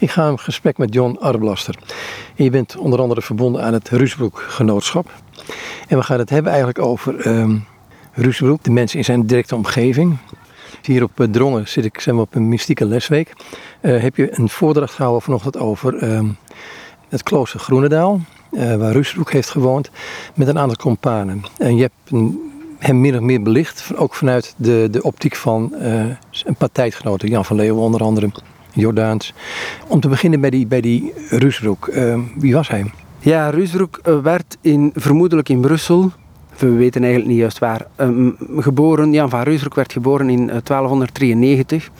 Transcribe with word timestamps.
Ik 0.00 0.10
ga 0.10 0.28
in 0.28 0.38
gesprek 0.38 0.78
met 0.78 0.94
John 0.94 1.16
Arblaster. 1.20 1.78
Je 2.34 2.50
bent 2.50 2.76
onder 2.76 3.00
andere 3.00 3.22
verbonden 3.22 3.62
aan 3.62 3.72
het 3.72 3.88
Rusbroek 3.88 4.44
Genootschap. 4.48 5.12
En 5.88 5.96
we 5.96 6.02
gaan 6.02 6.18
het 6.18 6.30
hebben 6.30 6.50
eigenlijk 6.50 6.80
over 6.80 7.26
um, 7.26 7.64
Rusbroek, 8.12 8.62
de 8.62 8.70
mensen 8.70 8.98
in 8.98 9.04
zijn 9.04 9.26
directe 9.26 9.54
omgeving. 9.54 10.16
Hier 10.82 11.02
op 11.02 11.26
Drongen 11.30 11.68
zit 11.68 11.84
ik 11.84 12.06
maar, 12.06 12.16
op 12.16 12.34
een 12.34 12.48
mystieke 12.48 12.84
lesweek. 12.84 13.32
Uh, 13.82 14.02
heb 14.02 14.16
je 14.16 14.38
een 14.38 14.48
voordracht 14.48 14.94
gehouden 14.94 15.22
vanochtend 15.22 15.58
over 15.58 16.02
um, 16.02 16.36
het 17.08 17.22
klooster 17.22 17.60
Groenendaal, 17.60 18.20
uh, 18.50 18.76
waar 18.76 18.92
Rusbroek 18.92 19.32
heeft 19.32 19.50
gewoond, 19.50 19.90
met 20.34 20.48
een 20.48 20.58
aantal 20.58 20.76
companen. 20.76 21.42
En 21.56 21.76
je 21.76 21.82
hebt 21.82 22.30
hem 22.78 23.00
min 23.00 23.14
of 23.14 23.20
meer 23.20 23.42
belicht, 23.42 23.90
ook 23.96 24.14
vanuit 24.14 24.54
de, 24.56 24.88
de 24.90 25.02
optiek 25.02 25.36
van 25.36 25.74
uh, 25.74 26.04
een 26.44 26.56
paar 26.58 26.72
tijdgenoten, 26.72 27.28
Jan 27.28 27.44
van 27.44 27.56
Leeuwen 27.56 27.82
onder 27.82 28.02
andere. 28.02 28.30
Jordaans. 28.80 29.34
Om 29.86 30.00
te 30.00 30.08
beginnen 30.08 30.40
bij 30.40 30.50
die, 30.50 30.66
bij 30.66 30.80
die 30.80 31.12
Rusbroek. 31.28 31.86
Uh, 31.86 32.18
wie 32.36 32.54
was 32.54 32.68
hij? 32.68 32.92
Ja, 33.18 33.50
Rusbroek 33.50 34.00
werd 34.22 34.56
in, 34.60 34.92
vermoedelijk 34.94 35.48
in 35.48 35.60
Brussel, 35.60 36.12
we 36.58 36.70
weten 36.70 37.02
eigenlijk 37.02 37.30
niet 37.30 37.40
juist 37.40 37.58
waar, 37.58 37.86
um, 37.96 38.36
geboren. 38.56 39.12
Jan 39.12 39.30
van 39.30 39.42
Rusbroek 39.42 39.74
werd 39.74 39.92
geboren 39.92 40.30
in 40.30 40.46
1293. 40.46 41.90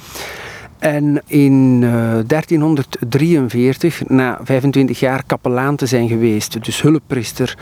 En 0.78 1.22
in 1.26 1.80
uh, 1.82 1.90
1343, 2.26 4.08
na 4.08 4.38
25 4.42 5.00
jaar 5.00 5.22
kapelaan 5.26 5.76
te 5.76 5.86
zijn 5.86 6.08
geweest, 6.08 6.64
dus 6.64 6.82
hulppriester, 6.82 7.56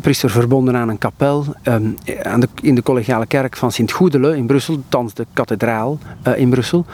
priester 0.00 0.30
verbonden 0.30 0.76
aan 0.76 0.88
een 0.88 0.98
kapel 0.98 1.44
um, 1.64 1.96
aan 2.22 2.40
de, 2.40 2.48
in 2.62 2.74
de 2.74 2.82
collegiale 2.82 3.26
kerk 3.26 3.56
van 3.56 3.72
Sint-Goedele 3.72 4.36
in 4.36 4.46
Brussel, 4.46 4.82
thans 4.88 5.14
de 5.14 5.26
kathedraal 5.32 5.98
in 6.36 6.50
Brussel. 6.50 6.86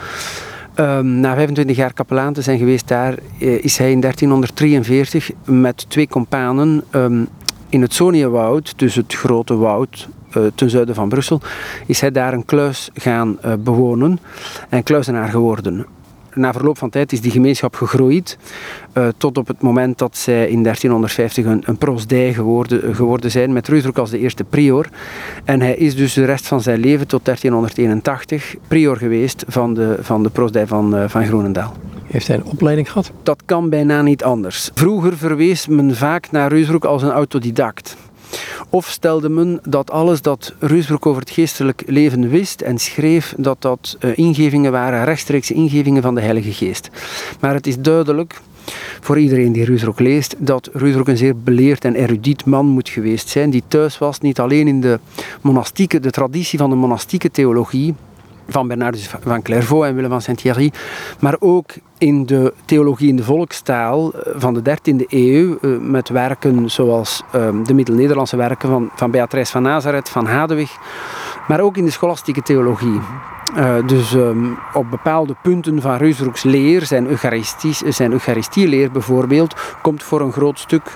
Um, 0.79 1.19
na 1.19 1.35
25 1.35 1.75
jaar 1.75 1.93
kapelaan 1.93 2.33
te 2.33 2.41
zijn 2.41 2.57
geweest 2.57 2.87
daar, 2.87 3.15
uh, 3.39 3.63
is 3.63 3.77
hij 3.77 3.91
in 3.91 3.99
1343 3.99 5.31
met 5.45 5.85
twee 5.89 6.07
companen 6.07 6.83
um, 6.91 7.27
in 7.69 7.81
het 7.81 7.93
Soniewoud, 7.93 8.73
dus 8.79 8.95
het 8.95 9.13
grote 9.13 9.55
woud 9.55 10.07
uh, 10.37 10.43
ten 10.55 10.69
zuiden 10.69 10.95
van 10.95 11.09
Brussel, 11.09 11.41
is 11.85 12.01
hij 12.01 12.11
daar 12.11 12.33
een 12.33 12.45
kluis 12.45 12.89
gaan 12.93 13.37
uh, 13.45 13.53
bewonen 13.59 14.19
en 14.69 14.83
kluizenaar 14.83 15.29
geworden 15.29 15.85
na 16.37 16.53
verloop 16.53 16.77
van 16.77 16.89
tijd 16.89 17.11
is 17.11 17.21
die 17.21 17.31
gemeenschap 17.31 17.75
gegroeid 17.75 18.37
uh, 18.93 19.07
tot 19.17 19.37
op 19.37 19.47
het 19.47 19.61
moment 19.61 19.97
dat 19.97 20.17
zij 20.17 20.47
in 20.47 20.63
1350 20.63 21.45
een, 21.45 21.63
een 21.65 21.77
proosdij 21.77 22.33
geworden, 22.33 22.95
geworden 22.95 23.31
zijn 23.31 23.53
met 23.53 23.67
Ruusbroek 23.67 23.97
als 23.97 24.09
de 24.09 24.19
eerste 24.19 24.43
prior. 24.43 24.89
En 25.43 25.61
hij 25.61 25.75
is 25.75 25.95
dus 25.95 26.13
de 26.13 26.25
rest 26.25 26.47
van 26.47 26.61
zijn 26.61 26.79
leven 26.79 27.07
tot 27.07 27.25
1381 27.25 28.55
prior 28.67 28.97
geweest 28.97 29.43
van 29.47 29.73
de, 29.73 29.97
van 29.99 30.23
de 30.23 30.29
proosdij 30.29 30.67
van, 30.67 30.95
uh, 30.95 31.03
van 31.07 31.25
Groenendaal. 31.25 31.73
Heeft 32.07 32.27
hij 32.27 32.35
een 32.35 32.45
opleiding 32.45 32.87
gehad? 32.87 33.11
Dat 33.23 33.41
kan 33.45 33.69
bijna 33.69 34.01
niet 34.01 34.23
anders. 34.23 34.71
Vroeger 34.73 35.17
verwees 35.17 35.67
men 35.67 35.95
vaak 35.95 36.31
naar 36.31 36.51
Ruusbroek 36.51 36.85
als 36.85 37.01
een 37.01 37.11
autodidact. 37.11 37.97
Of 38.69 38.87
stelde 38.89 39.29
men 39.29 39.59
dat 39.63 39.91
alles 39.91 40.21
dat 40.21 40.53
Reusbroek 40.59 41.05
over 41.05 41.21
het 41.21 41.31
geestelijk 41.31 41.83
leven 41.85 42.29
wist 42.29 42.61
en 42.61 42.77
schreef, 42.77 43.33
dat 43.37 43.61
dat 43.61 43.97
uh, 43.99 44.17
ingevingen 44.17 44.71
waren, 44.71 45.05
rechtstreekse 45.05 45.53
ingevingen 45.53 46.01
van 46.01 46.15
de 46.15 46.21
Heilige 46.21 46.53
Geest. 46.53 46.89
Maar 47.39 47.53
het 47.53 47.67
is 47.67 47.79
duidelijk 47.79 48.41
voor 49.01 49.19
iedereen 49.19 49.51
die 49.51 49.65
Reusbroek 49.65 49.99
leest, 49.99 50.35
dat 50.37 50.69
Reusbroek 50.73 51.07
een 51.07 51.17
zeer 51.17 51.37
beleerd 51.37 51.85
en 51.85 51.95
erudiet 51.95 52.45
man 52.45 52.65
moet 52.65 52.89
geweest 52.89 53.29
zijn, 53.29 53.49
die 53.49 53.63
thuis 53.67 53.97
was 53.97 54.19
niet 54.19 54.39
alleen 54.39 54.67
in 54.67 54.81
de 54.81 54.99
monastieke, 55.41 55.99
de 55.99 56.11
traditie 56.11 56.59
van 56.59 56.69
de 56.69 56.75
monastieke 56.75 57.31
theologie, 57.31 57.95
van 58.47 58.67
Bernardus 58.67 59.09
van 59.21 59.41
Clairvaux 59.41 59.87
en 59.87 59.95
Willem 59.95 60.09
van 60.09 60.21
Saint-Thierry, 60.21 60.71
maar 61.19 61.35
ook 61.39 61.73
in 61.97 62.25
de 62.25 62.53
theologie 62.65 63.09
in 63.09 63.15
de 63.15 63.23
volkstaal 63.23 64.13
eh, 64.13 64.33
van 64.35 64.53
de 64.53 64.61
13e 64.61 65.05
eeuw, 65.07 65.57
eh, 65.61 65.69
met 65.79 66.09
werken 66.09 66.69
zoals 66.69 67.23
ehm, 67.31 67.63
de 67.63 67.73
Middel-Nederlandse 67.73 68.35
werken 68.35 68.69
van, 68.69 68.89
van 68.95 69.11
Beatrice 69.11 69.51
van 69.51 69.61
Nazareth, 69.61 70.09
van 70.09 70.25
Hadewig, 70.25 70.77
maar 71.47 71.59
ook 71.59 71.77
in 71.77 71.85
de 71.85 71.91
scholastieke 71.91 72.41
theologie. 72.41 72.99
Uh, 73.57 73.75
dus 73.85 74.13
um, 74.13 74.57
op 74.73 74.89
bepaalde 74.89 75.35
punten 75.41 75.81
van 75.81 75.95
Reusbroeks 75.95 76.43
leer, 76.43 76.85
zijn, 76.85 77.07
zijn 77.87 78.11
Eucharistieleer 78.11 78.91
bijvoorbeeld, 78.91 79.55
komt 79.81 80.03
voor 80.03 80.21
een 80.21 80.31
groot 80.31 80.59
stuk 80.59 80.93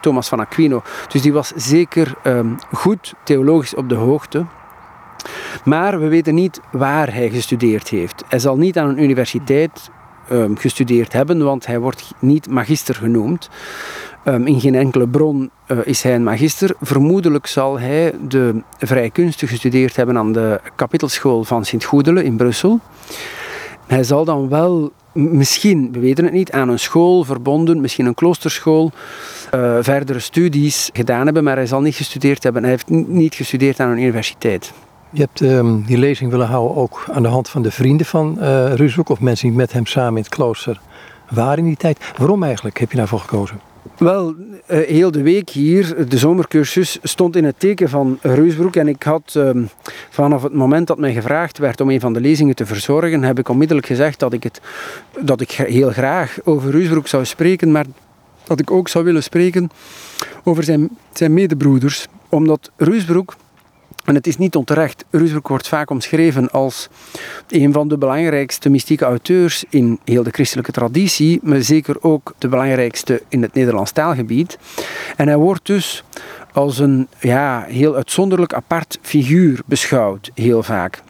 Thomas 0.00 0.28
van 0.28 0.40
Aquino. 0.40 0.82
Dus 1.08 1.22
die 1.22 1.32
was 1.32 1.52
zeker 1.56 2.14
um, 2.24 2.56
goed 2.72 3.14
theologisch 3.24 3.74
op 3.74 3.88
de 3.88 3.94
hoogte. 3.94 4.44
Maar 5.64 6.00
we 6.00 6.08
weten 6.08 6.34
niet 6.34 6.60
waar 6.72 7.14
hij 7.14 7.30
gestudeerd 7.30 7.88
heeft. 7.88 8.24
Hij 8.28 8.38
zal 8.38 8.56
niet 8.56 8.78
aan 8.78 8.88
een 8.88 9.02
universiteit 9.02 9.90
um, 10.30 10.56
gestudeerd 10.56 11.12
hebben, 11.12 11.44
want 11.44 11.66
hij 11.66 11.78
wordt 11.78 12.14
niet 12.18 12.50
magister 12.50 12.94
genoemd. 12.94 13.48
Um, 14.24 14.46
in 14.46 14.60
geen 14.60 14.74
enkele 14.74 15.08
bron 15.08 15.50
uh, 15.68 15.78
is 15.84 16.02
hij 16.02 16.14
een 16.14 16.22
magister. 16.22 16.74
Vermoedelijk 16.80 17.46
zal 17.46 17.78
hij 17.78 18.14
de 18.28 18.62
vrije 18.78 19.10
kunsten 19.10 19.48
gestudeerd 19.48 19.96
hebben 19.96 20.18
aan 20.18 20.32
de 20.32 20.60
kapitelschool 20.76 21.44
van 21.44 21.64
Sint-Goedele 21.64 22.24
in 22.24 22.36
Brussel. 22.36 22.80
Hij 23.86 24.04
zal 24.04 24.24
dan 24.24 24.48
wel 24.48 24.92
misschien, 25.12 25.92
we 25.92 25.98
weten 25.98 26.24
het 26.24 26.32
niet, 26.32 26.52
aan 26.52 26.68
een 26.68 26.78
school 26.78 27.24
verbonden, 27.24 27.80
misschien 27.80 28.06
een 28.06 28.14
kloosterschool, 28.14 28.92
uh, 29.54 29.76
verdere 29.80 30.18
studies 30.18 30.90
gedaan 30.92 31.24
hebben, 31.24 31.44
maar 31.44 31.56
hij 31.56 31.66
zal 31.66 31.80
niet 31.80 31.94
gestudeerd 31.94 32.42
hebben. 32.42 32.62
Hij 32.62 32.70
heeft 32.70 32.88
niet 32.88 33.34
gestudeerd 33.34 33.80
aan 33.80 33.90
een 33.90 33.98
universiteit. 33.98 34.72
Je 35.14 35.20
hebt 35.20 35.40
um, 35.40 35.82
die 35.86 35.98
lezing 35.98 36.30
willen 36.30 36.46
houden 36.46 36.76
ook 36.76 37.04
aan 37.12 37.22
de 37.22 37.28
hand 37.28 37.48
van 37.48 37.62
de 37.62 37.70
vrienden 37.70 38.06
van 38.06 38.38
uh, 38.40 38.98
of 39.04 39.20
mensen 39.20 39.48
die 39.48 39.56
met 39.56 39.72
hem 39.72 39.86
samen 39.86 40.16
in 40.16 40.22
het 40.22 40.28
klooster 40.28 40.80
waren 41.30 41.58
in 41.58 41.64
die 41.64 41.76
tijd. 41.76 42.12
Waarom 42.16 42.42
eigenlijk 42.42 42.78
heb 42.78 42.90
je 42.90 42.96
daarvoor 42.96 43.18
gekozen? 43.18 43.60
Wel, 43.98 44.34
uh, 44.36 44.36
heel 44.66 45.10
de 45.10 45.22
week 45.22 45.50
hier, 45.50 46.08
de 46.08 46.18
zomercursus, 46.18 46.98
stond 47.02 47.36
in 47.36 47.44
het 47.44 47.60
teken 47.60 47.88
van 47.88 48.18
Reusbroek. 48.22 48.76
En 48.76 48.88
ik 48.88 49.02
had 49.02 49.34
um, 49.36 49.68
vanaf 50.10 50.42
het 50.42 50.52
moment 50.52 50.86
dat 50.86 50.98
mij 50.98 51.12
gevraagd 51.12 51.58
werd 51.58 51.80
om 51.80 51.90
een 51.90 52.00
van 52.00 52.12
de 52.12 52.20
lezingen 52.20 52.54
te 52.54 52.66
verzorgen, 52.66 53.22
heb 53.22 53.38
ik 53.38 53.48
onmiddellijk 53.48 53.86
gezegd 53.86 54.18
dat 54.18 54.32
ik, 54.32 54.42
het, 54.42 54.60
dat 55.20 55.40
ik 55.40 55.50
heel 55.50 55.90
graag 55.90 56.38
over 56.44 56.70
Reusbroek 56.70 57.08
zou 57.08 57.24
spreken, 57.24 57.72
maar 57.72 57.86
dat 58.44 58.60
ik 58.60 58.70
ook 58.70 58.88
zou 58.88 59.04
willen 59.04 59.22
spreken 59.22 59.70
over 60.44 60.62
zijn, 60.64 60.88
zijn 61.12 61.34
medebroeders. 61.34 62.06
Omdat 62.28 62.70
Reusbroek 62.76 63.34
en 64.04 64.14
het 64.14 64.26
is 64.26 64.38
niet 64.38 64.56
onterecht. 64.56 65.04
Rusbroek 65.10 65.48
wordt 65.48 65.68
vaak 65.68 65.90
omschreven 65.90 66.50
als 66.50 66.88
een 67.48 67.72
van 67.72 67.88
de 67.88 67.98
belangrijkste 67.98 68.68
mystieke 68.68 69.04
auteurs 69.04 69.64
in 69.68 69.98
heel 70.04 70.22
de 70.22 70.30
christelijke 70.30 70.72
traditie, 70.72 71.40
maar 71.42 71.62
zeker 71.62 71.96
ook 72.02 72.34
de 72.38 72.48
belangrijkste 72.48 73.22
in 73.28 73.42
het 73.42 73.54
Nederlands 73.54 73.92
taalgebied. 73.92 74.58
En 75.16 75.26
hij 75.26 75.36
wordt 75.36 75.66
dus 75.66 76.04
als 76.52 76.78
een 76.78 77.08
ja, 77.20 77.64
heel 77.68 77.94
uitzonderlijk 77.94 78.54
apart 78.54 78.98
figuur 79.02 79.60
beschouwd, 79.66 80.30
heel 80.34 80.62
vaak. 80.62 81.02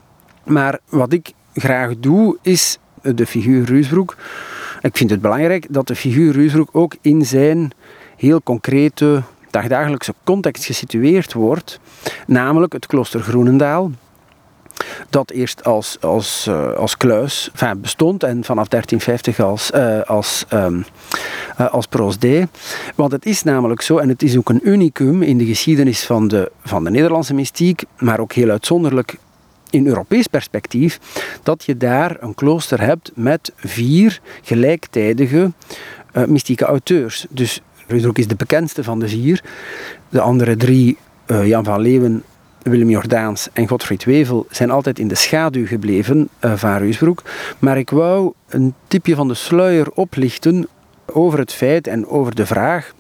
Maar 0.45 0.79
wat 0.89 1.13
ik 1.13 1.33
graag 1.55 1.93
doe, 1.99 2.39
is 2.43 2.79
de 3.03 3.27
figuur 3.27 3.65
Ruusbroek. 3.65 4.17
Ik 4.81 4.97
vind 4.97 5.11
het 5.11 5.21
belangrijk 5.21 5.67
dat 5.71 5.87
de 5.87 5.97
figuur 5.97 6.33
Ruusbroek 6.33 6.69
ook 6.73 6.97
in 7.01 7.27
zijn 7.27 7.71
heel 8.17 8.43
concrete 8.43 9.23
dagdagelijkse 9.53 10.15
context 10.25 10.65
gesitueerd 10.65 11.33
wordt, 11.33 11.81
namelijk 12.27 12.73
het 12.73 12.87
klooster 12.87 13.21
Groenendaal. 13.21 13.91
Dat 15.11 15.31
eerst 15.31 15.65
als, 15.65 15.97
als, 16.01 16.47
uh, 16.49 16.73
als 16.73 16.97
kluis 16.97 17.51
enfin, 17.53 17.81
bestond 17.81 18.23
en 18.23 18.45
vanaf 18.45 18.69
1350 18.69 19.41
als, 19.41 19.71
uh, 19.75 20.01
als, 20.03 20.45
um, 20.53 20.85
uh, 21.61 21.73
als 21.73 21.87
proosdij. 21.87 22.49
Want 22.95 23.13
het 23.13 23.27
is 23.27 23.43
namelijk 23.43 23.83
zo, 23.83 23.99
en 23.99 24.09
het 24.09 24.23
is 24.23 24.37
ook 24.37 24.49
een 24.49 24.69
unicum 24.69 25.23
in 25.23 25.39
de 25.39 25.47
geschiedenis 25.47 26.05
van 26.07 26.29
de, 26.29 26.53
van 26.63 26.85
de 26.85 26.91
Nederlandse 26.91 27.35
mystiek, 27.35 27.85
maar 27.99 28.21
ook 28.21 28.33
heel 28.33 28.51
uitzonderlijk 28.51 29.17
in 29.71 29.87
Europees 29.87 30.27
perspectief, 30.27 30.99
dat 31.43 31.65
je 31.65 31.77
daar 31.77 32.17
een 32.21 32.35
klooster 32.35 32.81
hebt 32.81 33.11
met 33.15 33.53
vier 33.57 34.21
gelijktijdige 34.43 35.53
mystieke 36.27 36.65
auteurs. 36.65 37.27
Dus 37.29 37.61
Ruudroek 37.93 38.19
is 38.19 38.27
de 38.27 38.35
bekendste 38.35 38.85
van 38.85 38.99
de 38.99 39.09
vier. 39.09 39.43
De 40.09 40.21
andere 40.21 40.57
drie, 40.57 40.99
uh, 41.27 41.47
Jan 41.47 41.65
van 41.65 41.81
Leeuwen, 41.81 42.23
Willem 42.63 42.91
Jordaans 42.91 43.49
en 43.53 43.69
Godfried 43.69 44.05
Wevel, 44.05 44.47
zijn 44.51 44.71
altijd 44.71 44.99
in 44.99 45.09
de 45.09 45.15
schaduw 45.15 45.67
gebleven 45.67 46.29
uh, 46.41 46.53
van 46.53 46.77
Ruusbroek. 46.77 47.23
Maar 47.59 47.79
ik 47.79 47.91
wou 47.91 48.33
een 48.49 48.75
tipje 48.89 49.15
van 49.15 49.29
de 49.29 49.35
sluier 49.35 49.91
oplichten 49.91 50.69
over 51.07 51.39
het 51.39 51.53
feit 51.53 51.87
en 51.87 52.07
over 52.07 52.35
de 52.35 52.47
vraag 52.47 52.93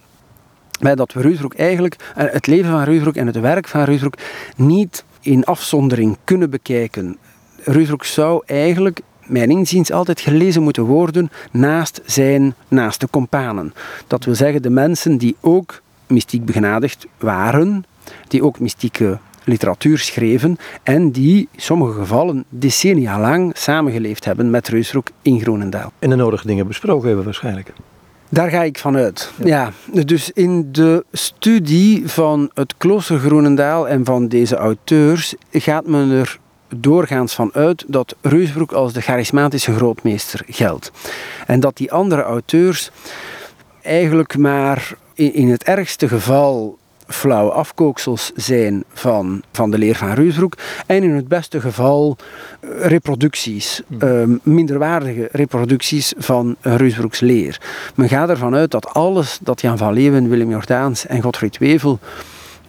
dat 0.83 1.13
we 1.13 1.49
eigenlijk, 1.57 1.97
het 2.15 2.47
leven 2.47 2.71
van 2.71 2.83
Ruusbroek 2.83 3.15
en 3.15 3.27
het 3.27 3.41
werk 3.41 3.69
van 3.69 3.83
Ruusbroek 3.83 4.15
niet 4.57 5.05
in 5.21 5.45
afzondering 5.45 6.17
kunnen 6.25 6.51
bekijken. 6.51 7.19
Ruusbroek 7.65 8.05
zou 8.05 8.43
eigenlijk 8.47 9.01
mijn 9.33 9.51
inziens 9.51 9.93
altijd 9.93 10.21
gelezen 10.21 10.63
moeten 10.63 10.85
worden 10.85 11.31
naast 11.51 12.01
zijn 12.05 12.55
naaste 12.69 13.09
companen. 13.11 13.75
Dat 14.07 14.25
wil 14.25 14.35
zeggen 14.35 14.63
de 14.63 14.71
mensen 14.71 15.17
die 15.17 15.37
ook 15.41 15.83
mystiek 16.07 16.45
begenadigd 16.45 17.07
waren, 17.19 17.85
die 18.29 18.45
ook 18.45 18.61
mystieke 18.61 19.19
literatuur 19.45 19.99
schreven 19.99 20.57
en 20.83 21.11
die 21.11 21.49
in 21.53 21.61
sommige 21.61 21.99
gevallen 21.99 22.45
decennia 22.49 23.21
lang 23.21 23.57
samengeleefd 23.57 24.25
hebben 24.25 24.51
met 24.51 24.69
Reusbroek 24.69 25.09
in 25.23 25.41
Groenendaal. 25.41 25.93
En 25.99 26.11
de 26.11 26.17
nodige 26.17 26.47
dingen 26.47 26.67
besproken 26.67 27.07
hebben 27.07 27.25
waarschijnlijk. 27.25 27.73
Daar 28.29 28.51
ga 28.51 28.63
ik 28.63 28.79
van 28.79 28.97
uit. 28.97 29.33
Ja. 29.45 29.73
dus 30.05 30.31
in 30.31 30.73
de 30.73 31.05
studie 31.13 32.09
van 32.09 32.51
het 32.55 32.75
klooster 32.77 33.19
Groenendaal 33.19 33.89
en 33.89 34.05
van 34.05 34.29
deze 34.29 34.57
auteurs 34.57 35.35
gaat 35.51 35.87
men 35.87 36.11
er 36.11 36.39
doorgaans 36.77 37.35
van 37.35 37.51
uit 37.53 37.85
dat 37.87 38.17
Reusbroek 38.21 38.73
als 38.73 38.93
de 38.93 39.01
charismatische 39.01 39.75
grootmeester 39.75 40.43
geldt. 40.47 40.91
En 41.47 41.61
dat 41.61 41.77
die 41.77 41.93
andere 41.93 42.23
auteurs 42.23 42.91
eigenlijk 43.83 44.39
maar 44.39 44.95
in, 45.15 45.51
het 45.51 45.63
ergste 45.63 46.09
geval 46.09 46.79
flauwe 47.07 47.53
afkooksels 47.53 48.33
zijn 48.35 48.85
van, 48.93 49.43
van 49.53 49.71
de 49.71 49.79
leer 49.79 49.95
van 49.95 50.13
Reusbroek 50.13 50.55
en 50.87 51.03
in 51.03 51.15
het 51.15 51.29
beste 51.29 51.61
geval 51.61 52.17
eh, 52.61 52.87
reproducties, 52.87 53.83
uh, 54.03 54.23
minderwaardige 54.43 55.29
reproducties 55.33 56.13
van 56.17 56.57
Reusbroeks 56.61 57.21
leer. 57.21 57.61
Men 57.95 58.09
gaat 58.09 58.29
ervan 58.29 58.55
uit 58.55 58.71
dat 58.71 58.95
alles 58.95 59.39
dat 59.43 59.61
Jan 59.61 59.79
van 59.79 59.93
Leeuwen, 59.93 60.29
Willem 60.29 60.51
Jordaans 60.51 61.07
en 61.07 61.23
Godfried 61.23 61.59
Wevel 61.59 61.99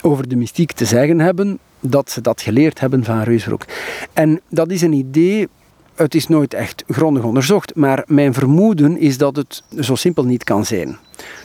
over 0.01 0.27
de 0.27 0.35
mystiek 0.35 0.71
te 0.71 0.85
zeggen 0.85 1.19
hebben, 1.19 1.59
dat 1.85 2.11
ze 2.11 2.21
dat 2.21 2.41
geleerd 2.41 2.79
hebben 2.79 3.03
van 3.03 3.21
Reusbroek. 3.21 3.65
En 4.13 4.41
dat 4.49 4.71
is 4.71 4.81
een 4.81 4.93
idee 4.93 5.47
het 5.95 6.15
is 6.15 6.27
nooit 6.27 6.53
echt 6.53 6.83
grondig 6.87 7.23
onderzocht, 7.23 7.75
maar 7.75 8.03
mijn 8.07 8.33
vermoeden 8.33 8.97
is 8.97 9.17
dat 9.17 9.35
het 9.35 9.63
zo 9.79 9.95
simpel 9.95 10.23
niet 10.23 10.43
kan 10.43 10.65
zijn. 10.65 10.97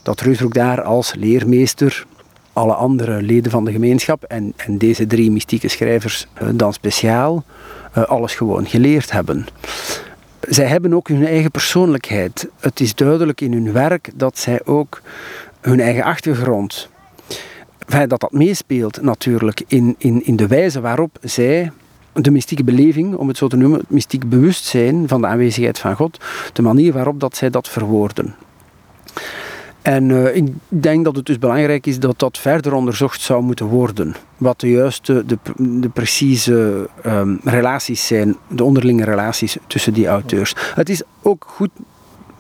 Dat 0.03 0.21
Reusbroek 0.21 0.55
daar 0.55 0.83
als 0.83 1.15
leermeester 1.15 2.07
alle 2.53 2.75
andere 2.75 3.23
leden 3.23 3.51
van 3.51 3.65
de 3.65 3.73
gemeenschap 3.73 4.23
en, 4.23 4.53
en 4.57 4.79
deze 4.79 5.07
drie 5.07 5.31
mystieke 5.31 5.69
schrijvers 5.69 6.27
uh, 6.43 6.49
dan 6.55 6.73
speciaal 6.73 7.45
uh, 7.99 8.05
alles 8.05 8.35
gewoon 8.35 8.67
geleerd 8.67 9.13
hebben. 9.13 9.47
Zij 10.41 10.67
hebben 10.67 10.95
ook 10.95 11.09
hun 11.09 11.27
eigen 11.27 11.51
persoonlijkheid. 11.51 12.49
Het 12.61 12.81
is 12.81 12.95
duidelijk 12.95 13.41
in 13.41 13.53
hun 13.53 13.73
werk 13.73 14.11
dat 14.15 14.39
zij 14.39 14.61
ook 14.65 15.03
hun 15.61 15.81
eigen 15.81 16.05
achtergrond, 16.05 16.89
dat 17.89 18.21
dat 18.21 18.33
meespeelt 18.33 19.03
natuurlijk 19.03 19.63
in, 19.67 19.95
in, 19.99 20.25
in 20.25 20.37
de 20.37 20.47
wijze 20.47 20.81
waarop 20.81 21.19
zij 21.23 21.73
de 22.13 22.31
mystieke 22.31 22.65
beleving, 22.65 23.15
om 23.15 23.29
het 23.29 23.37
zo 23.37 23.49
te 23.49 23.57
noemen, 23.57 23.79
het 23.79 23.91
mystiek 23.91 24.29
bewustzijn 24.29 25.09
van 25.09 25.21
de 25.21 25.27
aanwezigheid 25.27 25.79
van 25.79 25.97
God, 25.97 26.19
de 26.53 26.63
manier 26.63 26.93
waarop 26.93 27.21
dat 27.21 27.37
zij 27.37 27.51
dat 27.51 27.69
verwoorden. 27.69 28.35
En 29.83 30.09
uh, 30.09 30.37
ik 30.37 30.49
denk 30.69 31.05
dat 31.05 31.17
het 31.17 31.27
dus 31.27 31.39
belangrijk 31.39 31.87
is 31.87 31.99
dat 31.99 32.19
dat 32.19 32.39
verder 32.39 32.73
onderzocht 32.73 33.21
zou 33.21 33.43
moeten 33.43 33.67
worden. 33.67 34.15
Wat 34.37 34.61
de 34.61 34.71
juiste, 34.71 35.25
de, 35.27 35.39
de 35.57 35.89
precieze 35.89 36.89
um, 37.07 37.41
relaties 37.45 38.07
zijn, 38.07 38.37
de 38.49 38.65
onderlinge 38.65 39.05
relaties 39.05 39.57
tussen 39.67 39.93
die 39.93 40.07
auteurs. 40.07 40.55
Het 40.75 40.89
is 40.89 41.03
ook 41.23 41.45
goed 41.49 41.71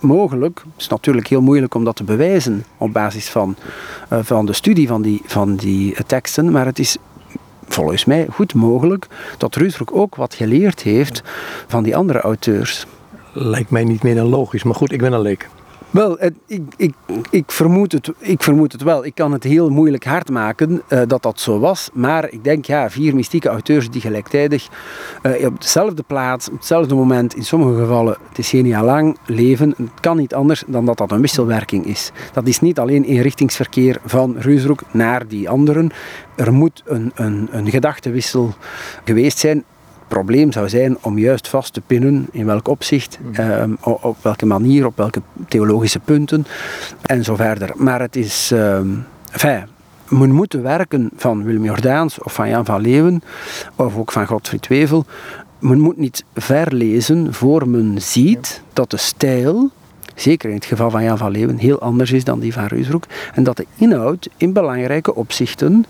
mogelijk, 0.00 0.62
het 0.72 0.80
is 0.80 0.88
natuurlijk 0.88 1.26
heel 1.26 1.40
moeilijk 1.40 1.74
om 1.74 1.84
dat 1.84 1.96
te 1.96 2.04
bewijzen 2.04 2.64
op 2.76 2.92
basis 2.92 3.28
van, 3.28 3.56
uh, 4.12 4.18
van 4.22 4.46
de 4.46 4.52
studie 4.52 4.88
van 4.88 5.02
die, 5.02 5.22
van 5.24 5.56
die 5.56 5.92
uh, 5.92 5.98
teksten, 6.06 6.50
maar 6.50 6.66
het 6.66 6.78
is 6.78 6.96
volgens 7.68 8.04
mij 8.04 8.26
goed 8.30 8.54
mogelijk 8.54 9.06
dat 9.38 9.56
Ruudbroek 9.56 9.94
ook 9.94 10.14
wat 10.14 10.34
geleerd 10.34 10.82
heeft 10.82 11.22
van 11.66 11.82
die 11.82 11.96
andere 11.96 12.20
auteurs. 12.20 12.86
Lijkt 13.32 13.70
mij 13.70 13.84
niet 13.84 14.02
meer 14.02 14.14
dan 14.14 14.28
logisch, 14.28 14.62
maar 14.62 14.74
goed, 14.74 14.92
ik 14.92 15.00
ben 15.00 15.12
een 15.12 15.20
leek. 15.20 15.48
Wel, 15.90 16.24
ik, 16.46 16.60
ik, 16.76 16.94
ik, 17.30 17.52
vermoed 17.52 17.92
het, 17.92 18.12
ik 18.18 18.42
vermoed 18.42 18.72
het 18.72 18.82
wel. 18.82 19.04
Ik 19.04 19.14
kan 19.14 19.32
het 19.32 19.44
heel 19.44 19.70
moeilijk 19.70 20.04
hard 20.04 20.30
maken 20.30 20.82
uh, 20.88 21.00
dat 21.06 21.22
dat 21.22 21.40
zo 21.40 21.58
was. 21.58 21.90
Maar 21.92 22.30
ik 22.30 22.44
denk, 22.44 22.64
ja, 22.64 22.90
vier 22.90 23.14
mystieke 23.14 23.48
auteurs 23.48 23.90
die 23.90 24.00
gelijktijdig 24.00 24.68
uh, 25.22 25.46
op 25.46 25.60
dezelfde 25.60 26.02
plaats, 26.06 26.48
op 26.48 26.54
hetzelfde 26.54 26.94
moment, 26.94 27.34
in 27.34 27.44
sommige 27.44 27.78
gevallen 27.78 28.16
decennia 28.32 28.84
lang 28.84 29.18
leven. 29.26 29.74
Het 29.76 30.00
kan 30.00 30.16
niet 30.16 30.34
anders 30.34 30.64
dan 30.66 30.84
dat 30.84 30.98
dat 30.98 31.10
een 31.10 31.20
wisselwerking 31.20 31.86
is. 31.86 32.12
Dat 32.32 32.46
is 32.46 32.60
niet 32.60 32.78
alleen 32.78 33.04
inrichtingsverkeer 33.04 34.00
van 34.04 34.36
Reusroek 34.38 34.82
naar 34.90 35.26
die 35.26 35.48
anderen. 35.48 35.90
Er 36.36 36.52
moet 36.52 36.82
een, 36.86 37.12
een, 37.14 37.48
een 37.50 37.70
gedachtewissel 37.70 38.54
geweest 39.04 39.38
zijn 39.38 39.64
probleem 40.08 40.52
zou 40.52 40.68
zijn 40.68 40.96
om 41.00 41.18
juist 41.18 41.48
vast 41.48 41.72
te 41.72 41.80
pinnen 41.80 42.26
in 42.30 42.46
welk 42.46 42.68
opzicht, 42.68 43.18
um, 43.40 43.76
op 43.82 44.16
welke 44.22 44.46
manier, 44.46 44.86
op 44.86 44.96
welke 44.96 45.22
theologische 45.48 45.98
punten 45.98 46.46
en 47.02 47.24
zo 47.24 47.36
verder. 47.36 47.70
Maar 47.74 48.00
het 48.00 48.16
is, 48.16 48.50
um, 48.54 49.04
enfin, 49.32 49.66
men 50.08 50.30
moet 50.30 50.50
de 50.50 50.60
werken 50.60 51.10
van 51.16 51.44
Willem 51.44 51.64
Jordaans 51.64 52.22
of 52.22 52.34
van 52.34 52.48
Jan 52.48 52.64
van 52.64 52.80
Leeuwen 52.80 53.22
of 53.76 53.96
ook 53.96 54.12
van 54.12 54.26
Godfried 54.26 54.66
Wevel, 54.66 55.04
men 55.58 55.80
moet 55.80 55.96
niet 55.96 56.24
verlezen 56.34 57.34
voor 57.34 57.68
men 57.68 58.02
ziet 58.02 58.62
dat 58.72 58.90
de 58.90 58.96
stijl, 58.96 59.70
zeker 60.14 60.48
in 60.48 60.54
het 60.54 60.64
geval 60.64 60.90
van 60.90 61.04
Jan 61.04 61.18
van 61.18 61.30
Leeuwen, 61.30 61.56
heel 61.56 61.80
anders 61.80 62.12
is 62.12 62.24
dan 62.24 62.40
die 62.40 62.52
van 62.52 62.66
Reusbroek 62.66 63.04
en 63.34 63.42
dat 63.42 63.56
de 63.56 63.66
inhoud 63.76 64.28
in 64.36 64.52
belangrijke 64.52 65.14
opzichten 65.14 65.84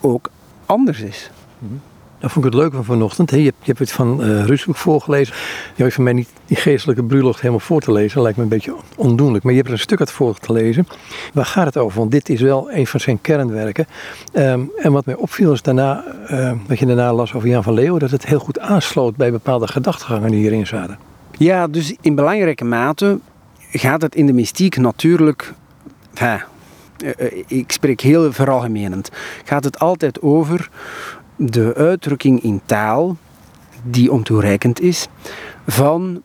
ook 0.00 0.30
anders 0.66 1.00
is. 1.00 1.30
Mm 1.58 1.80
dat 2.26 2.34
vond 2.34 2.46
ik 2.46 2.52
het 2.52 2.62
leuk 2.62 2.72
van 2.72 2.84
vanochtend. 2.84 3.30
Je, 3.30 3.36
hebt, 3.36 3.56
je 3.58 3.66
hebt 3.66 3.78
het 3.78 3.92
van 3.92 4.24
uh, 4.24 4.58
voorgelezen. 4.68 5.34
Je 5.74 5.82
hoeft 5.82 5.94
van 5.94 6.04
mij 6.04 6.12
niet 6.12 6.28
die 6.46 6.56
geestelijke 6.56 7.04
bruiloft 7.04 7.40
helemaal 7.40 7.60
voor 7.60 7.80
te 7.80 7.92
lezen. 7.92 8.14
Dat 8.14 8.22
lijkt 8.22 8.38
me 8.38 8.44
een 8.44 8.50
beetje 8.50 8.74
ondoenlijk. 8.96 9.44
Maar 9.44 9.52
je 9.52 9.58
hebt 9.58 9.70
er 9.70 9.76
een 9.76 9.82
stuk 9.82 10.00
uit 10.00 10.48
lezen. 10.48 10.86
Waar 11.32 11.44
gaat 11.44 11.64
het 11.64 11.76
over? 11.76 11.98
Want 11.98 12.10
dit 12.10 12.28
is 12.28 12.40
wel 12.40 12.72
een 12.72 12.86
van 12.86 13.00
zijn 13.00 13.20
kernwerken. 13.20 13.86
Um, 14.32 14.70
en 14.76 14.92
wat 14.92 15.06
mij 15.06 15.14
opviel 15.14 15.52
is 15.52 15.62
daarna, 15.62 16.04
uh, 16.30 16.52
wat 16.68 16.78
je 16.78 16.86
daarna 16.86 17.12
las 17.12 17.34
over 17.34 17.48
Jan 17.48 17.62
van 17.62 17.74
Leeuwen, 17.74 18.00
dat 18.00 18.10
het 18.10 18.26
heel 18.26 18.38
goed 18.38 18.58
aansloot 18.58 19.16
bij 19.16 19.30
bepaalde 19.30 19.68
gedachtegangen 19.68 20.30
die 20.30 20.40
hierin 20.40 20.66
zaten. 20.66 20.98
Ja, 21.38 21.66
dus 21.66 21.96
in 22.00 22.14
belangrijke 22.14 22.64
mate 22.64 23.18
gaat 23.70 24.02
het 24.02 24.14
in 24.14 24.26
de 24.26 24.32
mystiek 24.32 24.76
natuurlijk. 24.76 25.52
Uh, 26.22 26.34
ik 27.46 27.72
spreek 27.72 28.00
heel 28.00 28.32
veralgemenend. 28.32 29.10
Gaat 29.44 29.64
het 29.64 29.78
altijd 29.78 30.22
over 30.22 30.68
de 31.36 31.74
uitdrukking 31.76 32.42
in 32.42 32.60
taal 32.64 33.16
die 33.82 34.12
ontoereikend 34.12 34.80
is 34.80 35.08
van 35.66 36.22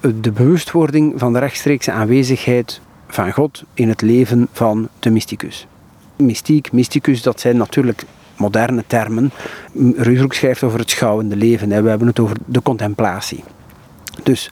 de 0.00 0.32
bewustwording 0.32 1.12
van 1.16 1.32
de 1.32 1.38
rechtstreekse 1.38 1.92
aanwezigheid 1.92 2.80
van 3.08 3.32
God 3.32 3.64
in 3.74 3.88
het 3.88 4.00
leven 4.00 4.48
van 4.52 4.88
de 4.98 5.10
mysticus. 5.10 5.66
Mystiek, 6.16 6.72
mysticus, 6.72 7.22
dat 7.22 7.40
zijn 7.40 7.56
natuurlijk 7.56 8.04
moderne 8.36 8.84
termen. 8.86 9.32
Ruusbroek 9.96 10.34
schrijft 10.34 10.62
over 10.62 10.78
het 10.78 10.90
schouwende 10.90 11.36
leven. 11.36 11.68
We 11.68 11.88
hebben 11.88 12.06
het 12.06 12.18
over 12.18 12.36
de 12.44 12.62
contemplatie. 12.62 13.44
Dus 14.22 14.50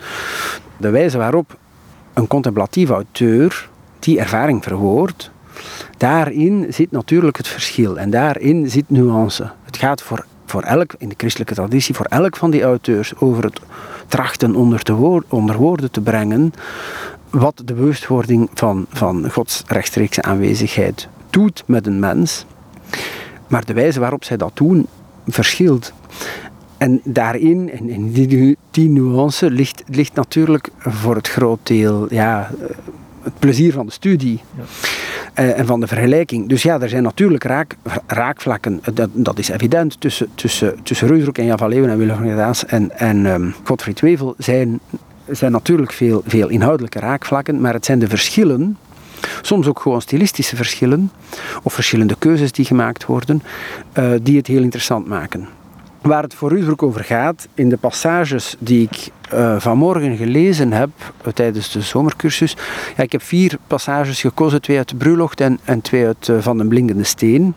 de 0.76 0.90
wijze 0.90 1.18
waarop 1.18 1.58
een 2.14 2.26
contemplatief 2.26 2.90
auteur 2.90 3.68
die 3.98 4.18
ervaring 4.18 4.62
verwoordt, 4.62 5.30
Daarin 5.96 6.66
zit 6.68 6.90
natuurlijk 6.90 7.36
het 7.36 7.48
verschil 7.48 7.98
en 7.98 8.10
daarin 8.10 8.70
zit 8.70 8.90
nuance. 8.90 9.50
Gaat 9.78 10.02
voor, 10.02 10.24
voor 10.46 10.62
elk, 10.62 10.94
in 10.98 11.08
de 11.08 11.14
christelijke 11.16 11.54
traditie, 11.54 11.94
voor 11.94 12.06
elk 12.06 12.36
van 12.36 12.50
die 12.50 12.62
auteurs 12.62 13.12
over 13.18 13.44
het 13.44 13.60
trachten 14.06 14.54
onder, 14.54 14.82
te 14.82 15.22
onder 15.28 15.56
woorden 15.56 15.90
te 15.90 16.00
brengen 16.00 16.52
wat 17.30 17.62
de 17.64 17.74
bewustwording 17.74 18.50
van, 18.54 18.86
van 18.90 19.30
Gods 19.30 19.62
rechtstreekse 19.66 20.22
aanwezigheid 20.22 21.08
doet 21.30 21.62
met 21.66 21.86
een 21.86 21.98
mens. 21.98 22.44
Maar 23.46 23.64
de 23.64 23.72
wijze 23.72 24.00
waarop 24.00 24.24
zij 24.24 24.36
dat 24.36 24.50
doen 24.54 24.86
verschilt. 25.26 25.92
En 26.76 27.00
daarin, 27.04 27.88
in 27.88 28.12
die, 28.12 28.56
die 28.70 28.88
nuance, 28.88 29.50
ligt, 29.50 29.82
ligt 29.86 30.14
natuurlijk 30.14 30.68
voor 30.78 31.14
het 31.14 31.28
groot 31.28 31.66
deel 31.66 32.06
ja, 32.14 32.50
het 33.22 33.38
plezier 33.38 33.72
van 33.72 33.86
de 33.86 33.92
studie. 33.92 34.40
Ja. 34.56 34.62
Uh, 35.38 35.58
en 35.58 35.66
van 35.66 35.80
de 35.80 35.86
vergelijking. 35.86 36.48
Dus 36.48 36.62
ja, 36.62 36.80
er 36.80 36.88
zijn 36.88 37.02
natuurlijk 37.02 37.44
raak, 37.44 37.76
raakvlakken, 38.06 38.80
dat, 38.94 39.08
dat, 39.12 39.38
is 39.38 39.48
evident, 39.48 40.00
tussen, 40.00 40.28
tussen, 40.34 40.82
tussen 40.82 41.32
en 41.32 41.44
Jan 41.44 41.58
van 41.58 41.68
Leeuwen 41.68 41.90
en 41.90 41.98
Willem 41.98 42.16
van 42.16 42.36
Daas 42.36 42.66
en, 42.66 42.98
en 42.98 43.26
um, 43.26 43.54
Godfried 43.64 44.00
Wevel 44.00 44.34
zijn, 44.38 44.80
zijn 45.30 45.52
natuurlijk 45.52 45.92
veel, 45.92 46.22
veel 46.26 46.48
inhoudelijke 46.48 46.98
raakvlakken, 46.98 47.60
maar 47.60 47.72
het 47.72 47.84
zijn 47.84 47.98
de 47.98 48.08
verschillen, 48.08 48.78
soms 49.42 49.66
ook 49.66 49.80
gewoon 49.80 50.00
stilistische 50.00 50.56
verschillen, 50.56 51.10
of 51.62 51.72
verschillende 51.72 52.16
keuzes 52.18 52.52
die 52.52 52.64
gemaakt 52.64 53.06
worden, 53.06 53.42
uh, 53.98 54.10
die 54.22 54.36
het 54.36 54.46
heel 54.46 54.62
interessant 54.62 55.06
maken. 55.06 55.57
Waar 56.02 56.22
het 56.22 56.34
voor 56.34 56.50
Ruudbroek 56.50 56.82
over 56.82 57.04
gaat, 57.04 57.48
in 57.54 57.68
de 57.68 57.76
passages 57.76 58.56
die 58.58 58.88
ik 58.90 59.08
uh, 59.34 59.60
vanmorgen 59.60 60.16
gelezen 60.16 60.72
heb 60.72 60.90
uh, 61.26 61.32
tijdens 61.32 61.72
de 61.72 61.80
zomercursus. 61.80 62.56
Ja, 62.96 63.02
ik 63.02 63.12
heb 63.12 63.22
vier 63.22 63.58
passages 63.66 64.20
gekozen, 64.20 64.62
twee 64.62 64.76
uit 64.76 64.88
de 64.88 64.96
Brulocht 64.96 65.40
en, 65.40 65.58
en 65.64 65.80
twee 65.80 66.06
uit 66.06 66.28
uh, 66.28 66.38
Van 66.40 66.58
den 66.58 66.68
Blinkende 66.68 67.04
Steen. 67.04 67.54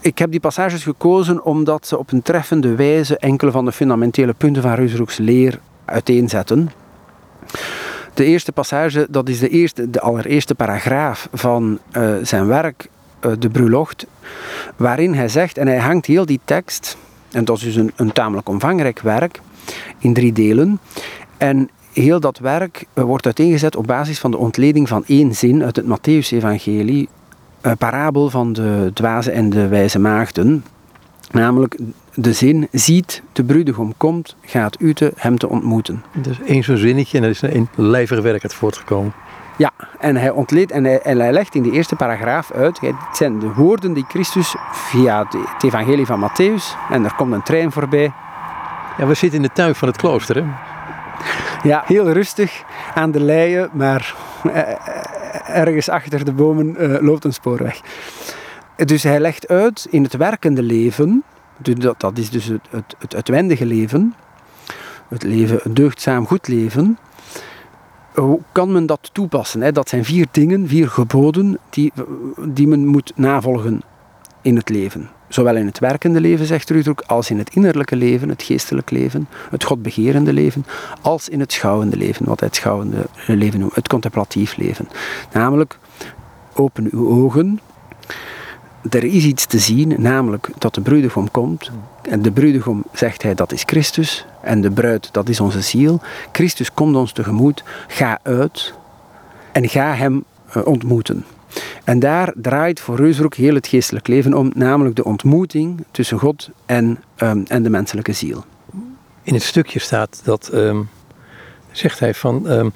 Ik 0.00 0.18
heb 0.18 0.30
die 0.30 0.40
passages 0.40 0.82
gekozen 0.82 1.44
omdat 1.44 1.86
ze 1.86 1.98
op 1.98 2.12
een 2.12 2.22
treffende 2.22 2.74
wijze 2.74 3.18
enkele 3.18 3.50
van 3.50 3.64
de 3.64 3.72
fundamentele 3.72 4.32
punten 4.32 4.62
van 4.62 4.74
Ruudbroeks 4.74 5.16
leer 5.16 5.58
uiteenzetten. 5.84 6.70
De 8.14 8.24
eerste 8.24 8.52
passage, 8.52 9.06
dat 9.10 9.28
is 9.28 9.38
de, 9.38 9.48
eerste, 9.48 9.90
de 9.90 10.00
allereerste 10.00 10.54
paragraaf 10.54 11.28
van 11.32 11.78
zijn 12.22 12.46
werk 12.46 12.88
eh, 13.20 13.32
de 13.38 13.48
bruiloft, 13.48 14.06
waarin 14.76 15.14
hij 15.14 15.28
zegt, 15.28 15.58
en 15.58 15.66
hij 15.66 15.78
hangt 15.78 16.06
heel 16.06 16.26
die 16.26 16.40
tekst, 16.44 16.96
en 17.36 17.44
dat 17.44 17.56
is 17.56 17.62
dus 17.62 17.76
een, 17.76 17.92
een 17.96 18.12
tamelijk 18.12 18.48
omvangrijk 18.48 19.00
werk, 19.00 19.40
in 19.98 20.14
drie 20.14 20.32
delen. 20.32 20.78
En 21.36 21.70
heel 21.92 22.20
dat 22.20 22.38
werk 22.38 22.86
eh, 22.92 23.04
wordt 23.04 23.24
uiteengezet 23.24 23.76
op 23.76 23.86
basis 23.86 24.18
van 24.18 24.30
de 24.30 24.36
ontleding 24.36 24.88
van 24.88 25.04
één 25.06 25.34
zin 25.34 25.64
uit 25.64 25.76
het 25.76 25.84
Matthäus-evangelie, 25.86 27.08
een 27.60 27.76
parabel 27.76 28.30
van 28.30 28.52
de 28.52 28.90
dwaze 28.94 29.30
en 29.30 29.50
de 29.50 29.68
wijze 29.68 29.98
maagden. 29.98 30.64
Namelijk 31.30 31.78
de 32.14 32.32
zin, 32.32 32.68
ziet, 32.72 33.22
de 33.32 33.44
bruidegom 33.44 33.94
komt, 33.96 34.36
gaat 34.40 34.80
uten 34.80 35.12
hem 35.16 35.38
te 35.38 35.48
ontmoeten. 35.48 36.02
Dus 36.22 36.40
één 36.46 36.64
zo'n 36.64 36.76
zinnetje 36.76 37.18
en 37.18 37.24
er 37.24 37.30
is 37.30 37.42
een 37.42 37.68
lijvig 37.74 38.20
werk 38.20 38.42
uit 38.42 38.54
voortgekomen. 38.54 39.12
Ja, 39.56 39.70
en 39.98 40.16
hij 40.16 40.30
ontleedt 40.30 40.70
en 40.70 40.84
hij, 40.84 41.00
en 41.00 41.20
hij 41.20 41.32
legt 41.32 41.54
in 41.54 41.62
de 41.62 41.70
eerste 41.70 41.96
paragraaf 41.96 42.52
uit, 42.52 42.80
het 42.80 42.94
zijn 43.12 43.38
de 43.38 43.52
woorden 43.52 43.92
die 43.92 44.04
Christus 44.08 44.54
via 44.72 45.26
het 45.28 45.64
evangelie 45.64 46.06
van 46.06 46.30
Matthäus, 46.30 46.90
en 46.90 47.04
er 47.04 47.14
komt 47.14 47.32
een 47.32 47.42
trein 47.42 47.72
voorbij. 47.72 48.12
Ja, 48.98 49.06
we 49.06 49.14
zitten 49.14 49.38
in 49.38 49.46
de 49.46 49.52
tuin 49.52 49.74
van 49.74 49.88
het 49.88 49.96
klooster, 49.96 50.36
hè? 50.36 50.44
Ja, 51.62 51.82
heel 51.86 52.10
rustig 52.10 52.62
aan 52.94 53.10
de 53.10 53.20
leien, 53.20 53.70
maar 53.72 54.14
eh, 54.52 55.58
ergens 55.58 55.88
achter 55.88 56.24
de 56.24 56.32
bomen 56.32 56.76
uh, 56.78 57.00
loopt 57.00 57.24
een 57.24 57.32
spoorweg. 57.32 57.80
Dus 58.76 59.02
hij 59.02 59.20
legt 59.20 59.48
uit 59.48 59.86
in 59.90 60.02
het 60.02 60.16
werkende 60.16 60.62
leven, 60.62 61.24
dat, 61.56 62.00
dat 62.00 62.18
is 62.18 62.30
dus 62.30 62.44
het, 62.44 62.60
het, 62.70 62.94
het 62.98 63.14
uitwendige 63.14 63.66
leven, 63.66 64.14
het 65.08 65.22
leven, 65.22 65.60
een 65.62 65.74
deugdzaam 65.74 66.26
goed 66.26 66.48
leven, 66.48 66.98
hoe 68.20 68.40
kan 68.52 68.72
men 68.72 68.86
dat 68.86 69.10
toepassen? 69.12 69.74
Dat 69.74 69.88
zijn 69.88 70.04
vier 70.04 70.26
dingen, 70.30 70.68
vier 70.68 70.88
geboden 70.88 71.58
die, 71.70 71.92
die 72.48 72.68
men 72.68 72.86
moet 72.86 73.12
navolgen 73.14 73.82
in 74.42 74.56
het 74.56 74.68
leven. 74.68 75.10
Zowel 75.28 75.56
in 75.56 75.66
het 75.66 75.78
werkende 75.78 76.20
leven, 76.20 76.46
zegt 76.46 76.70
Rudroek, 76.70 77.00
als 77.06 77.30
in 77.30 77.38
het 77.38 77.54
innerlijke 77.54 77.96
leven, 77.96 78.28
het 78.28 78.42
geestelijk 78.42 78.90
leven, 78.90 79.28
het 79.50 79.64
godbegerende 79.64 80.32
leven, 80.32 80.66
als 81.00 81.28
in 81.28 81.40
het 81.40 81.52
schouwende 81.52 81.96
leven, 81.96 82.26
wat 82.26 82.40
hij 82.40 82.48
het 82.48 82.56
schouwende 82.56 83.06
leven 83.26 83.60
noemt, 83.60 83.74
het 83.74 83.88
contemplatief 83.88 84.56
leven. 84.56 84.88
Namelijk, 85.32 85.78
open 86.54 86.88
uw 86.90 87.08
ogen, 87.08 87.60
er 88.90 89.04
is 89.04 89.24
iets 89.24 89.46
te 89.46 89.58
zien, 89.58 89.94
namelijk 89.98 90.48
dat 90.58 90.74
de 90.74 90.80
bruidegom 90.80 91.30
komt. 91.30 91.70
En 92.02 92.22
de 92.22 92.32
bruidegom, 92.32 92.84
zegt 92.92 93.22
hij, 93.22 93.34
dat 93.34 93.52
is 93.52 93.62
Christus. 93.66 94.26
En 94.42 94.60
de 94.60 94.70
bruid, 94.70 95.08
dat 95.12 95.28
is 95.28 95.40
onze 95.40 95.60
ziel. 95.60 96.00
Christus 96.32 96.72
komt 96.72 96.96
ons 96.96 97.12
tegemoet. 97.12 97.64
Ga 97.88 98.18
uit 98.22 98.74
en 99.52 99.68
ga 99.68 99.94
hem 99.94 100.24
eh, 100.52 100.66
ontmoeten. 100.66 101.24
En 101.84 101.98
daar 101.98 102.32
draait 102.36 102.80
voor 102.80 102.96
Reusbroek 102.96 103.34
heel 103.34 103.54
het 103.54 103.66
geestelijk 103.66 104.06
leven 104.06 104.34
om, 104.34 104.50
namelijk 104.54 104.96
de 104.96 105.04
ontmoeting 105.04 105.84
tussen 105.90 106.18
God 106.18 106.50
en, 106.66 107.02
um, 107.16 107.44
en 107.46 107.62
de 107.62 107.70
menselijke 107.70 108.12
ziel. 108.12 108.44
In 109.22 109.34
het 109.34 109.42
stukje 109.42 109.78
staat 109.78 110.20
dat, 110.24 110.50
um, 110.54 110.88
zegt 111.70 111.98
hij 111.98 112.14
van, 112.14 112.50
um, 112.50 112.72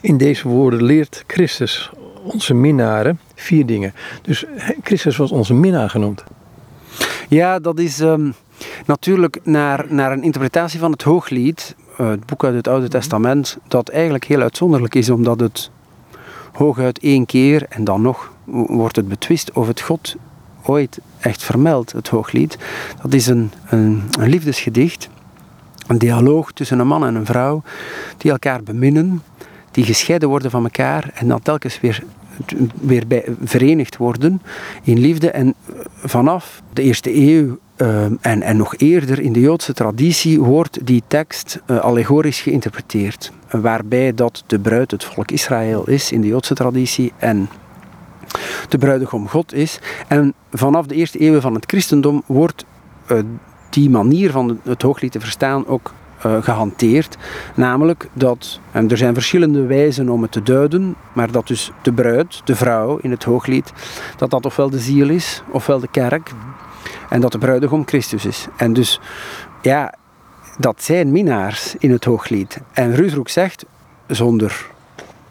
in 0.00 0.16
deze 0.16 0.48
woorden 0.48 0.82
leert 0.82 1.24
Christus 1.26 1.90
onze 2.22 2.54
minnaren 2.54 3.20
vier 3.34 3.66
dingen. 3.66 3.94
Dus 4.22 4.44
Christus 4.82 5.16
was 5.16 5.30
onze 5.30 5.54
minnaar 5.54 5.90
genoemd. 5.90 6.24
Ja, 7.28 7.58
dat 7.58 7.78
is 7.78 8.02
natuurlijk 8.86 9.40
naar, 9.42 9.86
naar 9.88 10.12
een 10.12 10.22
interpretatie 10.22 10.80
van 10.80 10.92
het 10.92 11.02
Hooglied, 11.02 11.74
uh, 12.00 12.08
het 12.08 12.26
boek 12.26 12.44
uit 12.44 12.54
het 12.54 12.68
Oude 12.68 12.88
Testament, 12.88 13.58
dat 13.68 13.88
eigenlijk 13.88 14.24
heel 14.24 14.40
uitzonderlijk 14.40 14.94
is, 14.94 15.10
omdat 15.10 15.40
het 15.40 15.70
hooguit 16.52 16.98
één 16.98 17.26
keer 17.26 17.66
en 17.68 17.84
dan 17.84 18.02
nog 18.02 18.32
wordt 18.44 18.96
het 18.96 19.08
betwist 19.08 19.52
of 19.52 19.66
het 19.66 19.80
God 19.80 20.16
ooit 20.62 20.98
echt 21.18 21.42
vermeldt, 21.42 21.92
het 21.92 22.08
Hooglied. 22.08 22.58
Dat 23.02 23.12
is 23.12 23.26
een, 23.26 23.52
een, 23.68 24.02
een 24.18 24.28
liefdesgedicht, 24.28 25.08
een 25.86 25.98
dialoog 25.98 26.52
tussen 26.52 26.78
een 26.78 26.86
man 26.86 27.06
en 27.06 27.14
een 27.14 27.26
vrouw 27.26 27.62
die 28.16 28.30
elkaar 28.30 28.62
beminnen, 28.62 29.22
die 29.70 29.84
gescheiden 29.84 30.28
worden 30.28 30.50
van 30.50 30.62
elkaar 30.62 31.10
en 31.14 31.28
dan 31.28 31.42
telkens 31.42 31.80
weer 31.80 32.02
weer 32.80 33.06
bij, 33.06 33.24
verenigd 33.42 33.96
worden 33.96 34.42
in 34.82 34.98
liefde. 34.98 35.30
En 35.30 35.54
vanaf 35.94 36.62
de 36.72 36.82
eerste 36.82 37.16
eeuw 37.16 37.58
uh, 37.76 38.04
en, 38.04 38.42
en 38.42 38.56
nog 38.56 38.76
eerder 38.76 39.20
in 39.20 39.32
de 39.32 39.40
Joodse 39.40 39.72
traditie 39.72 40.40
wordt 40.40 40.86
die 40.86 41.02
tekst 41.06 41.60
uh, 41.66 41.78
allegorisch 41.78 42.40
geïnterpreteerd. 42.40 43.32
Waarbij 43.50 44.14
dat 44.14 44.44
de 44.46 44.58
bruid 44.58 44.90
het 44.90 45.04
volk 45.04 45.30
Israël 45.30 45.88
is 45.88 46.12
in 46.12 46.20
de 46.20 46.26
Joodse 46.26 46.54
traditie 46.54 47.12
en 47.18 47.48
de 48.68 48.78
bruidegom 48.78 49.28
God 49.28 49.54
is. 49.54 49.78
En 50.08 50.34
vanaf 50.52 50.86
de 50.86 50.94
eerste 50.94 51.18
eeuwen 51.18 51.42
van 51.42 51.54
het 51.54 51.64
christendom 51.66 52.22
wordt 52.26 52.64
uh, 53.12 53.18
die 53.70 53.90
manier 53.90 54.30
van 54.30 54.60
het 54.64 54.82
hooglied 54.82 55.12
te 55.12 55.20
verstaan 55.20 55.66
ook 55.66 55.92
gehanteerd. 56.20 57.16
Namelijk 57.54 58.08
dat, 58.12 58.60
en 58.72 58.90
er 58.90 58.96
zijn 58.96 59.14
verschillende 59.14 59.66
wijzen 59.66 60.08
om 60.08 60.22
het 60.22 60.32
te 60.32 60.42
duiden, 60.42 60.94
maar 61.12 61.30
dat 61.30 61.46
dus 61.46 61.70
de 61.82 61.92
bruid, 61.92 62.40
de 62.44 62.56
vrouw 62.56 62.96
in 62.96 63.10
het 63.10 63.24
hooglied, 63.24 63.72
dat 64.16 64.30
dat 64.30 64.46
ofwel 64.46 64.70
de 64.70 64.78
ziel 64.78 65.08
is, 65.08 65.42
ofwel 65.50 65.80
de 65.80 65.88
kerk. 65.90 66.30
En 67.08 67.20
dat 67.20 67.32
de 67.32 67.38
bruidegom 67.38 67.86
Christus 67.86 68.24
is. 68.24 68.46
En 68.56 68.72
dus, 68.72 69.00
ja, 69.62 69.94
dat 70.58 70.82
zijn 70.82 71.12
minnaars 71.12 71.74
in 71.78 71.90
het 71.90 72.04
hooglied. 72.04 72.60
En 72.72 72.94
Rusroek 72.94 73.28
zegt, 73.28 73.64
zonder 74.06 74.66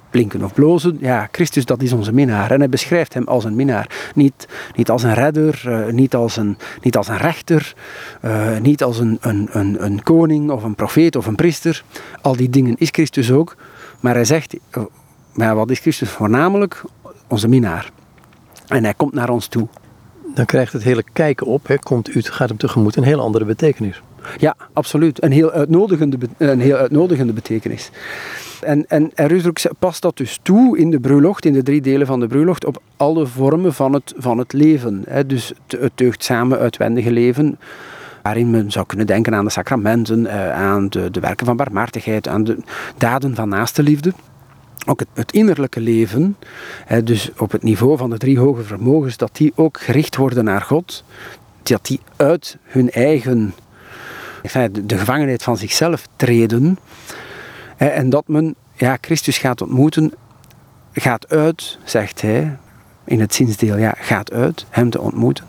blinken 0.09 0.43
of 0.43 0.53
blozen. 0.53 0.97
Ja, 0.99 1.27
Christus 1.31 1.65
dat 1.65 1.81
is 1.81 1.93
onze 1.93 2.13
minnaar. 2.13 2.51
En 2.51 2.59
hij 2.59 2.69
beschrijft 2.69 3.13
hem 3.13 3.27
als 3.27 3.43
een 3.43 3.55
minnaar. 3.55 4.11
Niet, 4.15 4.47
niet 4.75 4.89
als 4.89 5.03
een 5.03 5.13
redder, 5.13 5.63
uh, 5.67 5.93
niet, 5.93 6.15
als 6.15 6.37
een, 6.37 6.57
niet 6.81 6.97
als 6.97 7.07
een 7.07 7.17
rechter, 7.17 7.73
uh, 8.25 8.57
niet 8.57 8.83
als 8.83 8.99
een, 8.99 9.17
een, 9.21 9.49
een, 9.51 9.83
een, 9.83 10.03
koning 10.03 10.51
of 10.51 10.63
een 10.63 10.75
profeet 10.75 11.15
of 11.15 11.25
een 11.25 11.35
priester. 11.35 11.83
Al 12.21 12.35
die 12.35 12.49
dingen 12.49 12.75
is 12.77 12.89
Christus 12.91 13.31
ook. 13.31 13.55
Maar 13.99 14.13
hij 14.13 14.25
zegt, 14.25 14.57
uh, 14.77 14.83
maar 15.33 15.55
wat 15.55 15.69
is 15.69 15.79
Christus 15.79 16.09
voornamelijk? 16.09 16.83
Onze 17.27 17.47
minnaar. 17.47 17.91
En 18.67 18.83
hij 18.83 18.93
komt 18.93 19.13
naar 19.13 19.29
ons 19.29 19.47
toe. 19.47 19.67
Dan 20.33 20.45
krijgt 20.45 20.73
het 20.73 20.83
hele 20.83 21.03
kijken 21.13 21.47
op, 21.47 21.67
hè, 21.67 21.77
komt 21.77 22.15
u, 22.15 22.21
gaat 22.21 22.49
hem 22.49 22.57
tegemoet, 22.57 22.95
een 22.95 23.03
heel 23.03 23.21
andere 23.21 23.45
betekenis. 23.45 24.01
Ja, 24.37 24.55
absoluut. 24.73 25.23
Een 25.23 25.31
heel 25.31 25.51
uitnodigende, 25.51 26.17
een 26.37 26.59
heel 26.59 26.75
uitnodigende 26.75 27.33
betekenis. 27.33 27.91
En, 28.61 28.85
en, 28.87 29.11
en 29.15 29.53
past 29.79 30.01
dat 30.01 30.17
dus 30.17 30.39
toe 30.41 30.77
in 30.77 30.91
de 30.91 30.99
bruiloft, 30.99 31.45
in 31.45 31.53
de 31.53 31.63
drie 31.63 31.81
delen 31.81 32.07
van 32.07 32.19
de 32.19 32.27
bruiloft, 32.27 32.65
op 32.65 32.81
alle 32.97 33.27
vormen 33.27 33.73
van 33.73 33.93
het, 33.93 34.13
van 34.17 34.37
het 34.37 34.53
leven. 34.53 35.03
Hè. 35.07 35.25
Dus 35.25 35.53
het 35.67 35.91
deugdzame, 35.95 36.57
uitwendige 36.57 37.11
leven, 37.11 37.59
waarin 38.23 38.49
men 38.49 38.71
zou 38.71 38.85
kunnen 38.85 39.07
denken 39.07 39.35
aan 39.35 39.45
de 39.45 39.51
sacramenten, 39.51 40.25
eh, 40.25 40.51
aan 40.53 40.89
de, 40.89 41.11
de 41.11 41.19
werken 41.19 41.45
van 41.45 41.57
barmhartigheid, 41.57 42.27
aan 42.27 42.43
de 42.43 42.57
daden 42.97 43.35
van 43.35 43.49
naaste 43.49 43.83
liefde. 43.83 44.13
Ook 44.85 44.99
het, 44.99 45.09
het 45.13 45.31
innerlijke 45.31 45.79
leven, 45.79 46.37
dus 47.03 47.31
op 47.37 47.51
het 47.51 47.63
niveau 47.63 47.97
van 47.97 48.09
de 48.09 48.17
drie 48.17 48.39
hoge 48.39 48.63
vermogens, 48.63 49.17
dat 49.17 49.29
die 49.35 49.51
ook 49.55 49.79
gericht 49.79 50.15
worden 50.15 50.43
naar 50.43 50.61
God, 50.61 51.03
dat 51.63 51.85
die 51.85 51.99
uit 52.15 52.57
hun 52.63 52.91
eigen 52.91 53.53
de, 54.41 54.85
de 54.85 54.97
gevangenheid 54.97 55.43
van 55.43 55.57
zichzelf 55.57 56.07
treden. 56.15 56.79
En 57.77 58.09
dat 58.09 58.27
men 58.27 58.55
ja, 58.73 58.97
Christus 59.01 59.37
gaat 59.37 59.61
ontmoeten, 59.61 60.13
gaat 60.93 61.29
uit, 61.29 61.77
zegt 61.83 62.21
hij 62.21 62.57
in 63.05 63.19
het 63.19 63.33
zinsdeel, 63.33 63.77
ja, 63.77 63.95
gaat 63.97 64.31
uit, 64.31 64.65
hem 64.69 64.89
te 64.89 65.01
ontmoeten. 65.01 65.45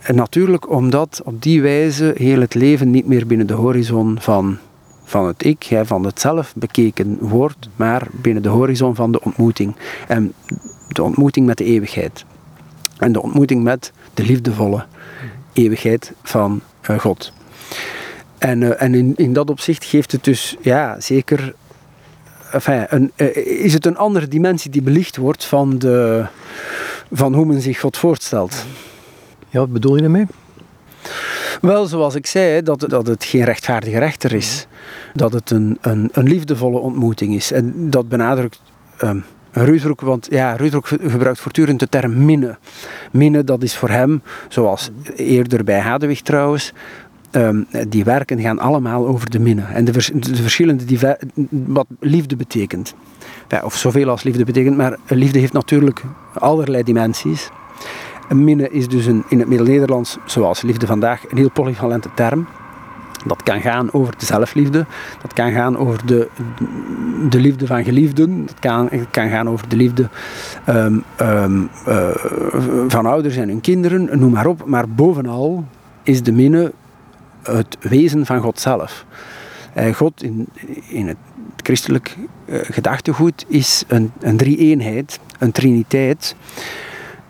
En 0.00 0.14
natuurlijk 0.14 0.70
omdat 0.70 1.20
op 1.24 1.42
die 1.42 1.62
wijze 1.62 2.14
heel 2.16 2.40
het 2.40 2.54
leven 2.54 2.90
niet 2.90 3.06
meer 3.06 3.26
binnen 3.26 3.46
de 3.46 3.54
horizon 3.54 4.16
van, 4.20 4.58
van 5.04 5.26
het 5.26 5.44
ik, 5.44 5.80
van 5.82 6.04
het 6.04 6.20
zelf 6.20 6.52
bekeken 6.54 7.18
wordt, 7.20 7.68
maar 7.76 8.06
binnen 8.10 8.42
de 8.42 8.48
horizon 8.48 8.94
van 8.94 9.12
de 9.12 9.20
ontmoeting. 9.22 9.76
En 10.08 10.32
de 10.88 11.02
ontmoeting 11.02 11.46
met 11.46 11.58
de 11.58 11.64
eeuwigheid. 11.64 12.24
En 12.98 13.12
de 13.12 13.22
ontmoeting 13.22 13.62
met 13.62 13.92
de 14.14 14.22
liefdevolle 14.22 14.84
eeuwigheid 15.52 16.12
van 16.22 16.60
uh, 16.90 16.98
God. 16.98 17.32
En, 18.38 18.60
uh, 18.60 18.82
en 18.82 18.94
in, 18.94 19.12
in 19.16 19.32
dat 19.32 19.50
opzicht 19.50 19.84
geeft 19.84 20.12
het 20.12 20.24
dus 20.24 20.56
ja, 20.60 21.00
zeker. 21.00 21.54
Enfin, 22.52 22.86
een, 22.88 23.12
uh, 23.16 23.36
is 23.64 23.72
het 23.72 23.86
een 23.86 23.96
andere 23.96 24.28
dimensie 24.28 24.70
die 24.70 24.82
belicht 24.82 25.16
wordt 25.16 25.44
van, 25.44 25.78
de, 25.78 26.26
van 27.12 27.34
hoe 27.34 27.44
men 27.44 27.60
zich 27.60 27.80
God 27.80 27.96
voorstelt. 27.96 28.64
Ja, 29.48 29.58
wat 29.58 29.72
bedoel 29.72 29.94
je 29.94 30.02
daarmee? 30.02 30.26
Wel, 31.60 31.86
zoals 31.86 32.14
ik 32.14 32.26
zei, 32.26 32.62
dat, 32.62 32.80
dat 32.88 33.06
het 33.06 33.24
geen 33.24 33.44
rechtvaardige 33.44 33.98
rechter 33.98 34.32
is. 34.32 34.66
Dat 35.14 35.32
het 35.32 35.50
een, 35.50 35.78
een, 35.80 36.08
een 36.12 36.28
liefdevolle 36.28 36.78
ontmoeting 36.78 37.34
is. 37.34 37.52
En 37.52 37.90
dat 37.90 38.08
benadrukt 38.08 38.60
um, 39.02 39.24
want 39.96 40.26
ja, 40.30 40.56
gebruikt 40.86 41.40
voortdurend 41.40 41.80
de 41.80 41.88
term 41.88 42.24
minnen. 42.24 42.58
Minnen, 43.12 43.46
dat 43.46 43.62
is 43.62 43.76
voor 43.76 43.90
hem, 43.90 44.22
zoals 44.48 44.90
eerder 45.16 45.64
bij 45.64 45.78
Hadewig 45.78 46.20
trouwens, 46.20 46.72
Um, 47.32 47.66
die 47.88 48.04
werken 48.04 48.40
gaan 48.40 48.58
allemaal 48.58 49.06
over 49.06 49.30
de 49.30 49.38
minne. 49.38 49.62
En 49.62 49.84
de, 49.84 49.92
de 49.92 50.42
verschillende 50.42 51.18
wat 51.50 51.86
liefde 52.00 52.36
betekent. 52.36 52.94
Ja, 53.48 53.60
of 53.64 53.76
zoveel 53.76 54.08
als 54.08 54.22
liefde 54.22 54.44
betekent, 54.44 54.76
maar 54.76 54.96
liefde 55.08 55.38
heeft 55.38 55.52
natuurlijk 55.52 56.02
allerlei 56.34 56.82
dimensies. 56.82 57.50
Minne 58.28 58.70
is 58.70 58.88
dus 58.88 59.06
een, 59.06 59.24
in 59.28 59.38
het 59.38 59.48
Middel-Nederlands, 59.48 60.18
zoals 60.24 60.62
liefde 60.62 60.86
vandaag, 60.86 61.30
een 61.30 61.36
heel 61.36 61.50
polyvalente 61.50 62.08
term. 62.14 62.46
Dat 63.26 63.42
kan 63.42 63.60
gaan 63.60 63.92
over 63.92 64.14
de 64.18 64.24
zelfliefde, 64.24 64.86
dat 65.22 65.32
kan 65.32 65.52
gaan 65.52 65.76
over 65.76 66.06
de, 66.06 66.28
de 67.28 67.40
liefde 67.40 67.66
van 67.66 67.84
geliefden, 67.84 68.46
dat 68.46 68.58
kan, 68.58 68.90
kan 69.10 69.28
gaan 69.28 69.48
over 69.48 69.68
de 69.68 69.76
liefde 69.76 70.08
um, 70.68 71.04
um, 71.20 71.68
uh, 71.88 72.08
van 72.88 73.06
ouders 73.06 73.36
en 73.36 73.48
hun 73.48 73.60
kinderen, 73.60 74.18
noem 74.18 74.32
maar 74.32 74.46
op. 74.46 74.64
Maar 74.64 74.88
bovenal 74.88 75.64
is 76.02 76.22
de 76.22 76.32
minne 76.32 76.72
het 77.46 77.76
wezen 77.80 78.26
van 78.26 78.40
God 78.40 78.60
zelf. 78.60 79.04
Uh, 79.76 79.94
God 79.94 80.22
in, 80.22 80.48
in 80.88 81.08
het 81.08 81.16
christelijk 81.56 82.16
uh, 82.44 82.58
gedachtegoed 82.62 83.44
is 83.48 83.84
een, 83.88 84.12
een 84.20 84.36
drie-eenheid, 84.36 85.18
een 85.38 85.52
triniteit, 85.52 86.36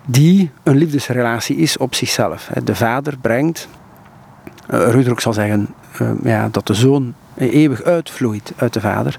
die 0.06 0.50
een 0.62 0.76
liefdesrelatie 0.76 1.56
is 1.56 1.76
op 1.76 1.94
zichzelf. 1.94 2.50
De 2.64 2.75
vader 2.75 3.18
brengt, 3.18 3.68
uh, 4.70 4.88
Rudrock 4.88 5.20
zal 5.20 5.32
zeggen 5.32 5.68
ja, 6.23 6.49
dat 6.49 6.66
de 6.66 6.75
zoon 6.75 7.14
eeuwig 7.37 7.82
uitvloeit 7.82 8.52
uit 8.56 8.73
de 8.73 8.80
vader. 8.80 9.18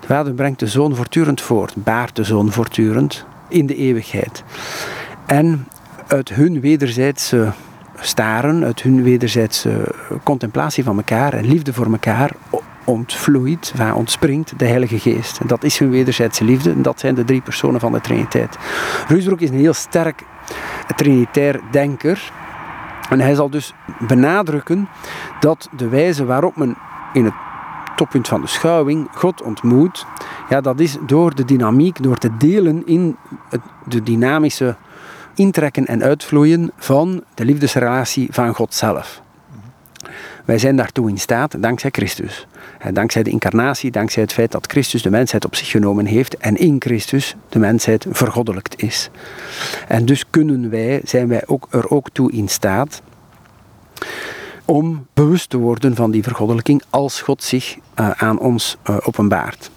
De 0.00 0.06
vader 0.06 0.32
brengt 0.32 0.58
de 0.58 0.66
zoon 0.66 0.94
voortdurend 0.94 1.40
voort, 1.40 1.74
baart 1.76 2.16
de 2.16 2.24
zoon 2.24 2.52
voortdurend 2.52 3.24
in 3.48 3.66
de 3.66 3.76
eeuwigheid. 3.76 4.42
En 5.26 5.68
uit 6.06 6.28
hun 6.28 6.60
wederzijdse 6.60 7.52
staren, 8.00 8.64
uit 8.64 8.82
hun 8.82 9.02
wederzijdse 9.02 9.94
contemplatie 10.22 10.84
van 10.84 10.96
elkaar 10.96 11.32
en 11.32 11.44
liefde 11.44 11.72
voor 11.72 11.86
elkaar, 11.92 12.30
ontvloeit, 12.84 13.74
ontspringt 13.94 14.58
de 14.58 14.66
Heilige 14.66 14.98
Geest. 14.98 15.40
En 15.40 15.46
dat 15.46 15.64
is 15.64 15.78
hun 15.78 15.90
wederzijdse 15.90 16.44
liefde 16.44 16.70
en 16.70 16.82
dat 16.82 17.00
zijn 17.00 17.14
de 17.14 17.24
drie 17.24 17.40
personen 17.40 17.80
van 17.80 17.92
de 17.92 18.00
Triniteit. 18.00 18.58
Ruisbroek 19.08 19.40
is 19.40 19.50
een 19.50 19.58
heel 19.58 19.72
sterk 19.72 20.22
trinitair 20.96 21.60
denker. 21.70 22.32
En 23.10 23.20
hij 23.20 23.34
zal 23.34 23.50
dus 23.50 23.74
benadrukken 23.98 24.88
dat 25.40 25.68
de 25.76 25.88
wijze 25.88 26.24
waarop 26.24 26.56
men 26.56 26.76
in 27.12 27.24
het 27.24 27.34
toppunt 27.96 28.28
van 28.28 28.40
de 28.40 28.46
schouwing 28.46 29.08
God 29.14 29.42
ontmoet, 29.42 30.06
ja, 30.48 30.60
dat 30.60 30.80
is 30.80 30.96
door 31.06 31.34
de 31.34 31.44
dynamiek, 31.44 32.02
door 32.02 32.16
te 32.16 32.36
delen 32.36 32.86
in 32.86 33.16
het, 33.48 33.60
de 33.84 34.02
dynamische 34.02 34.76
intrekken 35.34 35.86
en 35.86 36.02
uitvloeien 36.02 36.70
van 36.76 37.24
de 37.34 37.44
liefdesrelatie 37.44 38.28
van 38.30 38.54
God 38.54 38.74
zelf. 38.74 39.22
Wij 40.44 40.58
zijn 40.58 40.76
daartoe 40.76 41.08
in 41.08 41.18
staat 41.18 41.62
dankzij 41.62 41.90
Christus. 41.90 42.46
Dankzij 42.92 43.22
de 43.22 43.30
incarnatie, 43.30 43.90
dankzij 43.90 44.22
het 44.22 44.32
feit 44.32 44.52
dat 44.52 44.66
Christus 44.66 45.02
de 45.02 45.10
mensheid 45.10 45.44
op 45.44 45.54
zich 45.54 45.70
genomen 45.70 46.06
heeft 46.06 46.36
en 46.36 46.56
in 46.56 46.76
Christus 46.78 47.36
de 47.48 47.58
mensheid 47.58 48.06
vergoddelijkt 48.10 48.82
is. 48.82 49.10
En 49.88 50.04
dus 50.04 50.30
kunnen 50.30 50.70
wij, 50.70 51.00
zijn 51.04 51.28
wij 51.28 51.42
ook, 51.46 51.66
er 51.70 51.90
ook 51.90 52.10
toe 52.12 52.32
in 52.32 52.48
staat 52.48 53.02
om 54.64 55.06
bewust 55.14 55.50
te 55.50 55.58
worden 55.58 55.94
van 55.94 56.10
die 56.10 56.22
vergoddelijking 56.22 56.82
als 56.90 57.20
God 57.20 57.42
zich 57.42 57.76
uh, 58.00 58.10
aan 58.10 58.38
ons 58.38 58.76
uh, 58.90 58.96
openbaart. 59.02 59.70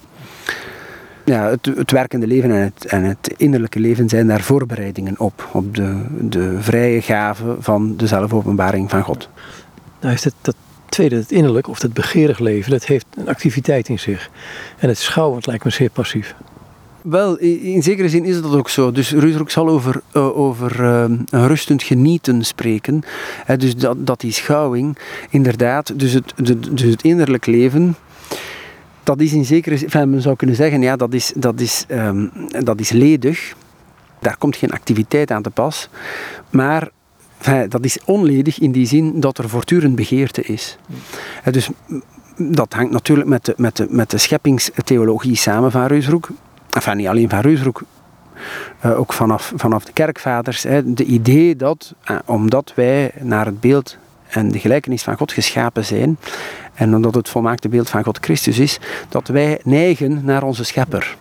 Ja, 1.28 1.48
het, 1.48 1.66
het, 1.76 1.90
werkende 1.90 2.26
leven 2.26 2.50
en 2.50 2.62
het, 2.62 2.84
en 2.84 3.02
het, 3.02 3.34
innerlijke 3.36 3.80
leven 3.80 4.08
zijn 4.08 4.26
daar 4.26 4.40
voorbereidingen 4.40 5.20
op, 5.20 5.48
op 5.52 5.74
de, 5.74 6.02
de 6.20 6.56
vrije 6.60 7.02
gave 7.02 7.56
van 7.58 7.96
de 7.96 8.06
zelfopenbaring 8.06 8.90
van 8.90 9.02
God. 9.02 9.28
Nou 10.00 10.14
is 10.14 10.24
het, 10.24 10.34
dat 10.40 10.54
tweede, 10.88 11.16
het 11.16 11.32
innerlijk 11.32 11.68
of 11.68 11.82
het 11.82 11.92
begeerig 11.92 12.38
leven, 12.38 12.70
dat 12.70 12.84
heeft 12.84 13.06
een 13.16 13.28
activiteit 13.28 13.88
in 13.88 13.98
zich. 13.98 14.30
En 14.78 14.88
het 14.88 14.98
schouwen 14.98 15.42
lijkt 15.44 15.64
me 15.64 15.70
zeer 15.70 15.90
passief. 15.90 16.34
Wel, 17.02 17.38
in 17.38 17.82
zekere 17.82 18.08
zin 18.08 18.24
is 18.24 18.42
dat 18.42 18.54
ook 18.54 18.68
zo. 18.68 18.92
Dus 18.92 19.12
Ruudroek 19.12 19.50
zal 19.50 19.68
over, 19.68 20.00
uh, 20.12 20.38
over 20.38 20.80
uh, 20.80 21.04
een 21.30 21.46
rustend 21.46 21.82
genieten 21.82 22.44
spreken. 22.44 23.02
He, 23.44 23.56
dus 23.56 23.76
dat, 23.76 24.06
dat 24.06 24.20
die 24.20 24.32
schouwing, 24.32 24.98
inderdaad, 25.30 25.98
dus 25.98 26.12
het, 26.12 26.32
de, 26.36 26.58
dus 26.58 26.82
het 26.82 27.02
innerlijk 27.02 27.46
leven, 27.46 27.96
dat 29.08 29.20
is 29.20 29.32
in 29.32 29.44
zekere 29.44 29.76
zin, 29.76 30.10
men 30.10 30.22
zou 30.22 30.36
kunnen 30.36 30.56
zeggen, 30.56 30.82
ja, 30.82 30.96
dat 30.96 31.12
is, 31.14 31.32
dat, 31.36 31.60
is, 31.60 31.84
um, 31.88 32.30
dat 32.48 32.80
is 32.80 32.90
ledig. 32.90 33.54
Daar 34.20 34.36
komt 34.36 34.56
geen 34.56 34.70
activiteit 34.70 35.30
aan 35.30 35.42
te 35.42 35.50
pas. 35.50 35.88
Maar 36.50 36.88
dat 37.68 37.84
is 37.84 37.98
onledig 38.04 38.58
in 38.58 38.72
die 38.72 38.86
zin 38.86 39.20
dat 39.20 39.38
er 39.38 39.48
voortdurend 39.48 39.94
begeerte 39.94 40.42
is. 40.42 40.78
Dus 41.50 41.70
dat 42.36 42.72
hangt 42.72 42.92
natuurlijk 42.92 43.28
met 43.28 43.44
de, 43.44 43.54
met 43.56 43.76
de, 43.76 43.86
met 43.90 44.10
de 44.10 44.18
scheppingstheologie 44.18 45.36
samen 45.36 45.70
van 45.70 45.86
Reusroek 45.86 46.28
enfin 46.78 46.96
niet 46.96 47.06
alleen 47.06 47.28
van 47.28 47.40
Reusbroek, 47.40 47.82
uh, 48.84 48.98
ook 48.98 49.12
vanaf, 49.12 49.52
vanaf 49.56 49.84
de 49.84 49.92
kerkvaders, 49.92 50.62
hè, 50.62 50.92
de 50.94 51.04
idee 51.04 51.56
dat, 51.56 51.94
uh, 52.10 52.18
omdat 52.24 52.72
wij 52.74 53.12
naar 53.20 53.46
het 53.46 53.60
beeld 53.60 53.96
en 54.28 54.50
de 54.50 54.58
gelijkenis 54.58 55.02
van 55.02 55.16
God 55.16 55.32
geschapen 55.32 55.84
zijn, 55.84 56.18
en 56.78 56.94
omdat 56.94 57.14
het 57.14 57.28
volmaakte 57.28 57.68
beeld 57.68 57.90
van 57.90 58.04
God 58.04 58.18
Christus 58.20 58.58
is, 58.58 58.78
dat 59.08 59.28
wij 59.28 59.60
neigen 59.64 60.20
naar 60.24 60.42
onze 60.42 60.64
schepper. 60.64 61.16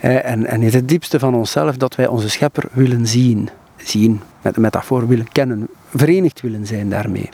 En, 0.00 0.46
en 0.46 0.62
in 0.62 0.72
het 0.72 0.88
diepste 0.88 1.18
van 1.18 1.34
onszelf 1.34 1.76
dat 1.76 1.94
wij 1.94 2.06
onze 2.06 2.30
schepper 2.30 2.64
willen 2.72 3.06
zien. 3.06 3.48
Zien, 3.76 4.20
met 4.42 4.54
de 4.54 4.60
metafoor 4.60 5.08
willen 5.08 5.32
kennen, 5.32 5.68
verenigd 5.94 6.40
willen 6.40 6.66
zijn 6.66 6.90
daarmee. 6.90 7.28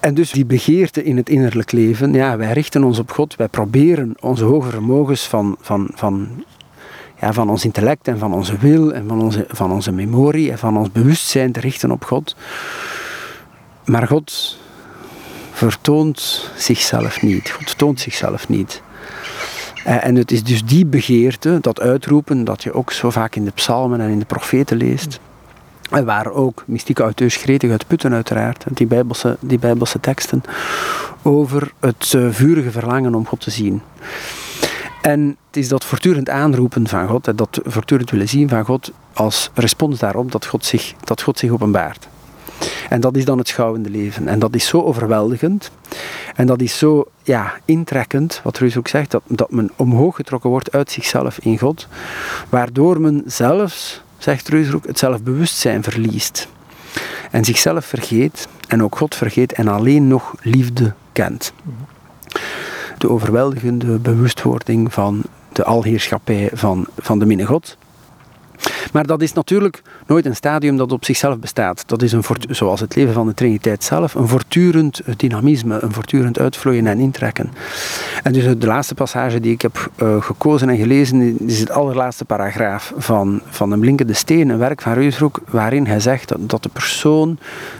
En 0.00 0.14
dus 0.14 0.30
die 0.30 0.46
begeerte 0.46 1.04
in 1.04 1.16
het 1.16 1.28
innerlijk 1.28 1.72
leven, 1.72 2.12
ja, 2.12 2.36
wij 2.36 2.52
richten 2.52 2.84
ons 2.84 2.98
op 2.98 3.10
God, 3.10 3.36
wij 3.36 3.48
proberen 3.48 4.14
onze 4.20 4.44
hogere 4.44 4.72
vermogens 4.72 5.26
van, 5.26 5.56
van, 5.60 5.90
van, 5.94 6.44
ja, 7.20 7.32
van 7.32 7.50
ons 7.50 7.64
intellect 7.64 8.08
en 8.08 8.18
van 8.18 8.32
onze 8.32 8.58
wil 8.58 8.92
en 8.92 9.08
van 9.08 9.22
onze, 9.22 9.44
van 9.48 9.72
onze 9.72 9.92
memorie 9.92 10.50
en 10.50 10.58
van 10.58 10.76
ons 10.76 10.92
bewustzijn 10.92 11.52
te 11.52 11.60
richten 11.60 11.90
op 11.90 12.04
God. 12.04 12.36
Maar 13.84 14.06
God 14.06 14.58
vertoont 15.56 16.50
zichzelf 16.56 17.22
niet. 17.22 17.50
God 17.50 17.78
toont 17.78 18.00
zichzelf 18.00 18.48
niet. 18.48 18.82
Eh, 19.84 20.04
en 20.04 20.14
het 20.14 20.30
is 20.30 20.42
dus 20.42 20.64
die 20.64 20.86
begeerte, 20.86 21.58
dat 21.60 21.80
uitroepen, 21.80 22.44
dat 22.44 22.62
je 22.62 22.72
ook 22.72 22.92
zo 22.92 23.10
vaak 23.10 23.36
in 23.36 23.44
de 23.44 23.50
psalmen 23.50 24.00
en 24.00 24.10
in 24.10 24.18
de 24.18 24.24
profeten 24.24 24.76
leest. 24.76 25.20
En 25.90 26.04
waar 26.04 26.30
ook 26.30 26.64
mystieke 26.66 27.02
auteurs 27.02 27.36
gretig 27.36 27.70
uit 27.70 27.86
putten 27.86 28.12
uiteraard, 28.12 28.64
die 28.72 28.86
bijbelse, 28.86 29.36
die 29.40 29.58
bijbelse 29.58 30.00
teksten, 30.00 30.42
over 31.22 31.72
het 31.80 32.12
uh, 32.16 32.28
vurige 32.30 32.70
verlangen 32.70 33.14
om 33.14 33.26
God 33.26 33.40
te 33.40 33.50
zien. 33.50 33.82
En 35.02 35.36
het 35.46 35.56
is 35.56 35.68
dat 35.68 35.84
voortdurend 35.84 36.28
aanroepen 36.28 36.88
van 36.88 37.08
God, 37.08 37.38
dat 37.38 37.60
voortdurend 37.64 38.10
willen 38.10 38.28
zien 38.28 38.48
van 38.48 38.64
God, 38.64 38.92
als 39.12 39.50
respons 39.54 39.98
daarop 39.98 40.32
dat 40.32 40.46
God 40.46 40.64
zich, 40.64 40.94
dat 41.04 41.22
God 41.22 41.38
zich 41.38 41.50
openbaart. 41.50 42.08
En 42.88 43.00
dat 43.00 43.16
is 43.16 43.24
dan 43.24 43.38
het 43.38 43.48
schouwende 43.48 43.90
leven. 43.90 44.28
En 44.28 44.38
dat 44.38 44.54
is 44.54 44.66
zo 44.66 44.82
overweldigend. 44.82 45.70
En 46.34 46.46
dat 46.46 46.60
is 46.60 46.78
zo 46.78 47.04
ja, 47.22 47.54
intrekkend, 47.64 48.40
wat 48.44 48.58
Ruus 48.58 48.76
ook 48.76 48.88
zegt, 48.88 49.10
dat, 49.10 49.22
dat 49.26 49.50
men 49.50 49.70
omhoog 49.76 50.16
getrokken 50.16 50.50
wordt 50.50 50.72
uit 50.72 50.90
zichzelf 50.90 51.38
in 51.38 51.58
God. 51.58 51.88
Waardoor 52.48 53.00
men 53.00 53.22
zelfs 53.26 54.02
zegt 54.18 54.48
Reusroek, 54.48 54.86
het 54.86 54.98
zelfbewustzijn 54.98 55.82
verliest. 55.82 56.48
En 57.30 57.44
zichzelf 57.44 57.84
vergeet 57.84 58.48
en 58.68 58.82
ook 58.82 58.96
God 58.96 59.14
vergeet 59.14 59.52
en 59.52 59.68
alleen 59.68 60.08
nog 60.08 60.34
liefde 60.40 60.92
kent. 61.12 61.52
De 62.98 63.10
overweldigende 63.10 63.98
bewustwording 63.98 64.92
van 64.92 65.22
de 65.52 65.64
alheerschappij 65.64 66.50
van, 66.52 66.86
van 66.98 67.18
de 67.18 67.26
minne 67.26 67.44
God. 67.44 67.76
Maar 68.92 69.06
dat 69.06 69.22
is 69.22 69.32
natuurlijk 69.32 69.82
nooit 70.06 70.26
een 70.26 70.36
stadium 70.36 70.76
dat 70.76 70.92
op 70.92 71.04
zichzelf 71.04 71.38
bestaat. 71.38 71.82
Dat 71.86 72.02
is 72.02 72.12
een, 72.12 72.24
zoals 72.50 72.80
het 72.80 72.94
leven 72.94 73.14
van 73.14 73.26
de 73.26 73.34
Triniteit 73.34 73.84
zelf, 73.84 74.14
een 74.14 74.28
voortdurend 74.28 75.00
dynamisme, 75.16 75.82
een 75.82 75.92
voortdurend 75.92 76.38
uitvloeien 76.38 76.86
en 76.86 76.98
intrekken. 76.98 77.50
En 78.22 78.32
dus 78.32 78.58
de 78.58 78.66
laatste 78.66 78.94
passage 78.94 79.40
die 79.40 79.52
ik 79.52 79.62
heb 79.62 79.90
uh, 80.02 80.22
gekozen 80.22 80.68
en 80.68 80.76
gelezen, 80.76 81.38
is 81.48 81.60
het 81.60 81.70
allerlaatste 81.70 82.24
paragraaf 82.24 82.92
van, 82.96 83.40
van 83.48 83.72
Een 83.72 83.80
blinkende 83.80 84.12
steen, 84.12 84.48
een 84.48 84.58
werk 84.58 84.82
van 84.82 84.92
Reusbroek, 84.92 85.40
waarin 85.48 85.86
hij 85.86 86.00
zegt 86.00 86.32
dat, 86.38 86.62
de 86.62 86.68
persoon 86.68 87.38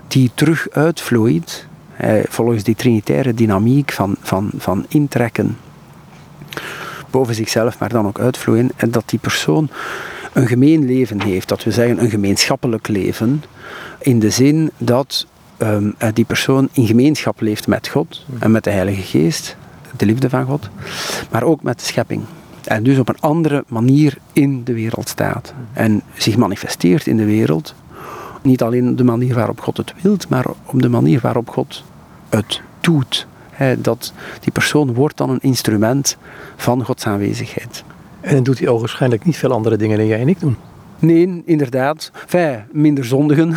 die 0.09 0.31
terug 0.35 0.67
uitvloeit, 0.71 1.67
volgens 2.29 2.63
die 2.63 2.75
trinitaire 2.75 3.35
dynamiek 3.35 3.93
van, 3.93 4.17
van, 4.21 4.51
van 4.59 4.85
intrekken 4.89 5.57
boven 7.11 7.35
zichzelf, 7.35 7.79
maar 7.79 7.89
dan 7.89 8.07
ook 8.07 8.19
uitvloeien, 8.19 8.71
en 8.77 8.91
dat 8.91 9.03
die 9.07 9.19
persoon 9.19 9.69
een 10.37 10.47
gemeen 10.47 10.85
leven 10.85 11.23
heeft. 11.23 11.49
Dat 11.49 11.65
we 11.65 11.71
zeggen 11.71 12.03
een 12.03 12.11
gemeenschappelijk 12.11 12.89
leven. 12.89 13.43
In 13.99 14.19
de 14.19 14.31
zin 14.31 14.71
dat 14.79 15.27
um, 15.59 15.95
die 16.15 16.25
persoon 16.25 16.69
in 16.73 16.87
gemeenschap 16.87 17.41
leeft 17.41 17.67
met 17.67 17.89
God 17.89 18.25
en 18.39 18.51
met 18.51 18.65
de 18.65 18.71
Heilige 18.71 19.03
Geest, 19.03 19.57
de 19.97 20.07
liefde 20.07 20.31
van 20.31 20.45
God, 20.45 20.69
maar 21.31 21.43
ook 21.43 21.63
met 21.63 21.79
de 21.79 21.85
schepping. 21.85 22.23
En 22.65 22.83
dus 22.83 22.99
op 22.99 23.09
een 23.09 23.21
andere 23.21 23.65
manier 23.69 24.19
in 24.33 24.65
de 24.65 24.73
wereld 24.73 25.09
staat. 25.09 25.55
En 25.73 26.03
zich 26.17 26.37
manifesteert 26.37 27.07
in 27.07 27.17
de 27.17 27.25
wereld. 27.25 27.75
Niet 28.43 28.63
alleen 28.63 28.89
op 28.89 28.97
de 28.97 29.05
manier 29.05 29.35
waarop 29.35 29.61
God 29.61 29.77
het 29.77 29.95
wilt, 30.03 30.29
maar 30.29 30.47
op 30.65 30.83
de 30.83 30.89
manier 30.89 31.21
waarop 31.21 31.49
God 31.49 31.85
het 32.29 32.61
doet. 32.81 33.27
dat 33.79 34.13
die 34.41 34.53
persoon 34.53 34.95
wordt 34.95 35.17
dan 35.17 35.31
een 35.31 35.43
instrument 35.43 36.17
van 36.57 36.85
Gods 36.85 37.07
aanwezigheid. 37.07 37.85
En 38.27 38.43
doet 38.43 38.59
hij 38.59 38.71
waarschijnlijk 38.71 39.25
niet 39.25 39.37
veel 39.37 39.53
andere 39.53 39.77
dingen 39.77 39.99
dan 39.99 40.07
jij 40.07 40.21
en 40.21 40.29
ik 40.29 40.41
doen. 40.41 40.57
Nee, 40.99 41.43
inderdaad. 41.45 42.11
Enfin, 42.23 42.65
minder 42.73 43.05
zondigen. 43.05 43.49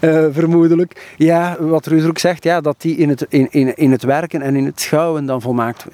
Uh, 0.00 0.26
vermoedelijk. 0.38 1.14
Ja, 1.16 1.56
wat 1.60 1.86
Reusroek 1.86 2.18
zegt, 2.18 2.44
ja, 2.44 2.60
dat 2.60 2.74
die 2.78 2.96
in 2.96 3.08
het, 3.08 3.26
in, 3.28 3.48
in, 3.50 3.76
in 3.76 3.90
het 3.90 4.02
werken 4.02 4.42
en 4.42 4.56
in 4.56 4.64
het 4.64 4.80
schouwen 4.80 5.26
dan 5.26 5.40
volmaakt, 5.40 5.86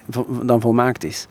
dan 0.42 0.60
volmaakt 0.60 1.04
is. 1.04 1.26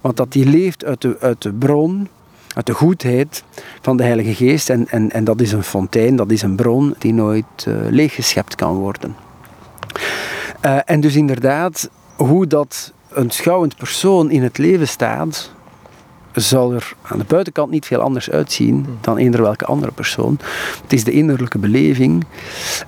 Want 0.00 0.16
dat 0.16 0.32
die 0.32 0.46
leeft 0.46 0.84
uit 0.84 1.00
de, 1.00 1.16
uit 1.20 1.42
de 1.42 1.52
bron, 1.52 2.08
uit 2.54 2.66
de 2.66 2.74
goedheid 2.74 3.44
van 3.80 3.96
de 3.96 4.02
Heilige 4.02 4.34
Geest. 4.34 4.70
En, 4.70 4.88
en, 4.88 5.10
en 5.10 5.24
dat 5.24 5.40
is 5.40 5.52
een 5.52 5.62
fontein, 5.62 6.16
dat 6.16 6.30
is 6.30 6.42
een 6.42 6.56
bron 6.56 6.94
die 6.98 7.12
nooit 7.12 7.64
uh, 7.68 7.74
leeggeschept 7.90 8.54
kan 8.54 8.74
worden. 8.74 9.16
Uh, 10.64 10.78
en 10.84 11.00
dus 11.00 11.16
inderdaad, 11.16 11.90
hoe 12.16 12.46
dat 12.46 12.92
een 13.14 13.30
schouwend 13.30 13.76
persoon 13.76 14.30
in 14.30 14.42
het 14.42 14.58
leven 14.58 14.88
staat, 14.88 15.50
zal 16.32 16.72
er 16.72 16.94
aan 17.02 17.18
de 17.18 17.24
buitenkant 17.24 17.70
niet 17.70 17.86
veel 17.86 18.00
anders 18.00 18.30
uitzien 18.30 18.84
hmm. 18.84 18.98
dan 19.00 19.16
eender 19.16 19.42
welke 19.42 19.64
andere 19.64 19.92
persoon. 19.92 20.38
Het 20.82 20.92
is 20.92 21.04
de 21.04 21.10
innerlijke 21.10 21.58
beleving 21.58 22.24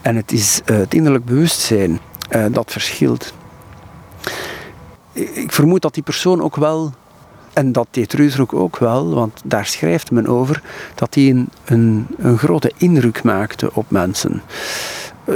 en 0.01 0.17
het 0.17 0.33
is 0.33 0.61
uh, 0.67 0.77
het 0.77 0.95
innerlijk 0.95 1.25
bewustzijn 1.25 1.99
uh, 2.31 2.45
dat 2.51 2.73
verschilt. 2.73 3.35
Ik 5.13 5.53
vermoed 5.53 5.83
dat 5.83 5.95
die 5.95 6.03
persoon 6.03 6.43
ook 6.43 6.57
wel, 6.57 6.93
en 7.53 7.73
dat 7.73 7.87
deed 7.91 8.13
Reusroek 8.13 8.53
ook 8.53 8.79
wel, 8.79 9.15
want 9.15 9.41
daar 9.45 9.67
schrijft 9.67 10.11
men 10.11 10.27
over, 10.27 10.63
dat 10.95 11.15
hij 11.15 11.29
een, 11.31 11.49
een, 11.65 12.07
een 12.19 12.39
grote 12.39 12.73
indruk 12.77 13.23
maakte 13.23 13.71
op 13.73 13.91
mensen. 13.91 14.43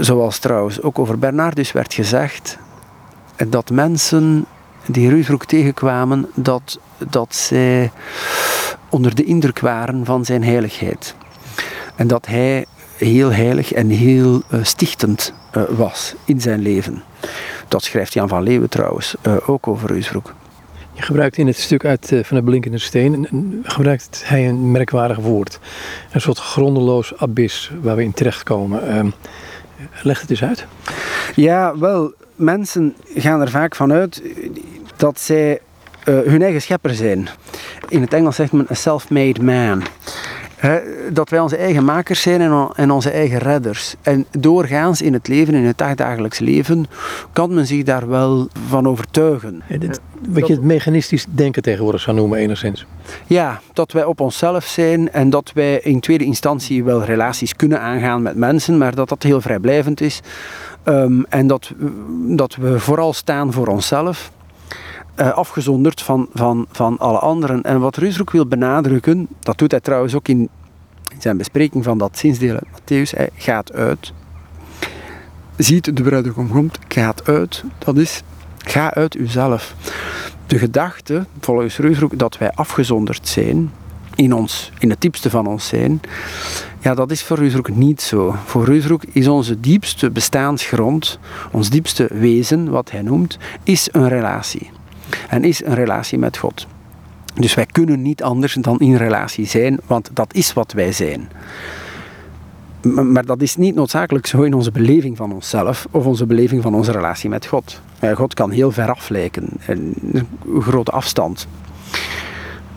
Zoals 0.00 0.38
trouwens 0.38 0.82
ook 0.82 0.98
over 0.98 1.18
Bernardus 1.18 1.72
werd 1.72 1.94
gezegd, 1.94 2.58
dat 3.48 3.70
mensen 3.70 4.46
die 4.92 5.08
Reusroek 5.08 5.44
tegenkwamen, 5.44 6.28
dat 6.34 6.78
dat 7.08 7.34
zij 7.34 7.90
onder 8.88 9.14
de 9.14 9.24
indruk 9.24 9.58
waren 9.58 10.04
van 10.04 10.24
zijn 10.24 10.44
heiligheid. 10.44 11.14
En 11.96 12.06
dat 12.06 12.26
hij 12.26 12.66
heel 12.96 13.32
heilig 13.32 13.72
en 13.72 13.88
heel 13.88 14.42
uh, 14.52 14.64
stichtend 14.64 15.32
uh, 15.56 15.62
was 15.68 16.14
in 16.24 16.40
zijn 16.40 16.60
leven. 16.60 17.02
Dat 17.68 17.82
schrijft 17.82 18.12
Jan 18.12 18.28
van 18.28 18.42
Leeuwen 18.42 18.68
trouwens 18.68 19.14
uh, 19.26 19.36
ook 19.46 19.68
over 19.68 19.88
Reusbroek. 19.88 20.34
Je 20.92 21.02
gebruikt 21.02 21.36
in 21.36 21.46
het 21.46 21.56
stuk 21.56 21.84
uit 21.84 22.12
Van 22.22 22.36
de 22.36 22.42
Blinkende 22.42 22.78
Steen, 22.78 23.28
gebruikt 23.62 24.22
hij 24.24 24.48
een 24.48 24.70
merkwaardig 24.70 25.18
woord. 25.18 25.58
Een 26.12 26.20
soort 26.20 26.38
grondeloos 26.38 27.16
abyss 27.16 27.70
waar 27.82 27.96
we 27.96 28.02
in 28.02 28.12
terechtkomen. 28.12 28.88
Ehm, 28.88 29.10
leg 30.02 30.20
het 30.20 30.30
eens 30.30 30.42
uit. 30.42 30.66
Ja, 31.34 31.78
wel, 31.78 32.14
mensen 32.34 32.94
gaan 33.14 33.40
er 33.40 33.50
vaak 33.50 33.76
vanuit 33.76 34.22
dat 35.00 35.20
zij 35.20 35.60
uh, 36.04 36.20
hun 36.20 36.42
eigen 36.42 36.62
schepper 36.62 36.94
zijn. 36.94 37.28
In 37.88 38.00
het 38.00 38.12
Engels 38.12 38.36
zegt 38.36 38.52
men 38.52 38.66
a 38.70 38.74
self-made 38.74 39.42
man. 39.42 39.82
dat 41.12 41.28
wij 41.28 41.40
onze 41.40 41.56
eigen 41.56 41.84
makers 41.84 42.20
zijn 42.20 42.70
en, 42.74 42.90
onze 42.90 43.10
eigen 43.10 43.38
redders. 43.38 43.94
En 44.02 44.26
doorgaans 44.38 45.02
in 45.02 45.12
het 45.12 45.28
leven, 45.28 45.54
in 45.54 45.64
het 45.64 45.78
dagdagelijks 45.78 46.38
leven, 46.38 46.86
kan 47.32 47.54
men 47.54 47.66
zich 47.66 47.82
daar 47.82 48.08
wel 48.08 48.48
van 48.68 48.88
overtuigen. 48.88 49.62
wat 50.28 50.46
je 50.46 50.52
het 50.52 50.62
mechanistisch 50.62 51.26
denken 51.28 51.62
tegenwoordig 51.62 52.00
zou 52.00 52.16
noemen, 52.16 52.38
enigszins. 52.38 52.86
Ja, 53.26 53.60
dat 53.72 53.92
wij 53.92 54.04
op 54.04 54.20
onszelf 54.20 54.64
zijn 54.64 55.12
en 55.12 55.30
dat 55.30 55.50
wij 55.54 55.80
in 55.80 56.00
tweede 56.00 56.24
instantie 56.24 56.84
wel 56.84 57.04
relaties 57.04 57.56
kunnen 57.56 57.80
aangaan 57.80 58.22
met 58.22 58.36
mensen, 58.36 58.78
maar 58.78 58.94
dat 58.94 59.08
dat 59.08 59.22
heel 59.22 59.40
vrijblijvend 59.40 60.00
is. 60.00 60.20
Um, 60.84 61.24
en 61.28 61.46
dat, 61.46 61.72
dat 62.26 62.54
we 62.54 62.78
vooral 62.78 63.12
staan 63.12 63.52
voor 63.52 63.66
onszelf 63.66 64.30
uh, 65.16 65.32
afgezonderd 65.32 66.02
van, 66.02 66.28
van, 66.34 66.66
van 66.72 66.98
alle 66.98 67.18
anderen. 67.18 67.62
En 67.62 67.80
wat 67.80 67.96
Reusroek 67.96 68.30
wil 68.30 68.46
benadrukken, 68.46 69.28
dat 69.40 69.58
doet 69.58 69.70
hij 69.70 69.80
trouwens 69.80 70.14
ook 70.14 70.28
in, 70.28 70.48
in 71.08 71.20
zijn 71.20 71.36
bespreking 71.36 71.84
van 71.84 71.98
dat 71.98 72.18
zinsdeel 72.18 72.54
uit 72.54 72.66
Matthäus, 72.80 73.16
hij 73.16 73.30
gaat 73.34 73.72
uit. 73.72 74.12
Ziet 75.56 75.96
de 75.96 76.02
bruidegom 76.02 76.50
komt, 76.50 76.78
gaat 76.88 77.28
uit. 77.28 77.64
Dat 77.78 77.96
is, 77.96 78.22
ga 78.58 78.94
uit 78.94 79.14
uzelf. 79.14 79.74
De 80.46 80.58
gedachte, 80.58 81.26
volgens 81.40 81.76
Reusroek, 81.76 82.18
dat 82.18 82.38
wij 82.38 82.50
afgezonderd 82.50 83.28
zijn, 83.28 83.70
in, 84.14 84.34
ons, 84.34 84.72
in 84.78 84.90
het 84.90 85.00
diepste 85.00 85.30
van 85.30 85.46
ons 85.46 85.68
zijn, 85.68 86.00
ja, 86.78 86.94
dat 86.94 87.10
is 87.10 87.22
voor 87.22 87.36
Reusroek 87.36 87.68
niet 87.68 88.02
zo. 88.02 88.34
Voor 88.44 88.64
Reusroek 88.64 89.04
is 89.04 89.28
onze 89.28 89.60
diepste 89.60 90.10
bestaansgrond, 90.10 91.18
ons 91.52 91.70
diepste 91.70 92.08
wezen, 92.10 92.70
wat 92.70 92.90
hij 92.90 93.02
noemt, 93.02 93.38
is 93.62 93.88
een 93.92 94.08
relatie 94.08 94.70
en 95.28 95.44
is 95.44 95.64
een 95.64 95.74
relatie 95.74 96.18
met 96.18 96.36
God. 96.36 96.66
Dus 97.34 97.54
wij 97.54 97.66
kunnen 97.66 98.02
niet 98.02 98.22
anders 98.22 98.54
dan 98.54 98.78
in 98.78 98.96
relatie 98.96 99.46
zijn, 99.46 99.78
want 99.86 100.10
dat 100.12 100.34
is 100.34 100.52
wat 100.52 100.72
wij 100.72 100.92
zijn. 100.92 101.28
Maar 102.82 103.24
dat 103.24 103.42
is 103.42 103.56
niet 103.56 103.74
noodzakelijk 103.74 104.26
zo 104.26 104.42
in 104.42 104.54
onze 104.54 104.70
beleving 104.70 105.16
van 105.16 105.32
onszelf 105.32 105.86
of 105.90 106.06
onze 106.06 106.26
beleving 106.26 106.62
van 106.62 106.74
onze 106.74 106.92
relatie 106.92 107.30
met 107.30 107.46
God. 107.46 107.80
God 108.14 108.34
kan 108.34 108.50
heel 108.50 108.70
ver 108.70 108.90
af 108.90 109.08
lijken, 109.08 109.48
een 109.66 110.26
grote 110.60 110.90
afstand. 110.90 111.46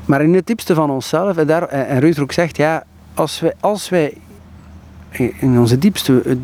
Maar 0.05 0.21
in 0.21 0.33
het 0.33 0.47
diepste 0.47 0.73
van 0.73 0.89
onszelf, 0.89 1.37
en, 1.37 1.47
daar, 1.47 1.67
en 1.67 1.99
Reusroek 1.99 2.31
zegt, 2.31 2.57
ja, 2.57 2.83
als 3.13 3.39
wij, 3.39 3.53
als 3.59 3.89
wij 3.89 4.17
in 5.39 5.59
onze 5.59 5.77
diepste, 5.77 6.37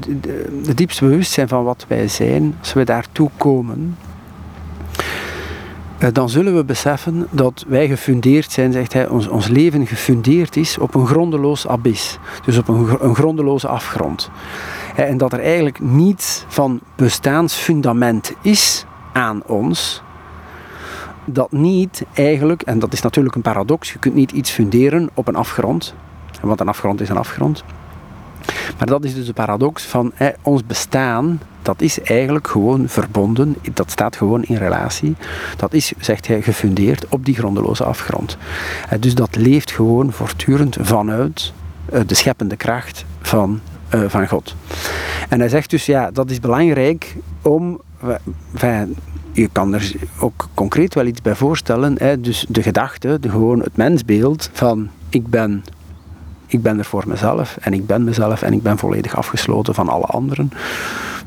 de 0.63 0.73
diepste 0.73 1.06
bewustzijn 1.06 1.47
van 1.47 1.63
wat 1.63 1.86
wij 1.88 2.08
zijn, 2.08 2.56
als 2.60 2.73
we 2.73 2.84
daartoe 2.84 3.30
komen, 3.38 3.97
dan 6.14 6.30
zullen 6.30 6.56
we 6.56 6.64
beseffen 6.64 7.28
dat 7.32 7.66
wij 7.68 7.88
gefundeerd 7.88 8.52
zijn, 8.52 8.72
zegt 8.72 8.94
hij, 8.94 9.08
ons, 9.08 9.28
ons 9.28 9.48
leven 9.48 9.88
gefundeerd 9.88 10.56
is 10.56 10.78
op 10.78 10.96
een 10.96 11.08
grondeloos 11.08 11.68
abyss. 11.68 12.18
Dus 12.46 12.58
op 12.58 12.68
een, 12.68 12.98
een 13.00 13.16
grondeloze 13.16 13.68
afgrond. 13.68 14.30
En 14.96 15.18
dat 15.18 15.34
er 15.34 15.40
eigenlijk 15.40 15.80
niets 15.80 16.46
van 16.48 16.80
bestaansfundament 16.96 18.34
is 18.42 18.86
aan 19.14 19.44
ons, 19.46 20.02
dat 21.26 21.52
niet 21.52 22.06
eigenlijk, 22.14 22.62
en 22.62 22.80
dat 22.80 22.94
is 22.94 23.02
natuurlijk 23.02 23.36
een 23.36 23.42
paradox, 23.42 23.92
je 23.92 24.00
kunt 24.00 24.16
niet 24.16 24.32
iets 24.32 24.52
funderen 24.52 25.10
op 25.14 25.28
een 25.28 25.36
afgrond, 25.36 25.94
want 26.42 26.60
een 26.60 26.68
afgrond 26.68 27.02
is 27.02 27.10
een 27.10 27.18
afgrond. 27.18 27.64
Maar 28.78 28.88
dat 28.88 29.04
is 29.04 29.14
dus 29.16 29.26
de 29.26 29.34
paradox 29.34 29.84
van 29.84 30.12
hè, 30.14 30.30
ons 30.42 30.66
bestaan, 30.66 31.42
dat 31.62 31.82
is 31.82 32.02
eigenlijk 32.02 32.48
gewoon 32.48 32.88
verbonden, 32.88 33.56
dat 33.74 33.92
staat 33.92 34.16
gewoon 34.16 34.44
in 34.44 34.56
relatie. 34.56 35.16
Dat 35.58 35.74
is, 35.74 35.94
zegt 36.00 36.28
hij, 36.28 36.42
gefundeerd 36.42 37.06
op 37.10 37.26
die 37.26 37.36
grondeloze 37.36 37.84
afgrond. 37.84 38.38
Dus 39.00 39.16
dat 39.16 39.36
leeft 39.36 39.72
gewoon 39.72 40.12
voortdurend 40.12 40.78
vanuit 40.80 41.54
eh, 41.86 42.02
de 42.06 42.16
scheppende 42.16 42.56
kracht 42.56 43.06
van, 43.22 43.60
uh, 43.96 44.02
van 44.08 44.28
God. 44.28 44.56
En 45.30 45.40
hij 45.40 45.50
zegt 45.50 45.70
dus, 45.70 45.86
ja, 45.86 46.12
dat 46.12 46.30
is 46.30 46.40
belangrijk 46.40 47.16
om... 47.42 47.82
Je 49.32 49.50
kan 49.52 49.74
er 49.74 49.92
ook 50.20 50.48
concreet 50.54 50.94
wel 50.94 51.06
iets 51.06 51.22
bij 51.22 51.36
voorstellen. 51.36 52.22
Dus 52.22 52.46
de 52.50 52.64
gedachte, 52.64 53.20
gewoon 53.22 53.60
het 53.60 53.78
mensbeeld 53.78 54.50
van 54.54 54.90
ik 55.10 55.28
ben 55.28 55.64
ik 56.50 56.62
ben 56.62 56.78
er 56.78 56.86
voor 56.86 57.04
mezelf 57.08 57.58
en 57.62 57.74
ik 57.74 57.86
ben 57.86 58.04
mezelf 58.04 58.42
en 58.42 58.54
ik 58.54 58.64
ben 58.64 58.78
volledig 58.78 59.16
afgesloten 59.16 59.74
van 59.74 59.90
alle 59.90 60.06
anderen. 60.06 60.52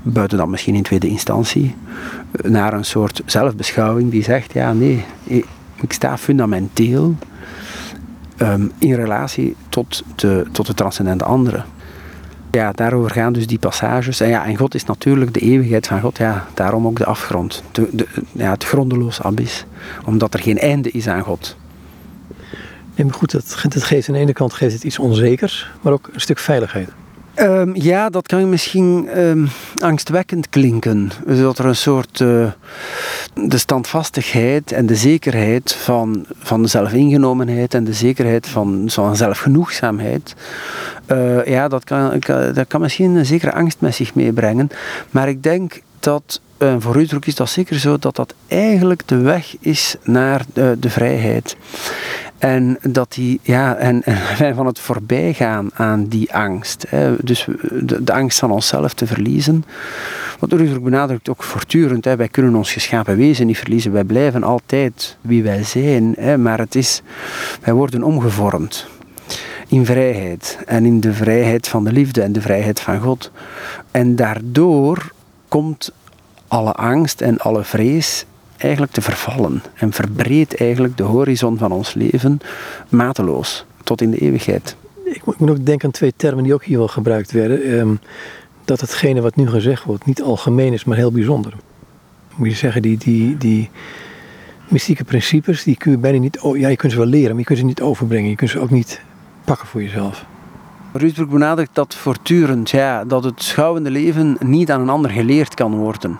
Buiten 0.02 0.38
dan 0.38 0.50
misschien 0.50 0.74
in 0.74 0.82
tweede 0.82 1.08
instantie. 1.08 1.74
Naar 2.42 2.72
een 2.72 2.84
soort 2.84 3.22
zelfbeschouwing 3.26 4.10
die 4.10 4.22
zegt, 4.22 4.52
ja 4.52 4.72
nee, 4.72 5.04
ik 5.74 5.92
sta 5.92 6.18
fundamenteel 6.18 7.16
um, 8.38 8.72
in 8.78 8.94
relatie 8.94 9.56
tot 9.68 10.02
de, 10.14 10.46
tot 10.52 10.66
de 10.66 10.74
transcendente 10.74 11.24
andere. 11.24 11.62
Ja, 12.50 12.72
daarover 12.72 13.10
gaan 13.10 13.32
dus 13.32 13.46
die 13.46 13.58
passages. 13.58 14.20
En 14.20 14.28
ja, 14.28 14.44
en 14.44 14.56
God 14.56 14.74
is 14.74 14.84
natuurlijk 14.84 15.34
de 15.34 15.40
eeuwigheid 15.40 15.86
van 15.86 16.00
God. 16.00 16.18
Ja, 16.18 16.46
daarom 16.54 16.86
ook 16.86 16.98
de 16.98 17.04
afgrond. 17.04 17.62
De, 17.72 18.06
ja, 18.32 18.50
het 18.50 18.64
grondeloos 18.64 19.22
abyss. 19.22 19.64
Omdat 20.04 20.34
er 20.34 20.40
geen 20.40 20.58
einde 20.58 20.90
is 20.90 21.08
aan 21.08 21.22
God. 21.22 21.56
Maar 22.94 23.14
goed, 23.14 23.32
het 23.32 23.54
geeft 23.84 24.08
aan 24.08 24.14
de 24.14 24.20
ene 24.20 24.32
kant 24.32 24.52
geeft 24.52 24.72
het 24.72 24.84
iets 24.84 24.98
onzekers, 24.98 25.70
maar 25.80 25.92
ook 25.92 26.08
een 26.12 26.20
stuk 26.20 26.38
veiligheid. 26.38 26.88
Um, 27.36 27.76
ja, 27.76 28.10
dat 28.10 28.26
kan 28.26 28.48
misschien 28.48 29.18
um, 29.18 29.48
angstwekkend 29.78 30.48
klinken. 30.48 31.10
Dat 31.26 31.58
er 31.58 31.64
een 31.64 31.76
soort 31.76 32.20
uh, 32.20 32.50
de 33.34 33.58
standvastigheid 33.58 34.72
en 34.72 34.86
de 34.86 34.96
zekerheid 34.96 35.72
van, 35.72 36.26
van 36.38 36.68
zelfingenomenheid 36.68 37.74
en 37.74 37.84
de 37.84 37.92
zekerheid 37.92 38.46
van, 38.46 38.84
van 38.86 39.16
zelfgenoegzaamheid. 39.16 40.34
Uh, 41.12 41.46
ja, 41.46 41.68
dat 41.68 41.84
kan, 41.84 42.22
dat 42.54 42.66
kan 42.66 42.80
misschien 42.80 43.14
een 43.14 43.26
zekere 43.26 43.52
angst 43.52 43.80
met 43.80 43.94
zich 43.94 44.14
meebrengen. 44.14 44.70
Maar 45.10 45.28
ik 45.28 45.42
denk 45.42 45.82
dat 46.00 46.40
voor 46.78 47.00
is 47.26 47.34
dat 47.34 47.50
zeker 47.50 47.78
zo 47.78 47.98
dat 47.98 48.16
dat 48.16 48.34
eigenlijk 48.46 49.02
de 49.08 49.16
weg 49.16 49.56
is 49.60 49.96
naar 50.02 50.44
de, 50.52 50.76
de 50.80 50.90
vrijheid. 50.90 51.56
En 52.42 52.78
dat 52.82 53.12
die, 53.12 53.40
ja, 53.42 53.76
en, 53.76 54.02
en 54.02 54.54
van 54.56 54.66
het 54.66 54.78
voorbijgaan 54.78 55.70
aan 55.74 56.06
die 56.06 56.34
angst. 56.34 56.84
Hè, 56.88 57.14
dus 57.20 57.46
de, 57.80 58.12
angst 58.12 58.38
van 58.38 58.50
onszelf 58.50 58.94
te 58.94 59.06
verliezen. 59.06 59.64
Want 60.38 60.52
Rusbroek 60.52 60.84
benadrukt 60.84 61.28
ook 61.28 61.42
voortdurend, 61.42 62.04
hè, 62.04 62.16
wij 62.16 62.28
kunnen 62.28 62.54
ons 62.54 62.72
geschapen 62.72 63.16
wezen 63.16 63.46
niet 63.46 63.58
verliezen. 63.58 63.92
Wij 63.92 64.04
blijven 64.04 64.42
altijd 64.42 65.16
wie 65.20 65.42
wij 65.42 65.64
zijn, 65.64 66.14
hè, 66.18 66.38
maar 66.38 66.58
het 66.58 66.74
is, 66.74 67.02
wij 67.60 67.74
worden 67.74 68.02
omgevormd. 68.02 68.86
in 69.68 69.86
vrijheid 69.86 70.58
en 70.66 70.84
in 70.84 71.00
de 71.00 71.12
vrijheid 71.12 71.68
van 71.68 71.84
de 71.84 71.92
liefde 71.92 72.22
en 72.22 72.32
de 72.32 72.40
vrijheid 72.40 72.80
van 72.80 73.00
God. 73.00 73.30
En 73.90 74.16
daardoor 74.16 75.12
komt 75.48 75.92
alle 76.52 76.72
angst 76.72 77.20
en 77.20 77.38
alle 77.38 77.64
vrees 77.64 78.24
eigenlijk 78.56 78.92
te 78.92 79.02
vervallen 79.02 79.62
en 79.74 79.92
verbreedt 79.92 80.56
eigenlijk 80.56 80.96
de 80.96 81.02
horizon 81.02 81.58
van 81.58 81.72
ons 81.72 81.94
leven 81.94 82.40
mateloos 82.88 83.64
tot 83.84 84.00
in 84.00 84.10
de 84.10 84.18
eeuwigheid. 84.18 84.76
Ik 85.04 85.22
moet, 85.24 85.50
ook 85.50 85.66
denken 85.66 85.86
aan 85.86 85.90
twee 85.92 86.12
termen 86.16 86.44
die 86.44 86.54
ook 86.54 86.64
hier 86.64 86.78
wel 86.78 86.88
gebruikt 86.88 87.30
werden. 87.30 87.62
Ehm, 87.62 87.94
dat 88.64 88.80
hetgene 88.80 89.20
wat 89.20 89.36
nu 89.36 89.48
gezegd 89.48 89.84
wordt 89.84 90.06
niet 90.06 90.22
algemeen 90.22 90.72
is, 90.72 90.84
maar 90.84 90.96
heel 90.96 91.12
bijzonder. 91.12 91.54
Moet 92.36 92.48
je 92.48 92.56
zeggen, 92.56 92.82
die, 92.82 92.98
die, 92.98 93.36
die 93.36 93.70
mystieke 94.68 95.04
principes, 95.04 95.62
die 95.62 95.76
kun 95.76 95.90
je 95.90 95.98
bijna 95.98 96.18
niet... 96.18 96.38
Ja, 96.54 96.68
je 96.68 96.76
kunt 96.76 96.92
ze 96.92 96.98
wel 96.98 97.06
leren, 97.06 97.30
maar 97.30 97.38
je 97.38 97.44
kunt 97.44 97.58
ze 97.58 97.64
niet 97.64 97.80
overbrengen. 97.80 98.30
Je 98.30 98.36
kunt 98.36 98.50
ze 98.50 98.60
ook 98.60 98.70
niet 98.70 99.00
pakken 99.44 99.66
voor 99.66 99.82
jezelf. 99.82 100.24
Ruusbroek 100.92 101.30
benadrukt 101.30 101.74
dat 101.74 101.94
voortdurend, 101.94 102.70
ja, 102.70 103.04
dat 103.04 103.24
het 103.24 103.42
schouwende 103.42 103.90
leven 103.90 104.36
niet 104.40 104.70
aan 104.70 104.80
een 104.80 104.88
ander 104.88 105.10
geleerd 105.10 105.54
kan 105.54 105.74
worden. 105.74 106.18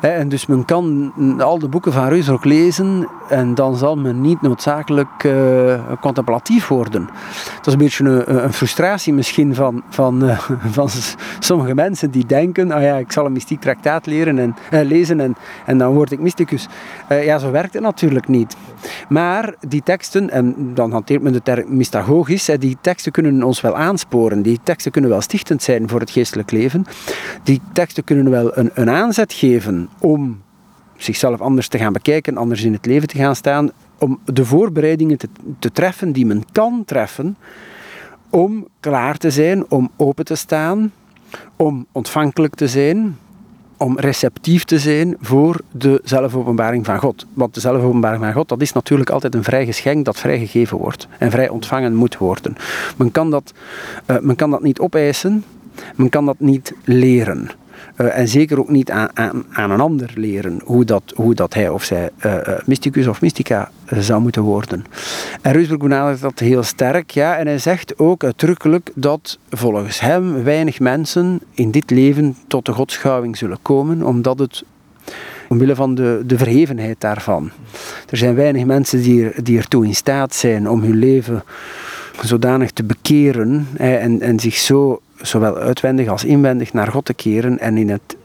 En 0.00 0.28
dus 0.28 0.46
men 0.46 0.64
kan 0.64 1.12
al 1.38 1.58
de 1.58 1.68
boeken 1.68 1.92
van 1.92 2.08
Ruusbroek 2.08 2.44
lezen 2.44 3.08
en 3.30 3.54
dan 3.54 3.76
zal 3.76 3.96
men 3.96 4.20
niet 4.20 4.42
noodzakelijk 4.42 5.24
uh, 5.24 5.74
contemplatief 6.00 6.68
worden. 6.68 7.08
Dat 7.56 7.66
is 7.66 7.72
een 7.72 7.78
beetje 7.78 8.04
een, 8.04 8.44
een 8.44 8.52
frustratie 8.52 9.12
misschien 9.12 9.54
van, 9.54 9.82
van, 9.88 10.24
uh, 10.24 10.38
van 10.78 10.88
sommige 11.38 11.74
mensen 11.74 12.10
die 12.10 12.26
denken, 12.26 12.74
oh 12.74 12.82
ja, 12.82 12.96
ik 12.96 13.12
zal 13.12 13.26
een 13.26 13.32
mystiek 13.32 13.60
traktaat 13.60 14.06
leren 14.06 14.38
en, 14.38 14.54
uh, 14.70 14.80
lezen 14.80 15.20
en, 15.20 15.36
en 15.66 15.78
dan 15.78 15.94
word 15.94 16.12
ik 16.12 16.20
mysticus. 16.20 16.68
ja, 17.08 17.38
zo 17.38 17.50
werkt 17.50 17.74
het 17.74 17.82
natuurlijk 17.82 18.28
niet. 18.28 18.56
Maar 19.08 19.54
die 19.68 19.82
teksten, 19.82 20.30
en 20.30 20.74
dan 20.74 20.92
hanteert 20.92 21.22
men 21.22 21.32
de 21.32 21.42
term 21.42 21.76
mystagogisch, 21.76 22.50
die 22.58 22.78
teksten 22.80 23.12
kunnen 23.12 23.42
ons 23.42 23.60
wel 23.60 23.76
aanspreken 23.76 24.08
die 24.18 24.60
teksten 24.62 24.92
kunnen 24.92 25.10
wel 25.10 25.20
stichtend 25.20 25.62
zijn 25.62 25.88
voor 25.88 26.00
het 26.00 26.10
geestelijk 26.10 26.50
leven. 26.50 26.86
Die 27.42 27.60
teksten 27.72 28.04
kunnen 28.04 28.30
wel 28.30 28.58
een, 28.58 28.70
een 28.74 28.90
aanzet 28.90 29.32
geven 29.32 29.88
om 29.98 30.42
zichzelf 31.02 31.40
anders 31.40 31.68
te 31.68 31.78
gaan 31.78 31.92
bekijken, 31.92 32.36
anders 32.36 32.62
in 32.62 32.72
het 32.72 32.86
leven 32.86 33.08
te 33.08 33.16
gaan 33.16 33.36
staan, 33.36 33.70
om 33.98 34.20
de 34.24 34.44
voorbereidingen 34.44 35.18
te, 35.58 35.72
treffen 35.72 36.12
die 36.12 36.26
men 36.26 36.44
kan 36.52 36.82
treffen, 36.86 37.36
om 38.30 38.68
klaar 38.80 39.16
te 39.16 39.30
zijn, 39.30 39.70
om 39.70 39.90
open 39.96 40.24
te 40.24 40.34
staan, 40.34 40.92
om 41.56 41.86
ontvankelijk 41.92 42.54
te 42.54 42.68
zijn, 42.68 43.16
om 43.76 43.98
receptief 43.98 44.64
te 44.64 44.78
zijn 44.78 45.16
voor 45.20 45.60
de 45.70 46.00
zelfopenbaring 46.04 46.86
van 46.86 46.98
God. 46.98 47.26
Want 47.32 47.54
de 47.54 47.60
zelfopenbaring 47.60 48.22
van 48.22 48.32
God, 48.32 48.48
dat 48.48 48.60
is 48.60 48.72
natuurlijk 48.72 49.10
altijd 49.10 49.34
een 49.34 49.44
vrij 49.44 49.64
geschenk 49.64 50.04
dat 50.04 50.18
vrijgegeven 50.18 50.78
wordt 50.78 51.08
en 51.18 51.30
vrij 51.30 51.48
ontvangen 51.48 51.94
moet 51.94 52.16
worden. 52.16 52.56
Men 52.96 53.10
kan 53.10 53.30
dat, 53.30 53.52
uh, 54.06 54.18
men 54.18 54.36
kan 54.36 54.50
dat 54.50 54.62
niet 54.62 54.78
opeisen, 54.78 55.44
men 55.96 56.08
kan 56.08 56.26
dat 56.26 56.40
niet 56.40 56.74
leren. 56.84 57.50
Uh, 57.96 58.18
en 58.18 58.28
zeker 58.28 58.58
ook 58.58 58.68
niet 58.68 58.90
aan, 58.90 59.08
aan, 59.14 59.44
aan, 59.52 59.70
een 59.70 59.80
ander 59.80 60.10
leren 60.14 60.60
hoe 60.64 60.84
dat, 60.84 61.02
hoe 61.14 61.34
dat 61.34 61.54
hij 61.54 61.68
of 61.68 61.84
zij 61.84 62.10
uh, 62.26 62.36
mysticus 62.64 63.06
of 63.06 63.20
mystica 63.20 63.70
zou 63.86 64.20
moeten 64.20 64.42
worden. 64.42 64.84
En 65.42 65.52
Reusbroek 65.52 65.80
benadert 65.80 66.20
dat 66.20 66.38
heel 66.38 66.62
sterk, 66.62 67.10
ja, 67.10 67.36
en 67.36 67.46
hij 67.46 67.58
zegt 67.58 67.98
ook 67.98 68.24
uitdrukkelijk 68.24 68.90
dat 68.94 69.38
volgens 69.50 70.00
hem 70.00 70.42
weinig 70.42 70.80
mensen 70.80 71.40
in 71.54 71.70
dit 71.70 71.90
leven 71.90 72.36
tot 72.46 72.66
de 72.66 72.72
godschouwing 72.72 73.36
zullen 73.36 73.58
komen, 73.62 74.02
omdat 74.02 74.38
het 74.38 74.64
omwille 75.48 75.74
van 75.74 75.94
de, 75.94 76.22
de 76.26 76.38
verhevenheid 76.38 77.00
daarvan. 77.00 77.50
Er 78.10 78.16
zijn 78.16 78.34
weinig 78.34 78.64
mensen 78.64 79.02
die, 79.02 79.42
die 79.42 79.58
ertoe 79.58 79.86
in 79.86 79.94
staat 79.94 80.34
zijn 80.34 80.68
om 80.68 80.82
hun 80.82 80.96
leven 80.96 81.42
zodanig 82.22 82.70
te 82.70 82.84
bekeren 82.84 83.66
en, 83.76 84.20
en 84.20 84.40
zich 84.40 84.54
zo 84.54 85.00
zowel 85.22 85.56
uitwendig 85.56 86.08
als 86.08 86.24
inwendig 86.24 86.72
naar 86.72 86.88
God 86.88 87.04
te 87.04 87.14
keren 87.14 87.58
en 87.58 87.76
in 87.76 87.88
het 87.88 88.16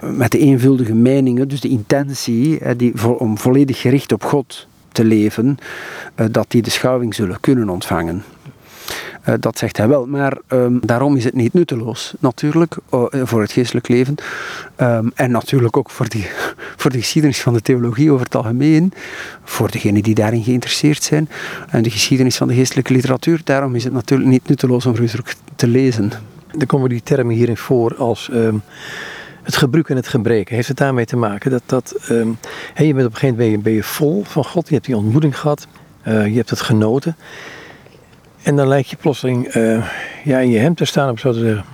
met 0.00 0.30
de 0.30 0.38
eenvuldige 0.38 0.94
meningen, 0.94 1.48
dus 1.48 1.60
de 1.60 1.68
intentie 1.68 2.76
die, 2.76 3.18
om 3.18 3.38
volledig 3.38 3.80
gericht 3.80 4.12
op 4.12 4.24
God 4.24 4.66
te 4.92 5.04
leven, 5.04 5.58
eh, 6.14 6.26
dat 6.30 6.46
die 6.48 6.62
de 6.62 6.70
schouwing 6.70 7.14
zullen 7.14 7.40
kunnen 7.40 7.68
ontvangen. 7.68 8.22
Eh, 9.26 9.34
dat 9.40 9.58
zegt 9.58 9.76
hij 9.76 9.88
wel, 9.88 10.06
maar 10.06 10.38
um, 10.48 10.80
daarom 10.82 11.16
is 11.16 11.24
het 11.24 11.34
niet 11.34 11.52
nutteloos, 11.52 12.14
natuurlijk, 12.18 12.76
uh, 12.94 13.04
voor 13.10 13.40
het 13.40 13.52
geestelijk 13.52 13.88
leven. 13.88 14.14
Um, 14.80 15.12
en 15.14 15.30
natuurlijk 15.30 15.76
ook 15.76 15.90
voor, 15.90 16.08
die, 16.08 16.26
voor 16.80 16.90
de 16.90 16.98
geschiedenis 16.98 17.40
van 17.40 17.52
de 17.52 17.62
theologie 17.62 18.12
over 18.12 18.24
het 18.24 18.34
algemeen, 18.34 18.92
voor 19.44 19.70
degenen 19.70 20.02
die 20.02 20.14
daarin 20.14 20.42
geïnteresseerd 20.42 21.02
zijn, 21.02 21.28
en 21.70 21.82
de 21.82 21.90
geschiedenis 21.90 22.36
van 22.36 22.48
de 22.48 22.54
geestelijke 22.54 22.92
literatuur. 22.92 23.40
Daarom 23.44 23.74
is 23.74 23.84
het 23.84 23.92
natuurlijk 23.92 24.30
niet 24.30 24.48
nutteloos 24.48 24.86
om 24.86 24.94
Rusdruk 24.94 25.34
te 25.56 25.66
lezen. 25.66 26.10
Dan 26.50 26.66
komen 26.66 26.88
die 26.88 27.02
termen 27.02 27.34
hierin 27.34 27.56
voor 27.56 27.96
als 27.96 28.28
um, 28.32 28.62
het 29.42 29.56
gebruik 29.56 29.88
en 29.88 29.96
het 29.96 30.08
gebreken. 30.08 30.54
Heeft 30.54 30.68
het 30.68 30.76
daarmee 30.76 31.06
te 31.06 31.16
maken 31.16 31.50
dat, 31.50 31.62
dat 31.66 31.94
je 32.06 32.14
bent 32.74 33.06
op 33.06 33.12
een 33.12 33.18
gegeven 33.18 33.44
moment 33.44 33.62
ben 33.62 33.72
je, 33.72 33.82
vol 33.82 34.24
van 34.24 34.44
God, 34.44 34.68
je 34.68 34.74
hebt 34.74 34.86
die 34.86 34.96
ontmoeting 34.96 35.38
gehad, 35.38 35.66
uh, 36.08 36.26
je 36.26 36.36
hebt 36.36 36.50
het 36.50 36.60
genoten. 36.60 37.16
En 38.46 38.56
dan 38.56 38.68
lijkt 38.68 38.88
je 38.88 38.96
plotseling 38.96 39.54
uh, 39.54 39.86
ja, 40.24 40.38
in 40.38 40.50
je 40.50 40.58
hemd 40.58 40.76
te 40.76 40.84
staan, 40.84 41.10
om 41.10 41.18
zo 41.18 41.32
te 41.32 41.38
zeggen. 41.38 41.64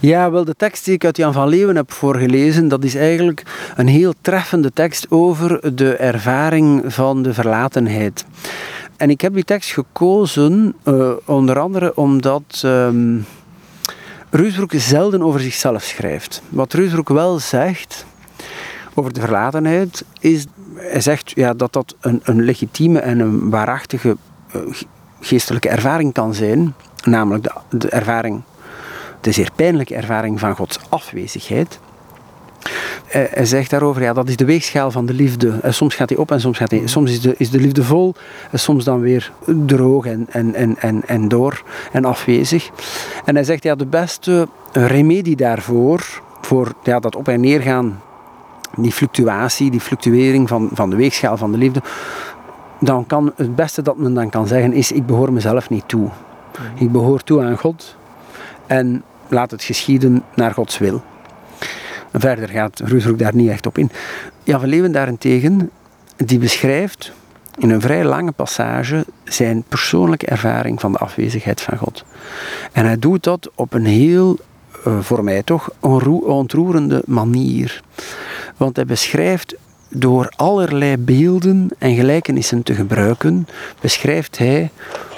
Ja, 0.00 0.30
wel, 0.30 0.44
de 0.44 0.54
tekst 0.56 0.84
die 0.84 0.94
ik 0.94 1.04
uit 1.04 1.16
Jan 1.16 1.32
van 1.32 1.48
Leeuwen 1.48 1.76
heb 1.76 1.92
voorgelezen, 1.92 2.68
dat 2.68 2.84
is 2.84 2.94
eigenlijk 2.94 3.42
een 3.74 3.86
heel 3.86 4.14
treffende 4.20 4.72
tekst 4.72 5.10
over 5.10 5.76
de 5.76 5.96
ervaring 5.96 6.94
van 6.94 7.22
de 7.22 7.34
verlatenheid. 7.34 8.24
En 8.96 9.10
ik 9.10 9.20
heb 9.20 9.34
die 9.34 9.44
tekst 9.44 9.72
gekozen, 9.72 10.74
uh, 10.84 11.10
onder 11.24 11.58
andere 11.58 11.96
omdat 11.96 12.62
um, 12.64 13.26
Reusbroek 14.30 14.72
zelden 14.76 15.22
over 15.22 15.40
zichzelf 15.40 15.82
schrijft. 15.82 16.42
Wat 16.48 16.72
Reusbroek 16.72 17.08
wel 17.08 17.38
zegt 17.38 18.06
over 18.94 19.12
de 19.12 19.20
verlatenheid, 19.20 20.04
is, 20.20 20.46
hij 20.74 21.00
zegt 21.00 21.32
ja, 21.34 21.54
dat 21.54 21.72
dat 21.72 21.94
een, 22.00 22.20
een 22.24 22.42
legitieme 22.42 22.98
en 22.98 23.18
een 23.18 23.50
waarachtige 23.50 24.16
uh, 24.56 24.62
geestelijke 25.20 25.68
ervaring 25.68 26.12
kan 26.12 26.34
zijn, 26.34 26.74
namelijk 27.04 27.52
de, 27.70 27.88
ervaring, 27.88 28.42
de 29.20 29.32
zeer 29.32 29.50
pijnlijke 29.54 29.94
ervaring 29.94 30.40
van 30.40 30.56
Gods 30.56 30.78
afwezigheid. 30.88 31.78
Hij 33.06 33.44
zegt 33.44 33.70
daarover, 33.70 34.02
ja, 34.02 34.12
dat 34.12 34.28
is 34.28 34.36
de 34.36 34.44
weegschaal 34.44 34.90
van 34.90 35.06
de 35.06 35.14
liefde. 35.14 35.60
Soms 35.64 35.94
gaat 35.94 36.08
hij 36.08 36.18
op 36.18 36.30
en 36.30 36.40
soms, 36.40 36.58
gaat 36.58 36.70
hij, 36.70 36.82
soms 36.84 37.10
is, 37.10 37.20
de, 37.20 37.34
is 37.38 37.50
de 37.50 37.58
liefde 37.58 37.84
vol, 37.84 38.14
en 38.50 38.58
soms 38.58 38.84
dan 38.84 39.00
weer 39.00 39.32
droog 39.66 40.06
en, 40.06 40.26
en, 40.30 40.54
en, 40.54 40.76
en, 40.78 41.02
en 41.06 41.28
door 41.28 41.62
en 41.92 42.04
afwezig. 42.04 42.70
En 43.24 43.34
hij 43.34 43.44
zegt, 43.44 43.62
ja, 43.62 43.74
de 43.74 43.86
beste 43.86 44.48
remedie 44.72 45.36
daarvoor, 45.36 46.22
voor 46.40 46.72
ja, 46.82 47.00
dat 47.00 47.16
op 47.16 47.28
en 47.28 47.40
neer 47.40 47.60
gaan, 47.60 48.00
die 48.76 48.92
fluctuatie, 48.92 49.70
die 49.70 49.80
fluctuering 49.80 50.48
van, 50.48 50.68
van 50.72 50.90
de 50.90 50.96
weegschaal 50.96 51.36
van 51.36 51.52
de 51.52 51.58
liefde, 51.58 51.82
dan 52.80 53.06
kan 53.06 53.32
het 53.36 53.56
beste 53.56 53.82
dat 53.82 53.96
men 53.96 54.14
dan 54.14 54.30
kan 54.30 54.46
zeggen 54.46 54.72
is: 54.72 54.92
ik 54.92 55.06
behoor 55.06 55.32
mezelf 55.32 55.70
niet 55.70 55.88
toe. 55.88 56.08
Ik 56.74 56.92
behoor 56.92 57.22
toe 57.22 57.42
aan 57.42 57.58
God 57.58 57.96
en 58.66 59.02
laat 59.28 59.50
het 59.50 59.62
geschieden 59.62 60.22
naar 60.34 60.52
Gods 60.52 60.78
wil. 60.78 61.02
En 62.10 62.20
verder 62.20 62.48
gaat 62.48 62.80
Roesroek 62.84 63.18
daar 63.18 63.34
niet 63.34 63.50
echt 63.50 63.66
op 63.66 63.78
in. 63.78 63.90
Jan 64.42 64.60
van 64.60 64.68
Leeuwen 64.68 64.92
daarentegen, 64.92 65.70
die 66.16 66.38
beschrijft 66.38 67.12
in 67.58 67.70
een 67.70 67.80
vrij 67.80 68.04
lange 68.04 68.32
passage 68.32 69.06
zijn 69.24 69.64
persoonlijke 69.68 70.26
ervaring 70.26 70.80
van 70.80 70.92
de 70.92 70.98
afwezigheid 70.98 71.60
van 71.60 71.78
God. 71.78 72.04
En 72.72 72.84
hij 72.84 72.98
doet 72.98 73.24
dat 73.24 73.50
op 73.54 73.72
een 73.72 73.84
heel, 73.84 74.38
eh, 74.84 74.98
voor 75.00 75.24
mij 75.24 75.42
toch, 75.42 75.70
ontroerende 75.80 77.02
manier. 77.06 77.82
Want 78.56 78.76
hij 78.76 78.84
beschrijft 78.84 79.56
door 79.98 80.32
allerlei 80.36 80.96
beelden 80.96 81.68
en 81.78 81.94
gelijkenissen 81.94 82.62
te 82.62 82.74
gebruiken, 82.74 83.48
beschrijft 83.80 84.38
hij 84.38 84.70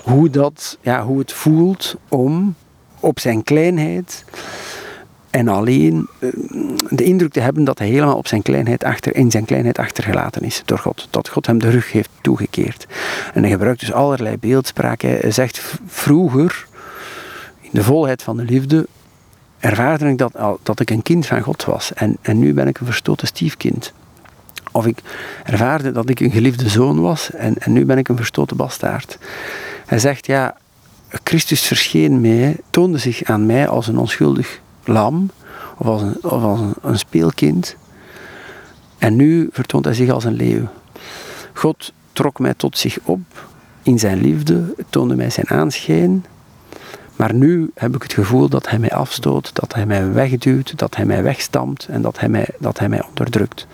hoe, 0.03 0.31
dat, 0.31 0.79
ja, 0.81 1.05
hoe 1.05 1.19
het 1.19 1.33
voelt 1.33 1.97
om 2.09 2.55
op 3.01 3.21
zijn 3.21 3.43
kleinheid 3.43 4.25
en 5.31 5.49
alleen 5.49 6.09
eh, 6.19 6.29
de 6.89 7.05
indruk 7.05 7.33
te 7.33 7.41
hebben 7.41 7.65
dat 7.65 7.79
hij 7.79 7.89
helemaal 7.89 8.17
op 8.17 8.27
zijn 8.27 8.43
kleinheid 8.43 8.85
achter, 8.85 9.17
in 9.17 9.31
zijn 9.31 9.45
kleinheid 9.45 9.79
achtergelaten 9.79 10.43
is 10.43 10.63
door 10.65 10.79
God. 10.79 11.09
Dat 11.11 11.29
God 11.29 11.47
hem 11.47 11.59
de 11.59 11.71
rug 11.71 11.93
heeft 11.93 12.11
toegekeerd. 12.21 12.87
En 13.35 13.43
hij 13.43 13.51
gebruikt 13.51 13.81
dus 13.81 13.93
allerlei 13.93 14.37
beeldspraak. 14.37 15.03
Hij 15.03 15.31
zegt 15.31 15.75
vroeger, 15.87 16.67
in 17.61 17.71
de 17.73 17.83
volheid 17.83 18.23
van 18.23 18.37
de 18.37 18.45
liefde, 18.45 18.87
ervaarde 19.59 20.09
ik 20.09 20.19
dat, 20.19 20.33
dat 20.63 20.81
ik 20.81 20.91
een 20.91 21.03
kind 21.03 21.27
van 21.27 21.41
God 21.41 21.65
was. 21.65 21.93
En, 21.95 22.17
en 22.23 22.39
nu 22.39 22.55
ben 22.55 22.69
ik 22.69 22.79
een 22.79 22.87
verstoten 22.87 23.27
stiefkind. 23.27 23.93
Of 24.73 24.87
ik 24.87 24.99
ervaarde 25.45 25.93
dat 25.93 26.09
ik 26.09 26.21
een 26.21 26.31
geliefde 26.31 26.69
zoon 26.69 27.01
was 27.01 27.31
en, 27.31 27.59
en 27.59 27.73
nu 27.73 27.85
ben 27.85 27.99
ik 27.99 28.09
een 28.09 28.17
verstoten 28.17 28.57
bastaard. 28.57 29.19
Hij 29.87 29.99
zegt, 29.99 30.27
ja, 30.27 30.57
Christus 31.25 31.63
verscheen 31.63 32.21
mij, 32.21 32.57
toonde 32.71 32.99
zich 32.99 33.25
aan 33.25 33.47
mij 33.47 33.69
als 33.69 33.87
een 33.87 33.99
onschuldig 33.99 34.61
lam 34.85 35.31
of 35.77 35.87
als 35.87 36.03
een, 36.03 36.17
of 36.23 36.43
als 36.43 36.61
een, 36.83 36.99
speelkind. 36.99 37.77
En 38.99 39.17
nu 39.17 39.49
vertoont 39.53 39.85
hij 39.85 39.95
zich 39.95 40.11
als 40.11 40.25
een 40.25 40.33
leeuw. 40.33 40.69
God 41.53 41.93
trok 42.13 42.39
mij 42.39 42.55
tot 42.55 42.79
zich 42.79 42.99
op 43.03 43.21
in 43.83 43.99
zijn 43.99 44.21
liefde, 44.21 44.75
toonde 44.91 45.17
mij 45.17 45.31
zijn 45.31 45.49
aanschijn 45.49 46.25
Maar 47.17 47.35
nu 47.35 47.71
heb 47.75 47.95
ik 47.95 48.03
het 48.03 48.13
gevoel 48.13 48.49
dat 48.49 48.69
hij 48.69 48.79
mij 48.79 48.93
afstoot, 48.93 49.51
dat 49.55 49.75
hij 49.75 49.87
mij 49.87 50.13
wegduwt, 50.13 50.79
dat 50.79 50.97
hij 50.97 51.05
mij 51.05 51.23
wegstampt 51.23 51.87
en 51.87 52.03
dat 52.03 52.19
hij 52.19 52.29
mij, 52.29 52.49
dat 52.59 52.79
hij 52.79 52.89
mij 52.89 53.05
onderdrukt. 53.09 53.67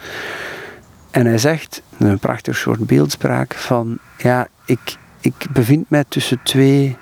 En 1.14 1.27
hij 1.27 1.38
zegt, 1.38 1.83
een 1.98 2.18
prachtig 2.18 2.57
soort 2.57 2.87
beeldspraak, 2.87 3.55
van 3.55 3.98
ja, 4.18 4.48
ik, 4.64 4.96
ik 5.20 5.46
bevind 5.50 5.90
mij 5.90 6.05
tussen 6.09 6.40
twee 6.42 6.96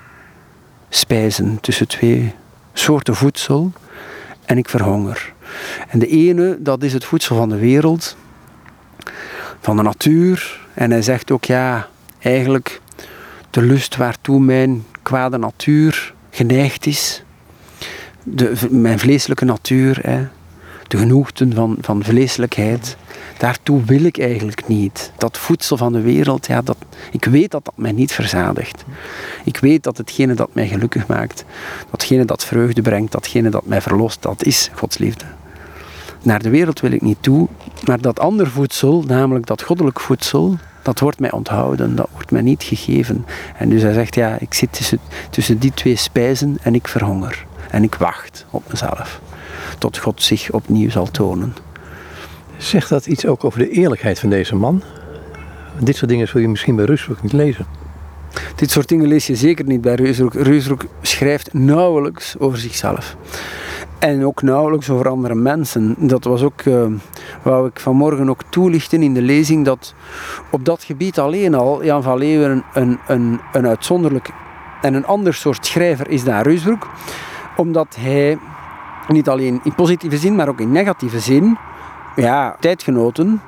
spijzen, 0.89 1.61
tussen 1.61 1.89
twee 1.89 2.35
soorten 2.73 3.15
voedsel 3.15 3.73
en 4.45 4.59
ik 4.59 4.69
verhonger. 4.69 5.33
En 5.89 5.99
de 5.99 6.07
ene, 6.07 6.57
dat 6.61 6.83
is 6.83 6.93
het 6.93 7.05
voedsel 7.05 7.37
van 7.37 7.49
de 7.49 7.57
wereld, 7.59 8.17
van 9.61 9.77
de 9.77 9.83
natuur. 9.83 10.61
En 10.75 10.91
hij 10.91 11.03
zegt 11.03 11.31
ook, 11.31 11.45
ja, 11.45 11.89
eigenlijk 12.19 12.81
de 13.51 13.63
lust 13.63 13.97
waartoe 13.97 14.41
mijn 14.41 14.85
kwade 15.03 15.39
natuur 15.39 16.15
geneigd 16.31 16.87
is. 16.87 17.23
De, 18.23 18.53
mijn 18.71 18.99
vleeselijke 18.99 19.45
natuur, 19.45 19.99
hè, 20.03 20.27
de 20.89 20.97
genoegten 20.97 21.55
van, 21.55 21.77
van 21.81 22.05
vleeselijkheid, 22.05 22.97
daartoe 23.39 23.85
wil 23.85 24.05
ik 24.05 24.19
eigenlijk 24.19 24.69
niet. 24.69 25.13
Dat 25.17 25.39
voedsel 25.39 25.77
van 25.77 25.93
de 25.93 26.01
wereld, 26.01 26.47
ja, 26.47 26.63
dat, 26.63 26.77
ik 27.11 27.25
weet 27.25 27.51
dat 27.51 27.65
dat 27.65 27.77
mij 27.77 27.93
niet 27.93 28.13
verzadigt. 28.13 28.85
Ik 29.45 29.59
weet 29.59 29.83
dat 29.83 29.97
hetgene 29.97 30.35
dat 30.35 30.55
mij 30.55 30.69
gelukkig 30.69 31.07
maakt, 31.07 31.45
datgene 31.91 32.25
dat 32.25 32.45
vreugde 32.45 32.83
brengt, 32.83 33.13
datgene 33.13 33.51
dat 33.51 33.67
mij 33.67 33.81
verlost, 33.81 34.23
dat 34.23 34.45
is 34.45 34.71
Gods 34.75 34.99
liefde. 34.99 35.25
Naar 36.23 36.43
de 36.43 36.51
wereld 36.51 36.81
wil 36.81 36.93
ik 36.93 37.03
niet 37.03 37.19
toe, 37.21 37.49
maar 37.85 38.01
dat 38.01 38.21
ander 38.21 38.51
voedsel, 38.51 39.05
namelijk 39.07 39.47
dat 39.47 39.63
goddelijk 39.63 40.01
voedsel, 40.01 40.57
dat 40.83 41.01
wordt 41.01 41.21
mij 41.21 41.31
onthouden, 41.33 41.97
dat 41.97 42.09
wordt 42.13 42.31
mij 42.31 42.43
niet 42.43 42.63
gegeven. 42.63 43.27
En 43.57 43.69
dus 43.69 43.83
hij 43.83 43.93
zegt, 43.93 44.15
ja, 44.15 44.37
ik 44.39 44.55
zit 44.55 44.73
tussen, 44.73 44.99
tussen 45.31 45.59
die 45.59 45.73
twee 45.75 45.97
spijzen 45.97 46.59
en 46.63 46.75
ik 46.75 46.89
verhonger. 46.89 47.47
En 47.71 47.83
ik 47.83 47.95
wacht 47.95 48.47
op 48.51 48.63
mezelf, 48.71 49.21
tot 49.79 49.99
God 49.99 50.23
zich 50.23 50.51
opnieuw 50.51 50.91
zal 50.91 51.11
tonen. 51.11 51.55
Zegt 52.63 52.89
dat 52.89 53.07
iets 53.07 53.27
ook 53.27 53.45
over 53.45 53.59
de 53.59 53.71
eerlijkheid 53.71 54.19
van 54.19 54.31
deze 54.31 54.55
man? 54.55 54.83
Dit 55.79 55.97
soort 55.97 56.11
dingen 56.11 56.29
zul 56.29 56.41
je 56.41 56.49
misschien 56.49 56.77
bij 56.77 56.85
Rusbroek 56.85 57.23
niet 57.23 57.33
lezen. 57.33 57.67
Dit 58.55 58.71
soort 58.71 58.89
dingen 58.89 59.07
lees 59.07 59.27
je 59.27 59.37
zeker 59.37 59.65
niet 59.65 59.81
bij 59.81 59.95
Reusbroek. 59.95 60.35
Reusbroek 60.35 60.85
schrijft 61.01 61.53
nauwelijks 61.53 62.39
over 62.39 62.59
zichzelf. 62.59 63.17
En 63.99 64.25
ook 64.25 64.43
nauwelijks 64.43 64.91
over 64.91 65.09
andere 65.09 65.35
mensen. 65.35 65.95
Dat 65.99 66.25
was 66.25 66.43
ook, 66.43 66.65
uh, 66.65 66.87
wou 67.43 67.69
ik 67.69 67.81
vanmorgen 67.81 68.31
ook 68.31 68.43
toelichten 68.49 69.03
in 69.03 69.15
de 69.15 69.23
lezing, 69.23 69.65
dat 69.65 69.95
op 70.51 70.65
dat 70.65 70.85
gebied 70.85 71.19
alleen 71.19 71.55
al 71.55 71.85
Jan 71.85 72.03
van 72.03 72.19
Leeuwen 72.19 72.65
een, 72.73 72.99
een, 73.07 73.41
een 73.53 73.67
uitzonderlijk 73.67 74.31
en 74.83 74.95
een 74.95 75.07
ander 75.07 75.35
soort 75.35 75.67
schrijver 75.67 76.09
is 76.09 76.25
dan 76.25 76.41
Reusbroek. 76.41 76.91
Omdat 77.57 77.97
hij 77.99 78.39
niet 79.09 79.29
alleen 79.29 79.61
in 79.65 79.75
positieve 79.75 80.17
zin, 80.17 80.35
maar 80.35 80.49
ook 80.49 80.61
in 80.61 80.73
negatieve 80.73 81.21
zin, 81.21 81.59
ja, 82.17 82.57
tijdgenoten 82.61 83.41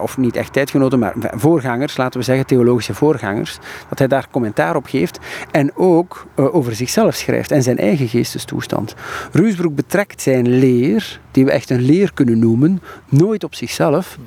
of 0.00 0.16
niet 0.16 0.36
echt 0.36 0.52
tijdgenoten, 0.52 0.98
maar 0.98 1.14
voorgangers, 1.34 1.96
laten 1.96 2.20
we 2.20 2.24
zeggen 2.24 2.46
theologische 2.46 2.94
voorgangers, 2.94 3.58
dat 3.88 3.98
hij 3.98 4.08
daar 4.08 4.26
commentaar 4.30 4.76
op 4.76 4.86
geeft 4.86 5.18
en 5.50 5.76
ook 5.76 6.26
uh, 6.36 6.54
over 6.54 6.74
zichzelf 6.74 7.14
schrijft 7.14 7.50
en 7.50 7.62
zijn 7.62 7.78
eigen 7.78 8.08
geestestoestand. 8.08 8.94
Ruusbroek 9.32 9.74
betrekt 9.74 10.22
zijn 10.22 10.48
leer, 10.48 11.20
die 11.30 11.44
we 11.44 11.50
echt 11.50 11.70
een 11.70 11.80
leer 11.80 12.12
kunnen 12.14 12.38
noemen, 12.38 12.82
nooit 13.08 13.44
op 13.44 13.54
zichzelf, 13.54 14.18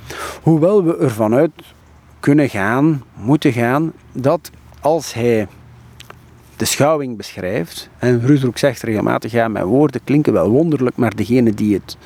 hoewel 0.41 0.83
we 0.83 0.97
ervan 0.97 1.35
uit 1.35 1.51
kunnen 2.19 2.49
gaan, 2.49 3.03
moeten 3.13 3.51
gaan, 3.51 3.93
dat 4.11 4.51
als 4.79 5.13
hij 5.13 5.47
de 6.55 6.65
schouwing 6.65 7.17
beschrijft, 7.17 7.89
en 7.97 8.21
Ruusbroek 8.25 8.57
zegt 8.57 8.81
regelmatig, 8.81 9.31
ja, 9.31 9.47
mijn 9.47 9.65
woorden 9.65 10.01
klinken 10.03 10.33
wel 10.33 10.49
wonderlijk, 10.49 10.95
maar 10.95 11.15
degene 11.15 11.53
die 11.53 11.73
het 11.73 11.97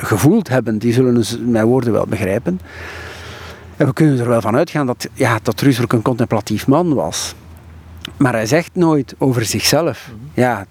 gevoeld 0.00 0.48
hebben, 0.48 0.78
die 0.78 0.92
zullen 0.92 1.24
mijn 1.50 1.66
woorden 1.66 1.92
wel 1.92 2.06
begrijpen. 2.06 2.60
En 3.76 3.86
we 3.86 3.92
kunnen 3.92 4.18
er 4.18 4.28
wel 4.28 4.40
van 4.40 4.56
uitgaan 4.56 4.86
dat, 4.86 5.08
ja, 5.12 5.38
dat 5.42 5.60
Rusbroek 5.60 5.92
een 5.92 6.02
contemplatief 6.02 6.66
man 6.66 6.94
was. 6.94 7.34
Maar 8.16 8.32
hij 8.32 8.46
zegt 8.46 8.70
nooit 8.72 9.14
over 9.18 9.44
zichzelf, 9.44 10.10
ja, 10.34 10.66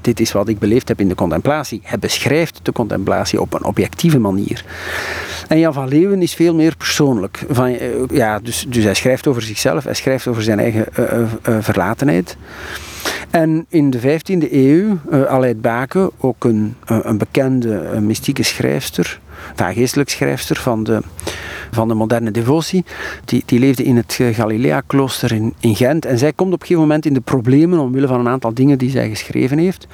dit 0.00 0.20
is 0.20 0.32
wat 0.32 0.48
ik 0.48 0.58
beleefd 0.58 0.88
heb 0.88 1.00
in 1.00 1.08
de 1.08 1.14
contemplatie. 1.14 1.80
Hij 1.84 1.98
beschrijft 1.98 2.60
de 2.62 2.72
contemplatie 2.72 3.40
op 3.40 3.54
een 3.54 3.64
objectieve 3.64 4.18
manier. 4.18 4.64
En 5.48 5.58
Jan 5.58 5.72
van 5.72 5.88
Leeuwen 5.88 6.22
is 6.22 6.34
veel 6.34 6.54
meer 6.54 6.76
persoonlijk. 6.76 7.44
Van, 7.48 7.66
eh, 7.66 7.88
ja, 8.10 8.38
dus, 8.38 8.66
dus 8.68 8.84
hij 8.84 8.94
schrijft 8.94 9.26
over 9.26 9.42
zichzelf, 9.42 9.84
hij 9.84 9.94
schrijft 9.94 10.26
over 10.26 10.42
zijn 10.42 10.58
eigen 10.58 10.86
uh, 10.98 11.06
uh, 11.48 11.56
verlatenheid. 11.60 12.36
En 13.30 13.66
in 13.68 13.90
de 13.90 14.00
15e 14.00 14.52
eeuw, 14.52 14.98
uh, 15.12 15.50
Baken, 15.56 16.10
ook 16.18 16.44
een, 16.44 16.74
een 16.86 17.18
bekende 17.18 18.00
mystieke 18.00 18.42
schrijfster, 18.42 19.20
enfin, 19.56 19.74
geestelijk 19.74 20.10
schrijfster 20.10 20.56
van 20.56 20.84
de, 20.84 21.00
van 21.70 21.88
de 21.88 21.94
moderne 21.94 22.30
devotie, 22.30 22.84
die, 23.24 23.42
die 23.46 23.58
leefde 23.58 23.82
in 23.82 23.96
het 23.96 24.18
Galilea-klooster 24.32 25.32
in, 25.32 25.54
in 25.60 25.76
Gent. 25.76 26.04
En 26.04 26.18
zij 26.18 26.32
komt 26.32 26.52
op 26.52 26.60
een 26.60 26.66
gegeven 26.66 26.88
moment 26.88 27.06
in 27.06 27.14
de 27.14 27.20
problemen 27.20 27.78
omwille 27.78 28.06
van 28.06 28.20
een 28.20 28.28
aantal 28.28 28.54
dingen 28.54 28.78
die 28.78 28.90
zij 28.90 29.08
geschreven 29.08 29.58
heeft. 29.58 29.86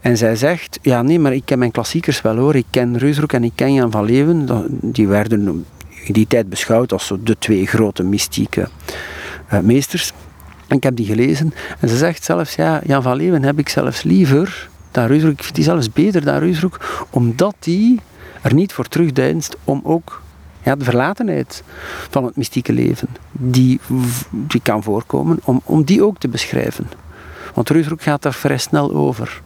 En 0.00 0.16
zij 0.16 0.36
zegt, 0.36 0.78
ja 0.82 1.02
nee, 1.02 1.18
maar 1.18 1.34
ik 1.34 1.42
ken 1.44 1.58
mijn 1.58 1.70
klassiekers 1.70 2.22
wel 2.22 2.36
hoor. 2.36 2.54
Ik 2.54 2.66
ken 2.70 2.98
Reusroek 2.98 3.32
en 3.32 3.44
ik 3.44 3.52
ken 3.54 3.74
Jan 3.74 3.90
van 3.90 4.04
Leeuwen. 4.04 4.48
Die 4.82 5.08
werden 5.08 5.64
in 6.04 6.12
die 6.12 6.26
tijd 6.26 6.48
beschouwd 6.48 6.92
als 6.92 7.12
de 7.24 7.36
twee 7.38 7.66
grote 7.66 8.02
mystieke 8.02 8.68
meesters. 9.62 10.12
Ik 10.76 10.82
heb 10.82 10.96
die 10.96 11.06
gelezen. 11.06 11.54
En 11.80 11.88
ze 11.88 11.96
zegt 11.96 12.24
zelfs, 12.24 12.54
ja, 12.54 12.80
Jan 12.86 13.02
van 13.02 13.16
Leeuwen 13.16 13.42
heb 13.42 13.58
ik 13.58 13.68
zelfs 13.68 14.02
liever 14.02 14.68
dan 14.90 15.06
Reusroek. 15.06 15.32
Ik 15.32 15.42
vind 15.42 15.54
die 15.54 15.64
zelfs 15.64 15.92
beter 15.92 16.24
dan 16.24 16.38
Reusroek, 16.38 17.04
omdat 17.10 17.54
die 17.58 18.00
er 18.42 18.54
niet 18.54 18.72
voor 18.72 18.88
terugdeinst 18.88 19.56
om 19.64 19.80
ook 19.84 20.22
ja, 20.62 20.76
de 20.76 20.84
verlatenheid 20.84 21.62
van 22.10 22.24
het 22.24 22.36
mystieke 22.36 22.72
leven, 22.72 23.08
die, 23.32 23.80
die 24.30 24.60
kan 24.62 24.82
voorkomen, 24.82 25.40
om, 25.44 25.60
om 25.64 25.84
die 25.84 26.04
ook 26.04 26.18
te 26.18 26.28
beschrijven. 26.28 26.88
Want 27.54 27.70
Reusroek 27.70 28.02
gaat 28.02 28.22
daar 28.22 28.34
vrij 28.34 28.58
snel 28.58 28.94
over. 28.94 29.42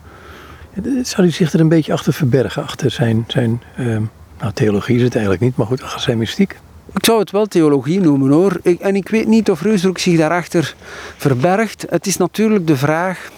Zou 1.02 1.22
hij 1.22 1.30
zich 1.30 1.52
er 1.52 1.60
een 1.60 1.68
beetje 1.68 1.92
achter 1.92 2.12
verbergen, 2.12 2.62
achter 2.62 2.90
zijn, 2.90 3.24
zijn 3.26 3.62
uh, 3.78 3.98
nou, 4.40 4.52
theologie 4.52 4.96
is 4.96 5.02
het 5.02 5.14
eigenlijk 5.14 5.44
niet, 5.44 5.56
maar 5.56 5.66
goed, 5.66 5.82
achter 5.82 6.00
zijn 6.00 6.18
mystiek? 6.18 6.58
Ik 6.94 7.04
zou 7.04 7.18
het 7.18 7.30
wel 7.30 7.46
theologie 7.46 8.00
noemen 8.00 8.30
hoor. 8.30 8.58
Ik, 8.62 8.80
en 8.80 8.96
ik 8.96 9.08
weet 9.08 9.26
niet 9.26 9.50
of 9.50 9.62
Reusbroek 9.62 9.98
zich 9.98 10.18
daarachter 10.18 10.74
verbergt. 11.16 11.86
Het 11.88 12.06
is 12.06 12.16
natuurlijk 12.16 12.66
de 12.66 12.76
vraag. 12.76 13.30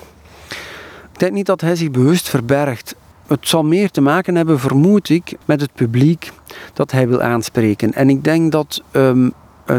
Ik 1.13 1.19
denk 1.19 1.33
niet 1.33 1.47
dat 1.47 1.61
hij 1.61 1.77
zich 1.77 1.91
bewust 1.91 2.29
verbergt. 2.29 2.95
Het 3.27 3.49
zal 3.49 3.65
meer 3.65 3.91
te 3.91 4.01
maken 4.01 4.35
hebben, 4.35 4.61
vermoed 4.61 5.09
ik, 5.09 5.37
met 5.45 5.61
het 5.61 5.73
publiek 5.75 6.31
dat 6.73 6.91
hij 6.91 7.09
wil 7.09 7.23
aanspreken. 7.23 7.93
En 7.93 8.11
ik 8.11 8.25
denk 8.25 8.53
dat, 8.53 8.83
um, 8.93 9.33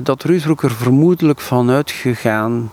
dat 0.04 0.24
er 0.24 0.72
vermoedelijk 0.72 1.40
van 1.40 1.70
uitgegaan 1.70 2.72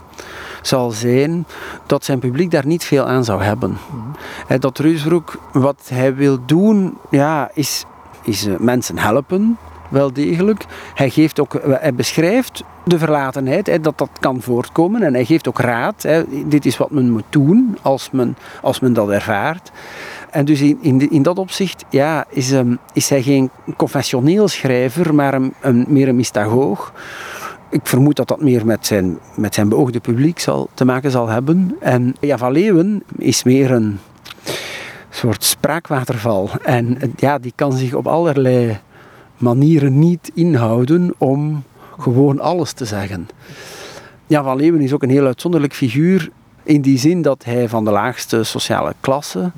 zal 0.62 0.90
zijn 0.90 1.46
dat 1.86 2.04
zijn 2.04 2.18
publiek 2.18 2.50
daar 2.50 2.66
niet 2.66 2.84
veel 2.84 3.04
aan 3.04 3.24
zou 3.24 3.42
hebben. 3.42 3.78
Mm 3.90 4.12
Dat 4.60 4.78
Reusbroek, 4.78 5.38
wat 5.52 5.88
hij 5.88 6.14
wil 6.14 6.38
doen, 6.46 6.98
ja, 7.10 7.50
is, 7.54 7.84
is 8.22 8.46
uh, 8.46 8.56
mensen 8.58 8.98
helpen 8.98 9.58
wel 9.94 10.12
degelijk. 10.12 10.64
Hij, 10.94 11.11
geeft 11.11 11.40
ook, 11.40 11.61
hij 11.62 11.94
beschrijft 11.94 12.64
de 12.85 12.98
verlatenheid, 12.98 13.66
hè, 13.66 13.80
dat 13.80 13.98
dat 13.98 14.11
kan 14.20 14.40
voortkomen. 14.40 15.02
En 15.02 15.14
hij 15.14 15.24
geeft 15.24 15.48
ook 15.48 15.59
raad. 15.59 16.02
Hè, 16.02 16.22
dit 16.46 16.66
is 16.66 16.76
wat 16.76 16.90
men 16.90 17.11
moet 17.11 17.24
doen 17.28 17.78
als 17.83 18.11
men, 18.11 18.37
als 18.62 18.80
men 18.80 18.92
dat 18.92 19.11
ervaart. 19.11 19.70
En 20.30 20.44
dus 20.44 20.61
in, 20.61 21.11
in, 21.11 21.22
dat 21.22 21.38
opzicht 21.38 21.85
ja, 21.90 22.24
is, 22.28 22.52
um, 22.52 22.78
is 22.92 23.09
hij 23.09 23.22
geen 23.22 23.50
confessioneel 23.76 24.48
schrijver, 24.48 25.14
maar 25.14 25.35
een, 25.35 25.54
een, 25.61 25.85
meer 25.88 26.09
een 26.09 26.16
mystagoog. 26.16 26.92
Ik 27.70 27.80
vermoed 27.83 28.16
dat 28.16 28.28
dat 28.28 28.40
meer 28.40 28.66
met 28.66 28.87
zijn, 28.87 29.18
met 29.37 29.54
zijn 29.54 29.68
beoogde 29.68 30.00
publiek 30.00 30.38
zal, 30.38 30.68
te 30.74 30.85
maken 30.85 31.11
zal 31.11 31.28
hebben. 31.28 31.76
En 31.80 32.16
ja, 32.20 32.48
Leeuwen 32.48 33.02
is 33.18 33.44
meer 33.44 33.70
een 33.70 33.98
soort 35.11 35.44
spraakwaterval. 35.44 36.50
En 36.62 36.99
ja, 37.16 37.38
die 37.38 37.53
kan 37.55 37.72
zich 37.72 37.95
op 37.95 38.07
allerlei 38.07 38.78
manieren 39.37 39.99
niet 39.99 40.30
inhouden 40.35 41.14
om 41.18 41.62
gewoon 41.99 42.41
alles 42.41 42.72
te 42.72 42.85
zeggen. 42.85 43.28
Jan 44.26 44.45
van 44.45 44.57
Leeuwen 44.57 44.80
is 44.80 44.93
ook 44.93 45.03
een 45.03 45.11
heel 45.11 45.26
uitzonderlijk 45.26 45.74
figuur 45.74 46.30
in 46.62 46.80
die 46.80 46.99
zin 46.99 47.22
dat 47.22 47.45
hij 47.45 47.68
van 47.68 47.85
de 47.85 47.91
laagste 47.91 48.43
sociale 48.43 48.95
klasse 49.01 49.53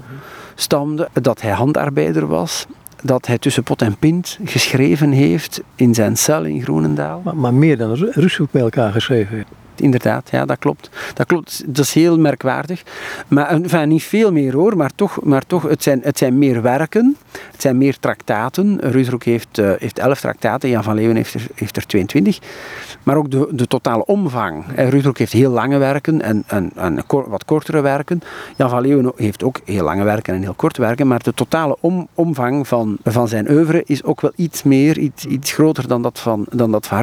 stamde, 0.54 1.08
dat 1.12 1.40
hij 1.40 1.50
handarbeider 1.50 2.26
was, 2.26 2.66
dat 3.02 3.26
hij 3.26 3.38
tussen 3.38 3.62
pot 3.62 3.82
en 3.82 3.96
pint 3.98 4.38
geschreven 4.44 5.10
heeft 5.10 5.60
in 5.74 5.94
zijn 5.94 6.16
cel 6.16 6.44
in 6.44 6.62
Groenendaal. 6.62 7.22
Maar, 7.34 7.54
meer 7.54 7.76
dan 7.76 7.94
Rushoek 7.94 8.50
bij 8.50 8.62
elkaar 8.62 8.92
geschreven 8.92 9.44
inderdaad. 9.80 10.28
Ja, 10.30 10.44
dat 10.44 10.58
klopt. 10.58 10.90
Dat 11.14 11.26
klopt. 11.26 11.62
Dat 11.66 11.84
is 11.84 11.92
heel 11.92 12.18
merkwaardig. 12.18 12.82
Maar 13.28 13.46
enfin, 13.46 13.88
niet 13.88 14.02
veel 14.02 14.32
meer 14.32 14.54
hoor, 14.54 14.76
maar 14.76 14.90
toch, 14.94 15.22
maar 15.22 15.46
toch 15.46 15.62
het, 15.62 15.82
zijn, 15.82 16.00
het 16.02 16.18
zijn 16.18 16.38
meer 16.38 16.62
werken. 16.62 17.16
Het 17.52 17.62
zijn 17.62 17.78
meer 17.78 17.98
traktaten. 17.98 18.80
Ruusbroek 18.80 19.24
heeft, 19.24 19.58
uh, 19.58 19.70
heeft 19.78 19.98
11 19.98 20.20
traktaten, 20.20 20.68
Jan 20.68 20.82
van 20.82 20.94
Leeuwen 20.94 21.16
heeft 21.16 21.34
er, 21.34 21.46
heeft 21.54 21.76
er 21.76 21.86
22. 21.86 22.38
Maar 23.02 23.16
ook 23.16 23.30
de, 23.30 23.48
de 23.50 23.66
totale 23.66 24.04
omvang. 24.04 24.64
Ruusbroek 24.76 25.18
heeft 25.18 25.32
heel 25.32 25.50
lange 25.50 25.78
werken 25.78 26.22
en, 26.22 26.44
en, 26.46 26.70
en 26.74 27.04
wat 27.06 27.44
kortere 27.44 27.80
werken. 27.80 28.20
Jan 28.56 28.70
van 28.70 28.80
Leeuwen 28.80 29.12
heeft 29.16 29.42
ook 29.42 29.60
heel 29.64 29.84
lange 29.84 30.04
werken 30.04 30.34
en 30.34 30.42
heel 30.42 30.54
korte 30.54 30.80
werken. 30.80 31.06
Maar 31.06 31.22
de 31.22 31.34
totale 31.34 31.76
om, 31.80 32.08
omvang 32.14 32.68
van, 32.68 32.98
van 33.04 33.28
zijn 33.28 33.50
oeuvre 33.50 33.82
is 33.86 34.04
ook 34.04 34.20
wel 34.20 34.32
iets 34.36 34.62
meer, 34.62 34.98
iets, 34.98 35.24
iets 35.24 35.52
groter 35.52 35.88
dan 35.88 36.02
dat 36.02 36.18
van, 36.18 36.46
dan 36.50 36.70
dat 36.70 36.86
van. 36.86 36.94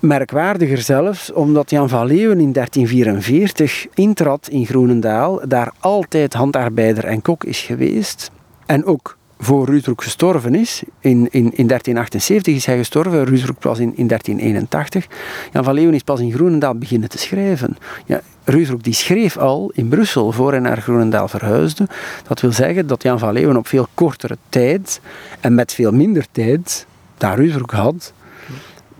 Merkwaardiger 0.00 0.78
zelfs, 0.78 1.32
omdat 1.32 1.70
Jan 1.70 1.88
van 1.88 2.06
Leeuwen 2.06 2.40
in 2.40 2.52
1344 2.52 3.86
intrad 3.94 4.48
in 4.48 4.66
Groenendaal, 4.66 5.40
daar 5.48 5.72
altijd 5.78 6.34
handarbeider 6.34 7.04
en 7.04 7.22
kok 7.22 7.44
is 7.44 7.60
geweest. 7.60 8.30
En 8.66 8.84
ook 8.84 9.16
voor 9.38 9.66
Ruusbroek 9.66 10.02
gestorven 10.02 10.54
is. 10.54 10.82
In, 11.00 11.28
in, 11.30 11.52
in 11.56 11.66
1378 11.66 12.54
is 12.54 12.66
hij 12.66 12.76
gestorven, 12.76 13.24
Ruusbroek 13.24 13.58
pas 13.58 13.78
in, 13.78 13.96
in 13.96 14.06
1381. 14.06 15.06
Jan 15.52 15.64
van 15.64 15.74
Leeuwen 15.74 15.94
is 15.94 16.02
pas 16.02 16.20
in 16.20 16.32
Groenendaal 16.32 16.74
beginnen 16.74 17.08
te 17.08 17.18
schrijven. 17.18 17.76
Ja, 18.06 18.20
Ruusbroek 18.44 18.82
die 18.82 18.94
schreef 18.94 19.36
al 19.36 19.70
in 19.74 19.88
Brussel 19.88 20.32
voor 20.32 20.50
hij 20.50 20.60
naar 20.60 20.82
Groenendaal 20.82 21.28
verhuisde. 21.28 21.88
Dat 22.28 22.40
wil 22.40 22.52
zeggen 22.52 22.86
dat 22.86 23.02
Jan 23.02 23.18
van 23.18 23.32
Leeuwen 23.32 23.56
op 23.56 23.66
veel 23.66 23.86
kortere 23.94 24.36
tijd 24.48 25.00
en 25.40 25.54
met 25.54 25.72
veel 25.72 25.92
minder 25.92 26.26
tijd 26.32 26.86
daar 27.18 27.36
Ruusbroek 27.36 27.70
had, 27.70 28.12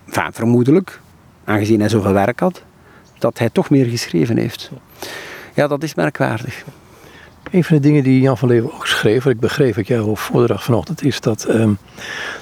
enfin, 0.07 0.33
vermoedelijk, 0.33 1.01
aangezien 1.45 1.81
hij 1.81 1.89
zoveel 1.89 2.13
werk 2.13 2.41
had, 2.41 2.63
dat 3.19 3.39
hij 3.39 3.51
toch 3.51 3.71
meer 3.71 3.87
geschreven 3.87 4.37
heeft. 4.37 4.71
Ja, 5.55 5.67
dat 5.67 5.83
is 5.83 5.95
merkwaardig. 5.95 6.65
Een 7.51 7.65
van 7.65 7.77
de 7.77 7.83
dingen 7.83 8.03
die 8.03 8.21
Jan 8.21 8.39
van 8.39 8.49
Leeuwen 8.49 8.73
ook 8.75 8.87
schreef, 8.87 9.25
wat 9.25 9.33
ik 9.33 9.41
begreep 9.41 9.77
uit 9.77 9.87
jouw 9.87 10.17
voordracht 10.17 10.65
vanochtend, 10.65 11.05
is 11.05 11.21
dat, 11.21 11.45
ehm, 11.45 11.73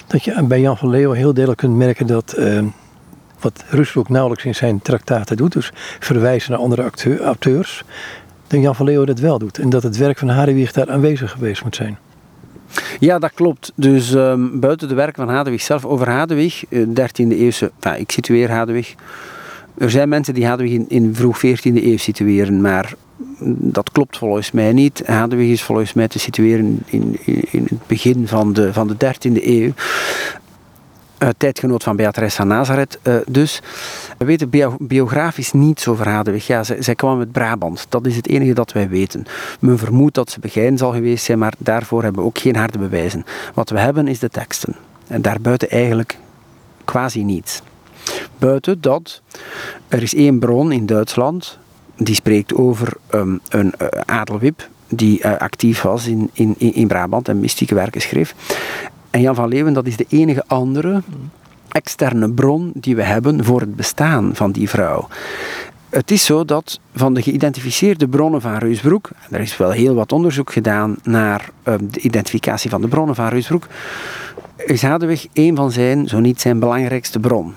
dat 0.06 0.24
je 0.24 0.42
bij 0.42 0.60
Jan 0.60 0.76
van 0.76 0.88
Leeuwen 0.88 1.16
heel 1.16 1.32
duidelijk 1.32 1.58
kunt 1.58 1.76
merken 1.76 2.06
dat 2.06 2.32
ehm, 2.32 2.66
wat 3.40 3.64
Rusbroek 3.68 4.08
nauwelijks 4.08 4.44
in 4.44 4.54
zijn 4.54 4.82
traktaten 4.82 5.36
doet, 5.36 5.52
dus 5.52 5.72
verwijzen 5.98 6.50
naar 6.50 6.60
andere 6.60 6.82
acteur, 6.82 7.20
auteurs, 7.20 7.84
dat 8.46 8.60
Jan 8.60 8.74
van 8.74 8.86
Leeuwen 8.86 9.06
dat 9.06 9.18
wel 9.18 9.38
doet. 9.38 9.58
En 9.58 9.68
dat 9.68 9.82
het 9.82 9.96
werk 9.96 10.18
van 10.18 10.28
Hadewig 10.28 10.72
daar 10.72 10.90
aanwezig 10.90 11.30
geweest 11.30 11.64
moet 11.64 11.76
zijn. 11.76 11.98
Ja, 13.00 13.18
dat 13.18 13.32
klopt. 13.34 13.72
Dus 13.74 14.12
um, 14.12 14.60
buiten 14.60 14.88
de 14.88 14.94
werk 14.94 15.16
van 15.16 15.28
Hadewig 15.28 15.62
zelf, 15.62 15.84
over 15.84 16.08
Hadewig, 16.08 16.64
13e 16.64 16.72
eh, 17.14 17.40
eeuwse, 17.40 17.70
ik 17.96 18.10
situeer 18.10 18.50
Hadewig. 18.50 18.94
Er 19.78 19.90
zijn 19.90 20.08
mensen 20.08 20.34
die 20.34 20.46
Hadewig 20.46 20.72
in, 20.72 20.84
in 20.88 21.14
vroeg 21.14 21.38
14e 21.38 21.62
eeuw 21.62 21.96
situeren, 21.96 22.60
maar 22.60 22.94
dat 23.46 23.90
klopt 23.90 24.18
volgens 24.18 24.50
mij 24.50 24.72
niet. 24.72 25.02
Hadewig 25.06 25.48
is 25.48 25.62
volgens 25.62 25.92
mij 25.92 26.08
te 26.08 26.18
situeren 26.18 26.82
in, 26.86 27.16
in, 27.24 27.44
in 27.50 27.66
het 27.68 27.86
begin 27.86 28.28
van 28.28 28.52
de, 28.52 28.72
van 28.72 28.88
de 28.88 28.94
13e 28.94 29.42
eeuw. 29.44 29.72
Uh, 31.24 31.30
tijdgenoot 31.36 31.82
van 31.82 31.96
Beatrice 31.96 32.36
van 32.36 32.46
Nazareth. 32.46 32.98
Uh, 33.02 33.14
dus 33.26 33.62
we 34.18 34.24
weten 34.24 34.50
biografisch 34.78 35.52
niets 35.52 35.88
over 35.88 36.08
Hadewig. 36.08 36.46
Ja, 36.46 36.64
zij, 36.64 36.82
zij, 36.82 36.94
kwam 36.94 37.18
uit 37.18 37.32
Brabant. 37.32 37.86
Dat 37.88 38.06
is 38.06 38.16
het 38.16 38.28
enige 38.28 38.52
dat 38.52 38.72
wij 38.72 38.88
weten. 38.88 39.26
Men 39.60 39.78
vermoedt 39.78 40.14
dat 40.14 40.30
ze 40.30 40.40
begin 40.40 40.78
zal 40.78 40.92
geweest 40.92 41.24
zijn, 41.24 41.38
maar 41.38 41.52
daarvoor 41.58 42.02
hebben 42.02 42.22
we 42.22 42.28
ook 42.28 42.38
geen 42.38 42.56
harde 42.56 42.78
bewijzen. 42.78 43.24
Wat 43.54 43.70
we 43.70 43.78
hebben 43.78 44.08
is 44.08 44.18
de 44.18 44.28
teksten. 44.28 44.74
En 45.06 45.22
daarbuiten 45.22 45.70
eigenlijk 45.70 46.18
quasi 46.84 47.22
niets. 47.22 47.62
Buiten 48.38 48.80
dat 48.80 49.22
er 49.88 50.02
is 50.02 50.14
één 50.14 50.38
bron 50.38 50.72
in 50.72 50.86
Duitsland 50.86 51.58
die 51.96 52.14
spreekt 52.14 52.54
over 52.54 52.92
um, 53.14 53.40
een 53.48 53.72
uh, 53.78 53.88
adelwip 54.04 54.68
die 54.88 55.26
actief 55.28 55.82
was 55.82 56.06
in, 56.06 56.30
in, 56.32 56.54
in 56.58 56.86
Brabant 56.86 57.28
en 57.28 57.40
mystieke 57.40 57.74
werken 57.74 58.00
schreef. 58.00 58.34
En 59.14 59.20
Jan 59.20 59.34
van 59.34 59.48
Leeuwen, 59.48 59.72
dat 59.72 59.86
is 59.86 59.96
de 59.96 60.06
enige 60.08 60.44
andere 60.46 61.02
externe 61.68 62.30
bron 62.30 62.72
die 62.74 62.96
we 62.96 63.02
hebben 63.02 63.44
voor 63.44 63.60
het 63.60 63.76
bestaan 63.76 64.30
van 64.34 64.52
die 64.52 64.68
vrouw. 64.68 65.08
Het 65.88 66.10
is 66.10 66.24
zo 66.24 66.44
dat 66.44 66.80
van 66.94 67.14
de 67.14 67.22
geïdentificeerde 67.22 68.08
bronnen 68.08 68.40
van 68.40 68.56
Reusbroek, 68.56 69.10
er 69.30 69.40
is 69.40 69.56
wel 69.56 69.70
heel 69.70 69.94
wat 69.94 70.12
onderzoek 70.12 70.52
gedaan 70.52 70.96
naar 71.02 71.50
uh, 71.68 71.74
de 71.80 72.00
identificatie 72.00 72.70
van 72.70 72.80
de 72.80 72.88
bronnen 72.88 73.14
van 73.14 73.28
Reusbroek, 73.28 73.66
is 74.56 74.82
Hadewig 74.82 75.26
een 75.32 75.56
van 75.56 75.70
zijn, 75.70 76.08
zo 76.08 76.20
niet 76.20 76.40
zijn 76.40 76.58
belangrijkste 76.58 77.20
bron. 77.20 77.54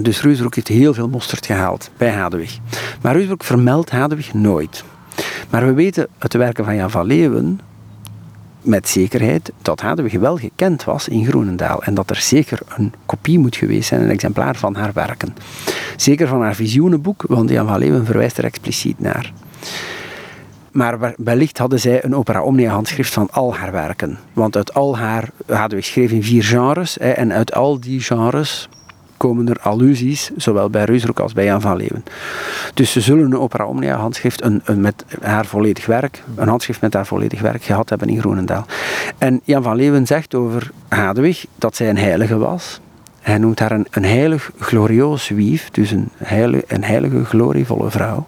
Dus 0.00 0.22
Reusbroek 0.22 0.54
heeft 0.54 0.68
heel 0.68 0.94
veel 0.94 1.08
mosterd 1.08 1.46
gehaald 1.46 1.90
bij 1.96 2.10
Hadewig. 2.10 2.58
Maar 3.02 3.12
Reusbroek 3.14 3.44
vermeldt 3.44 3.90
Hadewig 3.90 4.34
nooit. 4.34 4.84
Maar 5.50 5.66
we 5.66 5.72
weten 5.72 6.08
uit 6.18 6.32
de 6.32 6.38
werken 6.38 6.64
van 6.64 6.76
Jan 6.76 6.90
van 6.90 7.06
Leeuwen 7.06 7.60
met 8.64 8.88
zekerheid 8.88 9.52
dat 9.62 9.80
Hadewig 9.80 10.12
wel 10.12 10.36
gekend 10.36 10.84
was 10.84 11.08
in 11.08 11.26
Groenendaal 11.26 11.82
en 11.82 11.94
dat 11.94 12.10
er 12.10 12.16
zeker 12.16 12.58
een 12.76 12.92
kopie 13.06 13.38
moet 13.38 13.56
geweest 13.56 13.88
zijn, 13.88 14.02
een 14.02 14.10
exemplaar 14.10 14.56
van 14.56 14.74
haar 14.74 14.92
werken. 14.92 15.34
Zeker 15.96 16.28
van 16.28 16.42
haar 16.42 16.54
visioenenboek, 16.54 17.24
want 17.28 17.50
Jan 17.50 17.66
van 17.66 17.78
Leeuwen 17.78 18.06
verwijst 18.06 18.38
er 18.38 18.44
expliciet 18.44 19.00
naar. 19.00 19.32
Maar 20.72 21.14
wellicht 21.16 21.58
hadden 21.58 21.80
zij 21.80 22.04
een 22.04 22.14
opera 22.14 22.42
omnia 22.42 22.70
handschrift 22.70 23.12
van 23.12 23.28
al 23.30 23.54
haar 23.54 23.72
werken. 23.72 24.18
Want 24.32 24.56
uit 24.56 24.74
al 24.74 24.98
haar, 24.98 25.28
Hadewig 25.46 25.84
schreef 25.84 26.10
in 26.10 26.22
vier 26.22 26.44
genres, 26.44 26.98
en 26.98 27.32
uit 27.32 27.54
al 27.54 27.80
die 27.80 28.00
genres 28.00 28.68
komen 29.28 29.48
er 29.48 29.60
allusies, 29.60 30.30
zowel 30.36 30.70
bij 30.70 30.84
Reusroek 30.84 31.20
als 31.20 31.32
bij 31.32 31.44
Jan 31.44 31.60
van 31.60 31.76
Leeuwen. 31.76 32.04
Dus 32.74 32.92
ze 32.92 33.00
zullen 33.00 33.24
een 33.24 33.38
opera 33.38 33.66
omnia 33.66 33.96
handschrift 33.96 34.44
een, 34.44 34.62
een 34.64 34.80
met 34.80 35.04
haar 35.20 35.46
volledig 35.46 35.86
werk, 35.86 36.22
een 36.34 36.48
handschrift 36.48 36.80
met 36.80 36.94
haar 36.94 37.06
volledig 37.06 37.40
werk 37.40 37.62
gehad 37.62 37.88
hebben 37.88 38.08
in 38.08 38.20
Groenendaal. 38.20 38.66
En 39.18 39.40
Jan 39.44 39.62
van 39.62 39.76
Leeuwen 39.76 40.06
zegt 40.06 40.34
over 40.34 40.70
Hadewig 40.88 41.46
dat 41.56 41.76
zij 41.76 41.88
een 41.88 41.98
heilige 41.98 42.36
was. 42.36 42.80
Hij 43.20 43.38
noemt 43.38 43.58
haar 43.58 43.72
een, 43.72 43.86
een 43.90 44.04
heilig 44.04 44.50
glorieus 44.58 45.28
wief, 45.28 45.70
dus 45.70 45.90
een 45.90 46.08
heilige, 46.16 46.64
een 46.66 46.84
heilige 46.84 47.24
glorievolle 47.24 47.90
vrouw 47.90 48.26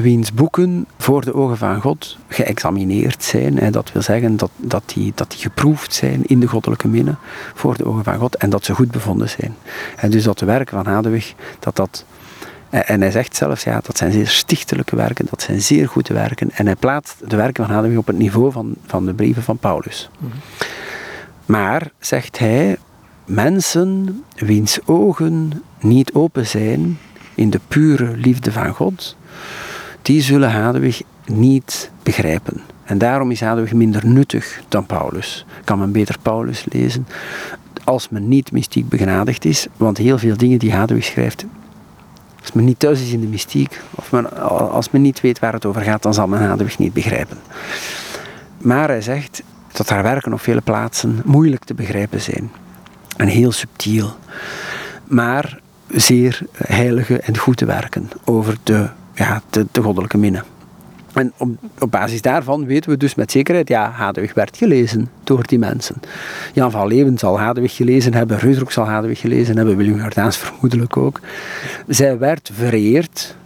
wiens 0.00 0.32
boeken 0.32 0.86
voor 0.98 1.24
de 1.24 1.34
ogen 1.34 1.56
van 1.56 1.80
God 1.80 2.18
geëxamineerd 2.28 3.24
zijn. 3.24 3.58
En 3.58 3.72
dat 3.72 3.92
wil 3.92 4.02
zeggen 4.02 4.36
dat, 4.36 4.50
dat, 4.56 4.82
die, 4.86 5.12
dat 5.14 5.30
die 5.30 5.40
geproefd 5.40 5.94
zijn 5.94 6.26
in 6.26 6.40
de 6.40 6.46
goddelijke 6.46 6.88
minne 6.88 7.14
voor 7.54 7.76
de 7.76 7.86
ogen 7.86 8.04
van 8.04 8.18
God 8.18 8.36
en 8.36 8.50
dat 8.50 8.64
ze 8.64 8.74
goed 8.74 8.90
bevonden 8.90 9.28
zijn. 9.28 9.56
En 9.96 10.10
dus 10.10 10.24
dat 10.24 10.38
de 10.38 10.46
werken 10.46 10.84
van 10.84 10.92
Hadewig, 10.92 11.34
dat 11.58 11.76
dat... 11.76 12.04
En 12.70 13.00
hij 13.00 13.10
zegt 13.10 13.36
zelfs, 13.36 13.64
ja, 13.64 13.80
dat 13.82 13.96
zijn 13.96 14.12
zeer 14.12 14.28
stichtelijke 14.28 14.96
werken, 14.96 15.26
dat 15.30 15.42
zijn 15.42 15.60
zeer 15.60 15.88
goede 15.88 16.14
werken. 16.14 16.50
En 16.50 16.66
hij 16.66 16.76
plaatst 16.76 17.30
de 17.30 17.36
werken 17.36 17.66
van 17.66 17.74
Hadewig 17.74 17.98
op 17.98 18.06
het 18.06 18.18
niveau 18.18 18.52
van, 18.52 18.74
van 18.86 19.06
de 19.06 19.14
brieven 19.14 19.42
van 19.42 19.58
Paulus. 19.58 20.10
Mhm. 20.18 20.32
Maar, 21.46 21.90
zegt 21.98 22.38
hij, 22.38 22.76
mensen 23.24 24.22
wiens 24.36 24.78
ogen 24.84 25.62
niet 25.80 26.12
open 26.12 26.46
zijn 26.46 26.98
in 27.34 27.50
de 27.50 27.60
pure 27.68 28.16
liefde 28.16 28.52
van 28.52 28.74
God, 28.74 29.16
die 30.06 30.22
zullen 30.22 30.50
Hadewig 30.50 31.02
niet 31.24 31.90
begrijpen. 32.02 32.60
En 32.84 32.98
daarom 32.98 33.30
is 33.30 33.40
Hadewig 33.40 33.72
minder 33.72 34.06
nuttig 34.06 34.60
dan 34.68 34.86
Paulus. 34.86 35.46
Kan 35.64 35.78
men 35.78 35.92
beter 35.92 36.16
Paulus 36.22 36.66
lezen 36.68 37.06
als 37.84 38.08
men 38.08 38.28
niet 38.28 38.52
mystiek 38.52 38.88
begradigd 38.88 39.44
is, 39.44 39.66
want 39.76 39.98
heel 39.98 40.18
veel 40.18 40.36
dingen 40.36 40.58
die 40.58 40.72
Hadewig 40.72 41.04
schrijft, 41.04 41.44
als 42.40 42.52
men 42.52 42.64
niet 42.64 42.78
thuis 42.78 43.00
is 43.00 43.12
in 43.12 43.20
de 43.20 43.26
mystiek, 43.26 43.80
of 43.94 44.12
men, 44.12 44.48
als 44.70 44.90
men 44.90 45.02
niet 45.02 45.20
weet 45.20 45.38
waar 45.38 45.52
het 45.52 45.64
over 45.64 45.82
gaat, 45.82 46.02
dan 46.02 46.14
zal 46.14 46.26
men 46.26 46.40
Hadewig 46.40 46.78
niet 46.78 46.92
begrijpen. 46.92 47.38
Maar 48.58 48.88
hij 48.88 49.00
zegt 49.00 49.42
dat 49.72 49.88
haar 49.88 50.02
werken 50.02 50.32
op 50.32 50.40
vele 50.40 50.60
plaatsen 50.60 51.22
moeilijk 51.24 51.64
te 51.64 51.74
begrijpen 51.74 52.20
zijn. 52.20 52.50
En 53.16 53.26
heel 53.26 53.52
subtiel. 53.52 54.16
Maar 55.04 55.60
zeer 55.88 56.40
heilige 56.52 57.18
en 57.18 57.38
goede 57.38 57.64
werken 57.64 58.10
over 58.24 58.56
de 58.62 58.88
ja, 59.16 59.42
de, 59.50 59.66
de 59.72 59.82
goddelijke 59.82 60.18
minne. 60.18 60.42
En 61.12 61.32
op, 61.36 61.48
op, 61.78 61.90
basis 61.90 62.22
daarvan 62.22 62.66
weten 62.66 62.90
we 62.90 62.96
dus 62.96 63.14
met 63.14 63.30
zekerheid, 63.30 63.68
ja, 63.68 63.90
Hadewig 63.90 64.34
werd 64.34 64.56
gelezen 64.56 65.08
door 65.24 65.46
die 65.46 65.58
mensen. 65.58 65.96
Jan 66.52 66.70
van 66.70 66.86
Leeuwen 66.86 67.18
zal 67.18 67.38
Hadewig 67.38 67.76
gelezen 67.76 68.14
hebben, 68.14 68.38
Reusbroek 68.38 68.72
zal 68.72 68.84
Hadewig 68.84 69.20
gelezen 69.20 69.56
hebben, 69.56 69.76
Willem 69.76 69.96
Jordaans 69.98 70.36
vermoedelijk 70.36 70.96
ook. 70.96 71.20
Zij 71.86 72.18
werd 72.18 72.50
vereerd. 72.52 73.36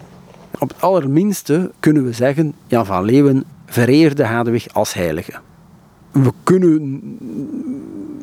Op 0.58 0.68
het 0.68 0.80
allerminste 0.80 1.70
kunnen 1.80 2.04
we 2.04 2.12
zeggen, 2.12 2.54
Jan 2.66 2.86
van 2.86 3.04
Leeuwen 3.04 3.44
vereerde 3.66 4.24
Hadewig 4.24 4.74
als 4.74 4.94
heilige. 4.94 5.32
We 6.10 6.32
kunnen 6.42 7.02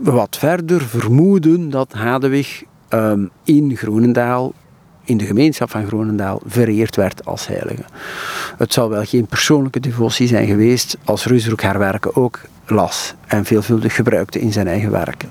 wat 0.01 0.37
verder 0.37 0.81
vermoeden 0.81 1.69
dat 1.69 1.93
Hadewig 1.93 2.63
um, 2.89 3.29
in 3.43 3.75
Groenendaal 3.75 4.53
in 5.07 5.17
de 5.17 5.25
gemeenschap 5.25 5.69
van 5.69 5.87
Gronendaal 5.87 6.41
vereerd 6.45 6.95
werd 6.95 7.25
als 7.25 7.47
heilige. 7.47 7.83
Het 8.57 8.73
zou 8.73 8.89
wel 8.89 9.03
geen 9.03 9.25
persoonlijke 9.25 9.79
devotie 9.79 10.27
zijn 10.27 10.47
geweest 10.47 10.97
als 11.03 11.25
Reusbroek 11.25 11.61
haar 11.61 11.79
werken 11.79 12.15
ook 12.15 12.41
las 12.65 13.13
en 13.27 13.45
veelvuldig 13.45 13.95
gebruikte 13.95 14.39
in 14.39 14.51
zijn 14.51 14.67
eigen 14.67 14.91
werken. 14.91 15.29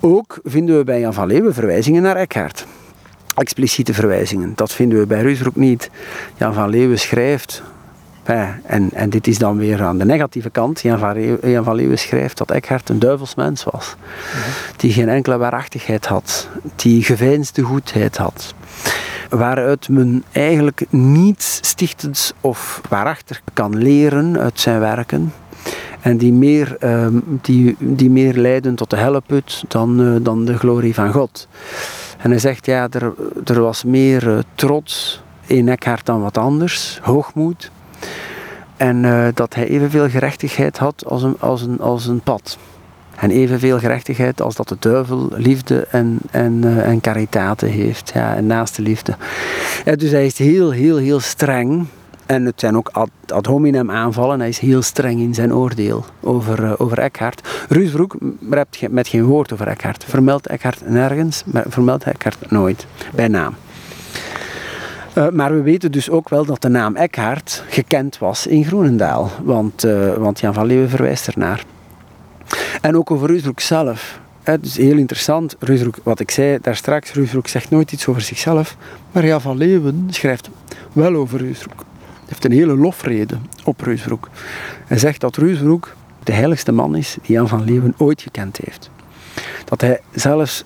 Ook 0.00 0.38
vinden 0.44 0.78
we 0.78 0.84
bij 0.84 1.00
Jan 1.00 1.14
van 1.14 1.26
Leeuwen 1.26 1.54
verwijzingen 1.54 2.02
naar 2.02 2.16
Eckhart. 2.16 2.66
expliciete 3.34 3.94
verwijzingen. 3.94 4.52
Dat 4.54 4.72
vinden 4.72 4.98
we 4.98 5.06
bij 5.06 5.20
Ruusbroek 5.20 5.56
niet. 5.56 5.90
Jan 6.36 6.54
van 6.54 6.68
Leeuwen 6.68 6.98
schrijft, 6.98 7.62
en, 8.34 8.90
en 8.92 9.10
dit 9.10 9.26
is 9.26 9.38
dan 9.38 9.56
weer 9.56 9.82
aan 9.82 9.98
de 9.98 10.04
negatieve 10.04 10.50
kant, 10.50 10.80
Jan 10.80 10.98
van, 11.64 11.74
Leeuwen, 11.74 11.98
schrijft 11.98 12.38
dat 12.38 12.50
Eckhart 12.50 12.88
een 12.88 12.98
duivelsmens 12.98 13.64
was. 13.64 13.96
Die 14.76 14.92
geen 14.92 15.08
enkele 15.08 15.36
waarachtigheid 15.36 16.06
had, 16.06 16.48
die 16.76 17.02
geveinsde 17.02 17.62
goedheid 17.62 18.16
had. 18.16 18.54
Waaruit 19.28 19.88
men 19.88 20.24
eigenlijk 20.32 20.84
niets 20.90 21.58
stichtends 21.62 22.32
of 22.40 22.80
waarachtig 22.88 23.40
kan 23.52 23.76
leren 23.76 24.38
uit 24.38 24.60
zijn 24.60 24.80
werken. 24.80 25.32
En 26.00 26.16
die 26.16 26.32
meer, 26.32 26.76
ehm, 26.80 27.18
die, 27.24 27.76
die 27.78 28.10
meer 28.10 28.34
leiden 28.34 28.74
tot 28.74 28.90
de 28.90 28.96
helleput 28.96 29.64
dan, 29.68 30.00
uh, 30.00 30.16
dan 30.20 30.44
de 30.44 30.58
glorie 30.58 30.94
van 30.94 31.12
God. 31.12 31.48
En 32.18 32.30
hij 32.30 32.38
zegt, 32.38 32.66
ja, 32.66 32.88
er, 32.90 33.12
er 33.44 33.60
was 33.60 33.84
meer 33.84 34.28
uh, 34.28 34.38
trots 34.54 35.22
in 35.46 35.68
Eckhart 35.68 36.06
dan 36.06 36.20
wat 36.20 36.38
anders, 36.38 36.98
hoogmoed. 37.02 37.70
En 38.76 39.04
uh, 39.04 39.26
dat 39.34 39.54
hij 39.54 39.68
evenveel 39.68 40.08
gerechtigheid 40.08 40.78
had 40.78 41.04
als 41.06 41.22
een, 41.22 41.36
als, 41.40 41.62
een, 41.62 41.80
als 41.80 42.06
een 42.06 42.20
pad. 42.20 42.58
En 43.16 43.30
evenveel 43.30 43.78
gerechtigheid 43.78 44.40
als 44.40 44.54
dat 44.54 44.68
de 44.68 44.76
duivel 44.78 45.28
liefde 45.34 45.86
en, 45.90 46.18
en, 46.30 46.62
uh, 46.64 46.88
en 46.88 47.00
caritate 47.00 47.66
heeft. 47.66 48.10
Ja, 48.14 48.34
en 48.36 48.46
naaste 48.46 48.82
liefde. 48.82 49.16
Dus 49.96 50.10
hij 50.10 50.26
is 50.26 50.38
heel, 50.38 50.70
heel, 50.70 50.96
heel 50.96 51.20
streng. 51.20 51.86
En 52.26 52.44
het 52.44 52.60
zijn 52.60 52.76
ook 52.76 52.90
ad, 53.26 53.46
hominem 53.46 53.90
aanvallen. 53.90 54.38
Hij 54.38 54.48
is 54.48 54.58
heel 54.58 54.82
streng 54.82 55.20
in 55.20 55.34
zijn 55.34 55.54
oordeel 55.54 56.04
over, 56.20 56.62
uh, 56.62 56.72
over 56.76 56.98
Eckhart. 56.98 57.48
Ruusbroek 57.68 58.16
hebt 58.50 58.92
met 58.92 59.08
geen 59.08 59.24
woord 59.24 59.52
over 59.52 59.68
Eckhart. 59.68 60.04
Vermeldt 60.04 60.46
Eckhart 60.46 60.88
nergens, 60.88 61.42
maar 61.46 61.64
vermeldt 61.68 62.04
Eckhart 62.04 62.50
nooit. 62.50 62.86
Bij 63.14 63.28
naam. 63.28 63.54
Uh, 65.18 65.28
maar 65.28 65.54
we 65.54 65.62
weten 65.62 65.92
dus 65.92 66.10
ook 66.10 66.28
wel 66.28 66.44
dat 66.44 66.62
de 66.62 66.68
naam 66.68 66.96
Eckhart 66.96 67.62
gekend 67.68 68.18
was 68.18 68.46
in 68.46 68.64
Groenendaal. 68.64 69.30
Want, 69.42 69.84
uh, 69.84 70.14
want 70.14 70.40
Jan 70.40 70.54
van 70.54 70.66
Leeuwen 70.66 70.88
verwijst 70.88 71.26
ernaar. 71.26 71.64
En 72.80 72.96
ook 72.96 73.10
over 73.10 73.28
Ruusbroek 73.28 73.60
zelf. 73.60 74.20
Het 74.42 74.64
is 74.64 74.76
heel 74.76 74.96
interessant. 74.96 75.56
Ruusbroek, 75.58 75.96
wat 76.02 76.20
ik 76.20 76.30
zei 76.30 76.58
daar 76.60 76.76
straks, 76.76 77.12
Ruusbroek 77.12 77.48
zegt 77.48 77.70
nooit 77.70 77.92
iets 77.92 78.06
over 78.06 78.22
zichzelf. 78.22 78.76
Maar 79.12 79.26
Jan 79.26 79.40
van 79.40 79.56
Leeuwen 79.56 80.06
schrijft 80.10 80.50
wel 80.92 81.14
over 81.14 81.38
Ruusbroek. 81.38 81.78
Hij 81.78 82.26
heeft 82.26 82.44
een 82.44 82.52
hele 82.52 82.76
lofrede 82.76 83.38
op 83.64 83.80
Ruusbroek. 83.80 84.28
Hij 84.86 84.98
zegt 84.98 85.20
dat 85.20 85.36
Ruusbroek 85.36 85.94
de 86.22 86.32
heiligste 86.32 86.72
man 86.72 86.96
is 86.96 87.16
die 87.22 87.36
Jan 87.36 87.48
van 87.48 87.64
Leeuwen 87.64 87.94
ooit 87.96 88.22
gekend 88.22 88.60
heeft. 88.64 88.90
Dat 89.64 89.80
hij 89.80 90.00
zelfs 90.12 90.64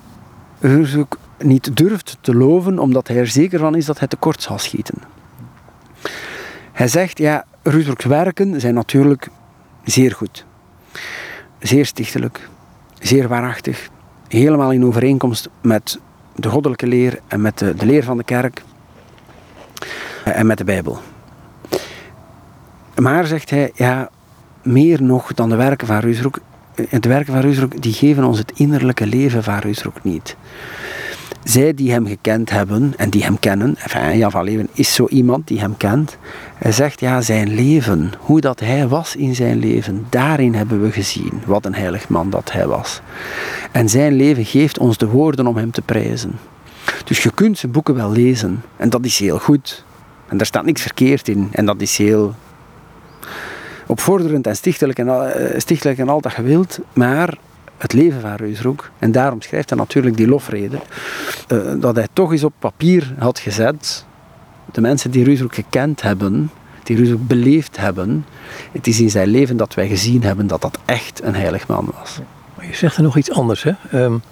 Ruusbroek 0.60 1.18
niet 1.44 1.76
durft 1.76 2.18
te 2.20 2.34
loven 2.34 2.78
omdat 2.78 3.08
hij 3.08 3.16
er 3.16 3.26
zeker 3.26 3.58
van 3.58 3.74
is 3.74 3.86
dat 3.86 3.98
hij 3.98 4.08
tekort 4.08 4.42
zal 4.42 4.58
schieten. 4.58 4.96
Hij 6.72 6.88
zegt, 6.88 7.18
ja, 7.18 7.44
Ruusbroeks 7.62 8.04
werken 8.04 8.60
zijn 8.60 8.74
natuurlijk 8.74 9.28
zeer 9.84 10.12
goed. 10.12 10.44
Zeer 11.58 11.86
stichtelijk, 11.86 12.48
zeer 12.98 13.28
waarachtig, 13.28 13.88
helemaal 14.28 14.72
in 14.72 14.84
overeenkomst 14.84 15.48
met 15.60 16.00
de 16.36 16.48
goddelijke 16.48 16.86
leer 16.86 17.18
en 17.28 17.40
met 17.40 17.58
de, 17.58 17.74
leer 17.78 18.04
van 18.04 18.16
de 18.16 18.24
kerk 18.24 18.62
en 20.24 20.46
met 20.46 20.58
de 20.58 20.64
Bijbel. 20.64 20.98
Maar, 22.96 23.26
zegt 23.26 23.50
hij, 23.50 23.70
ja, 23.74 24.10
meer 24.62 25.02
nog 25.02 25.34
dan 25.34 25.48
de 25.48 25.56
werken 25.56 25.86
van 25.86 25.98
Ruusbroek, 25.98 26.38
de 27.00 27.08
werken 27.08 27.32
van 27.32 27.42
Ruusbroek, 27.42 27.82
die 27.82 27.92
geven 27.92 28.24
ons 28.24 28.38
het 28.38 28.52
innerlijke 28.54 29.06
leven 29.06 29.42
van 29.42 29.58
Ruusbroek 29.58 30.04
niet 30.04 30.36
zij 31.44 31.74
die 31.74 31.92
hem 31.92 32.06
gekend 32.06 32.50
hebben 32.50 32.94
en 32.96 33.10
die 33.10 33.24
hem 33.24 33.38
kennen, 33.38 33.76
enfin, 33.78 34.18
Jan 34.18 34.30
van 34.30 34.44
Leeuwen 34.44 34.68
is 34.72 34.94
zo 34.94 35.06
iemand 35.08 35.46
die 35.46 35.60
hem 35.60 35.76
kent, 35.76 36.16
hij 36.54 36.72
zegt 36.72 37.00
ja, 37.00 37.20
zijn 37.20 37.54
leven, 37.54 38.12
hoe 38.18 38.40
dat 38.40 38.60
hij 38.60 38.88
was 38.88 39.16
in 39.16 39.34
zijn 39.34 39.58
leven, 39.58 40.06
daarin 40.10 40.54
hebben 40.54 40.82
we 40.82 40.92
gezien 40.92 41.42
wat 41.46 41.64
een 41.64 41.74
heilig 41.74 42.08
man 42.08 42.30
dat 42.30 42.52
hij 42.52 42.66
was. 42.66 43.00
En 43.72 43.88
zijn 43.88 44.12
leven 44.12 44.44
geeft 44.44 44.78
ons 44.78 44.98
de 44.98 45.08
woorden 45.08 45.46
om 45.46 45.56
hem 45.56 45.70
te 45.70 45.82
prijzen. 45.82 46.38
Dus 47.04 47.22
je 47.22 47.30
kunt 47.34 47.58
zijn 47.58 47.72
boeken 47.72 47.94
wel 47.94 48.12
lezen 48.12 48.62
en 48.76 48.90
dat 48.90 49.04
is 49.04 49.18
heel 49.18 49.38
goed. 49.38 49.84
En 50.28 50.36
daar 50.36 50.46
staat 50.46 50.64
niks 50.64 50.82
verkeerd 50.82 51.28
in 51.28 51.48
en 51.52 51.66
dat 51.66 51.80
is 51.80 51.96
heel 51.96 52.34
opvorderend 53.86 54.46
en 54.46 54.56
stichtelijk 54.56 54.98
en, 54.98 55.08
eh, 55.08 55.58
stichtelijk 55.58 55.98
en 55.98 56.08
al 56.08 56.20
dat 56.20 56.32
gewild, 56.32 56.78
maar 56.92 57.38
het 57.82 57.92
leven 57.92 58.20
van 58.20 58.34
Reusroek. 58.34 58.90
En 58.98 59.12
daarom 59.12 59.40
schrijft 59.42 59.70
hij 59.70 59.78
natuurlijk 59.78 60.16
die 60.16 60.28
lofrede. 60.28 60.78
Uh, 61.48 61.72
dat 61.80 61.96
hij 61.96 62.08
toch 62.12 62.32
eens 62.32 62.44
op 62.44 62.52
papier 62.58 63.14
had 63.18 63.38
gezet. 63.38 64.04
De 64.72 64.80
mensen 64.80 65.10
die 65.10 65.24
Reusroek 65.24 65.54
gekend 65.54 66.02
hebben, 66.02 66.50
die 66.82 66.96
Reusroek 66.96 67.26
beleefd 67.26 67.76
hebben. 67.76 68.26
Het 68.72 68.86
is 68.86 69.00
in 69.00 69.10
zijn 69.10 69.28
leven 69.28 69.56
dat 69.56 69.74
wij 69.74 69.88
gezien 69.88 70.22
hebben 70.22 70.46
dat 70.46 70.60
dat 70.60 70.78
echt 70.84 71.22
een 71.22 71.34
heilig 71.34 71.66
man 71.66 71.92
was. 71.98 72.18
Maar 72.54 72.66
je 72.66 72.74
zegt 72.74 72.96
er 72.96 73.02
nog 73.02 73.16
iets 73.16 73.30
anders, 73.30 73.62
hè? 73.62 73.72
Um, 73.94 74.22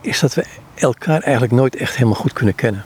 is 0.00 0.20
dat 0.20 0.34
we 0.34 0.44
elkaar 0.74 1.20
eigenlijk 1.20 1.52
nooit 1.52 1.76
echt 1.76 1.96
helemaal 1.96 2.20
goed 2.20 2.32
kunnen 2.32 2.54
kennen. 2.54 2.84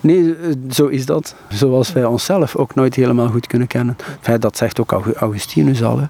Nee, 0.00 0.34
zo 0.70 0.86
is 0.86 1.06
dat. 1.06 1.34
Zoals 1.48 1.92
wij 1.92 2.04
onszelf 2.04 2.56
ook 2.56 2.74
nooit 2.74 2.94
helemaal 2.94 3.28
goed 3.28 3.46
kunnen 3.46 3.68
kennen. 3.68 3.96
Enfin, 4.16 4.40
dat 4.40 4.56
zegt 4.56 4.80
ook 4.80 4.92
Augustinus 5.16 5.82
al. 5.82 5.98
Hè. 5.98 6.06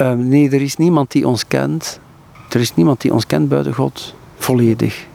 Um, 0.00 0.28
nee, 0.28 0.50
er 0.50 0.62
is 0.62 0.76
niemand 0.76 1.10
die 1.10 1.26
ons 1.28 1.46
kent. 1.46 2.00
Er 2.48 2.60
is 2.60 2.74
niemand 2.74 3.00
die 3.00 3.12
ons 3.12 3.26
kent 3.26 3.48
buiten 3.48 3.74
God, 3.74 4.14
volledig. 4.36 5.06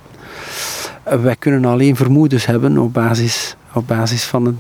Uh, 1.07 1.21
wij 1.21 1.35
kunnen 1.35 1.65
alleen 1.65 1.95
vermoedens 1.95 2.45
hebben 2.45 2.77
op 2.77 2.93
basis, 2.93 3.55
op 3.73 3.87
basis 3.87 4.23
van, 4.23 4.45
een, 4.45 4.57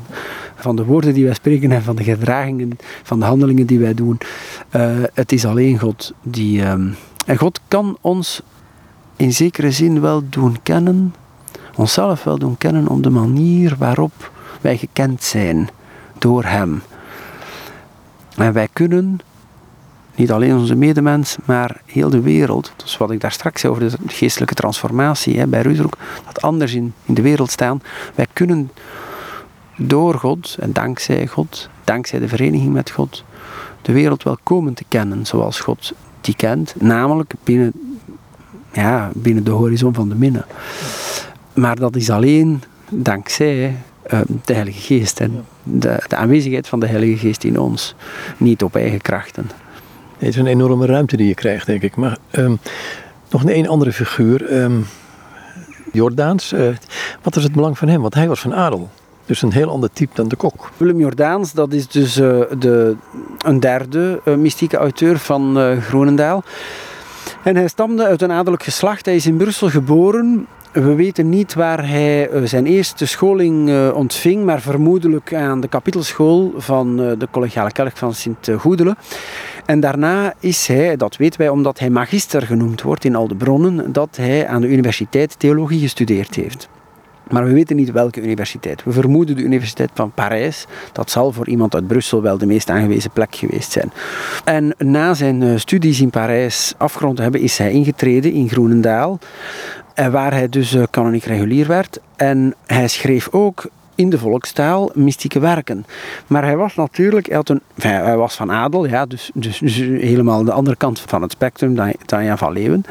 van 0.55 0.75
de 0.75 0.85
woorden 0.85 1.13
die 1.13 1.25
wij 1.25 1.33
spreken 1.33 1.71
en 1.71 1.83
van 1.83 1.95
de 1.95 2.03
gedragingen, 2.03 2.77
van 3.03 3.19
de 3.19 3.25
handelingen 3.25 3.65
die 3.65 3.79
wij 3.79 3.93
doen. 3.93 4.17
Uh, 4.75 4.91
het 5.13 5.31
is 5.31 5.45
alleen 5.45 5.79
God 5.79 6.13
die. 6.21 6.65
Um, 6.65 6.95
en 7.25 7.37
God 7.37 7.59
kan 7.67 7.97
ons 8.01 8.41
in 9.15 9.33
zekere 9.33 9.71
zin 9.71 10.01
wel 10.01 10.23
doen 10.29 10.57
kennen, 10.63 11.13
onszelf 11.75 12.23
wel 12.23 12.37
doen 12.37 12.57
kennen 12.57 12.87
om 12.87 13.01
de 13.01 13.09
manier 13.09 13.75
waarop 13.77 14.31
wij 14.61 14.77
gekend 14.77 15.23
zijn 15.23 15.69
door 16.17 16.43
Hem. 16.43 16.81
En 18.35 18.53
wij 18.53 18.67
kunnen 18.73 19.19
niet 20.15 20.31
alleen 20.31 20.55
onze 20.55 20.75
medemens, 20.75 21.35
maar 21.45 21.81
heel 21.85 22.09
de 22.09 22.21
wereld. 22.21 22.73
Dus 22.75 22.97
wat 22.97 23.11
ik 23.11 23.21
daar 23.21 23.31
straks 23.31 23.61
zei 23.61 23.73
over 23.73 23.89
de 23.89 23.97
geestelijke 24.07 24.53
transformatie 24.53 25.39
hè, 25.39 25.47
bij 25.47 25.61
Ruusroek, 25.61 25.97
dat 26.25 26.41
anders 26.41 26.73
in, 26.73 26.93
in 27.05 27.13
de 27.13 27.21
wereld 27.21 27.51
staan. 27.51 27.81
Wij 28.15 28.27
kunnen 28.33 28.71
door 29.77 30.13
God 30.13 30.55
en 30.59 30.73
dankzij 30.73 31.27
God, 31.27 31.69
dankzij 31.83 32.19
de 32.19 32.27
vereniging 32.27 32.73
met 32.73 32.89
God, 32.89 33.23
de 33.81 33.91
wereld 33.91 34.23
wel 34.23 34.37
komen 34.43 34.73
te 34.73 34.83
kennen 34.87 35.25
zoals 35.25 35.59
God 35.59 35.93
die 36.21 36.35
kent, 36.35 36.75
namelijk 36.79 37.33
binnen, 37.43 37.71
ja, 38.73 39.11
binnen 39.13 39.43
de 39.43 39.51
horizon 39.51 39.93
van 39.93 40.09
de 40.09 40.15
minne. 40.15 40.45
Maar 41.53 41.75
dat 41.75 41.95
is 41.95 42.09
alleen 42.09 42.63
dankzij 42.89 43.77
uh, 44.13 44.19
de 44.45 44.53
Heilige 44.53 44.79
Geest 44.79 45.19
en 45.19 45.45
de, 45.63 46.03
de 46.07 46.15
aanwezigheid 46.15 46.67
van 46.67 46.79
de 46.79 46.87
Heilige 46.87 47.17
Geest 47.17 47.43
in 47.43 47.59
ons, 47.59 47.95
niet 48.37 48.63
op 48.63 48.75
eigen 48.75 49.01
krachten. 49.01 49.49
Het 50.17 50.27
is 50.27 50.35
een 50.35 50.47
enorme 50.47 50.85
ruimte 50.85 51.17
die 51.17 51.27
je 51.27 51.33
krijgt, 51.33 51.65
denk 51.65 51.81
ik. 51.81 51.95
Maar 51.95 52.17
um, 52.31 52.59
nog 53.29 53.43
een, 53.43 53.57
een 53.57 53.67
andere 53.67 53.93
figuur, 53.93 54.61
um, 54.61 54.85
Jordaans. 55.91 56.53
Uh, 56.53 56.67
wat 57.21 57.35
was 57.35 57.43
het 57.43 57.53
belang 57.53 57.77
van 57.77 57.87
hem? 57.87 58.01
Want 58.01 58.13
hij 58.13 58.27
was 58.27 58.39
van 58.39 58.53
adel. 58.53 58.89
Dus 59.25 59.41
een 59.41 59.51
heel 59.51 59.69
ander 59.69 59.89
type 59.93 60.15
dan 60.15 60.27
de 60.27 60.35
kok. 60.35 60.71
Willem 60.77 60.99
Jordaans, 60.99 61.51
dat 61.51 61.73
is 61.73 61.87
dus 61.87 62.17
uh, 62.17 62.41
de, 62.59 62.95
een 63.37 63.59
derde 63.59 64.21
uh, 64.25 64.35
mystieke 64.35 64.77
auteur 64.77 65.17
van 65.17 65.57
Groenendaal. 65.81 66.43
En 67.43 67.55
hij 67.55 67.67
stamde 67.67 68.05
uit 68.05 68.21
een 68.21 68.31
adellijk 68.31 68.63
geslacht. 68.63 69.05
Hij 69.05 69.15
is 69.15 69.25
in 69.25 69.37
Brussel 69.37 69.69
geboren. 69.69 70.47
We 70.71 70.95
weten 70.95 71.29
niet 71.29 71.53
waar 71.53 71.87
hij 71.87 72.29
zijn 72.43 72.65
eerste 72.65 73.05
scholing 73.05 73.91
ontving, 73.91 74.43
maar 74.43 74.61
vermoedelijk 74.61 75.33
aan 75.33 75.61
de 75.61 75.67
kapitelschool 75.67 76.53
van 76.57 76.95
de 76.95 77.27
collegiale 77.31 77.71
kerk 77.71 77.97
van 77.97 78.13
Sint-Goedelen. 78.13 78.97
En 79.65 79.79
daarna 79.79 80.33
is 80.39 80.67
hij, 80.67 80.95
dat 80.95 81.17
weten 81.17 81.39
wij 81.39 81.49
omdat 81.49 81.79
hij 81.79 81.89
magister 81.89 82.41
genoemd 82.41 82.81
wordt 82.81 83.03
in 83.03 83.15
al 83.15 83.27
de 83.27 83.35
bronnen, 83.35 83.91
dat 83.93 84.15
hij 84.15 84.47
aan 84.47 84.61
de 84.61 84.67
universiteit 84.67 85.39
theologie 85.39 85.79
gestudeerd 85.79 86.35
heeft. 86.35 86.69
Maar 87.29 87.45
we 87.45 87.53
weten 87.53 87.75
niet 87.75 87.91
welke 87.91 88.21
universiteit. 88.21 88.83
We 88.83 88.91
vermoeden 88.91 89.35
de 89.35 89.41
Universiteit 89.41 89.89
van 89.93 90.11
Parijs. 90.11 90.65
Dat 90.91 91.11
zal 91.11 91.31
voor 91.31 91.47
iemand 91.47 91.75
uit 91.75 91.87
Brussel 91.87 92.21
wel 92.21 92.37
de 92.37 92.45
meest 92.45 92.69
aangewezen 92.69 93.11
plek 93.11 93.35
geweest 93.35 93.71
zijn. 93.71 93.91
En 94.43 94.75
na 94.77 95.13
zijn 95.13 95.43
eh, 95.43 95.49
studies 95.55 96.01
in 96.01 96.09
Parijs 96.09 96.73
afgerond 96.77 97.17
hebben, 97.17 97.41
is 97.41 97.57
hij 97.57 97.71
ingetreden 97.71 98.31
in 98.31 98.49
Groenendaal. 98.49 99.19
Waar 100.11 100.31
hij 100.31 100.49
dus 100.49 100.73
eh, 100.73 100.83
kanoniek 100.89 101.23
regulier 101.23 101.67
werd. 101.67 101.99
En 102.15 102.55
hij 102.65 102.87
schreef 102.87 103.27
ook 103.31 103.69
in 103.95 104.09
de 104.09 104.17
volkstaal 104.17 104.89
mystieke 104.93 105.39
werken. 105.39 105.85
Maar 106.27 106.43
hij 106.43 106.57
was 106.57 106.75
natuurlijk, 106.75 107.27
hij, 107.27 107.41
een, 107.43 107.61
hij 107.75 108.17
was 108.17 108.35
van 108.35 108.51
adel, 108.51 108.87
ja, 108.87 109.05
dus, 109.05 109.31
dus, 109.33 109.59
dus 109.59 109.75
helemaal 109.75 110.43
de 110.43 110.51
andere 110.51 110.77
kant 110.77 110.99
van 110.99 111.21
het 111.21 111.31
spectrum 111.31 111.75
dan, 111.75 111.93
dan 112.05 112.37
van 112.37 112.53
Leeuwen. 112.53 112.83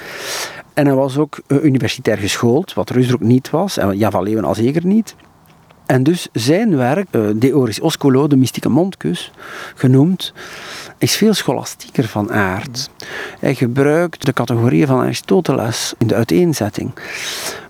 En 0.74 0.86
hij 0.86 0.94
was 0.94 1.18
ook 1.18 1.40
eh, 1.46 1.64
universitair 1.64 2.18
geschoold, 2.18 2.74
wat 2.74 2.90
Rusdruk 2.90 3.20
niet 3.20 3.50
was, 3.50 3.76
en 3.76 3.96
Jan 3.96 4.10
van 4.10 4.22
Leeuwen 4.22 4.44
al 4.44 4.54
zeker 4.54 4.86
niet. 4.86 5.14
En 5.86 6.02
dus 6.02 6.28
zijn 6.32 6.76
werk, 6.76 7.06
uh, 7.10 7.28
De 7.34 7.56
Oris 7.56 7.80
Osculo, 7.80 8.26
de 8.26 8.36
mystieke 8.36 8.68
mondkus, 8.68 9.32
genoemd, 9.74 10.32
is 10.98 11.16
veel 11.16 11.34
scholastieker 11.34 12.04
van 12.04 12.32
aard. 12.32 12.90
Hij 13.40 13.54
gebruikt 13.54 14.26
de 14.26 14.32
categorieën 14.32 14.86
van 14.86 15.00
Aristoteles 15.00 15.94
in 15.98 16.06
de 16.06 16.14
uiteenzetting. 16.14 16.90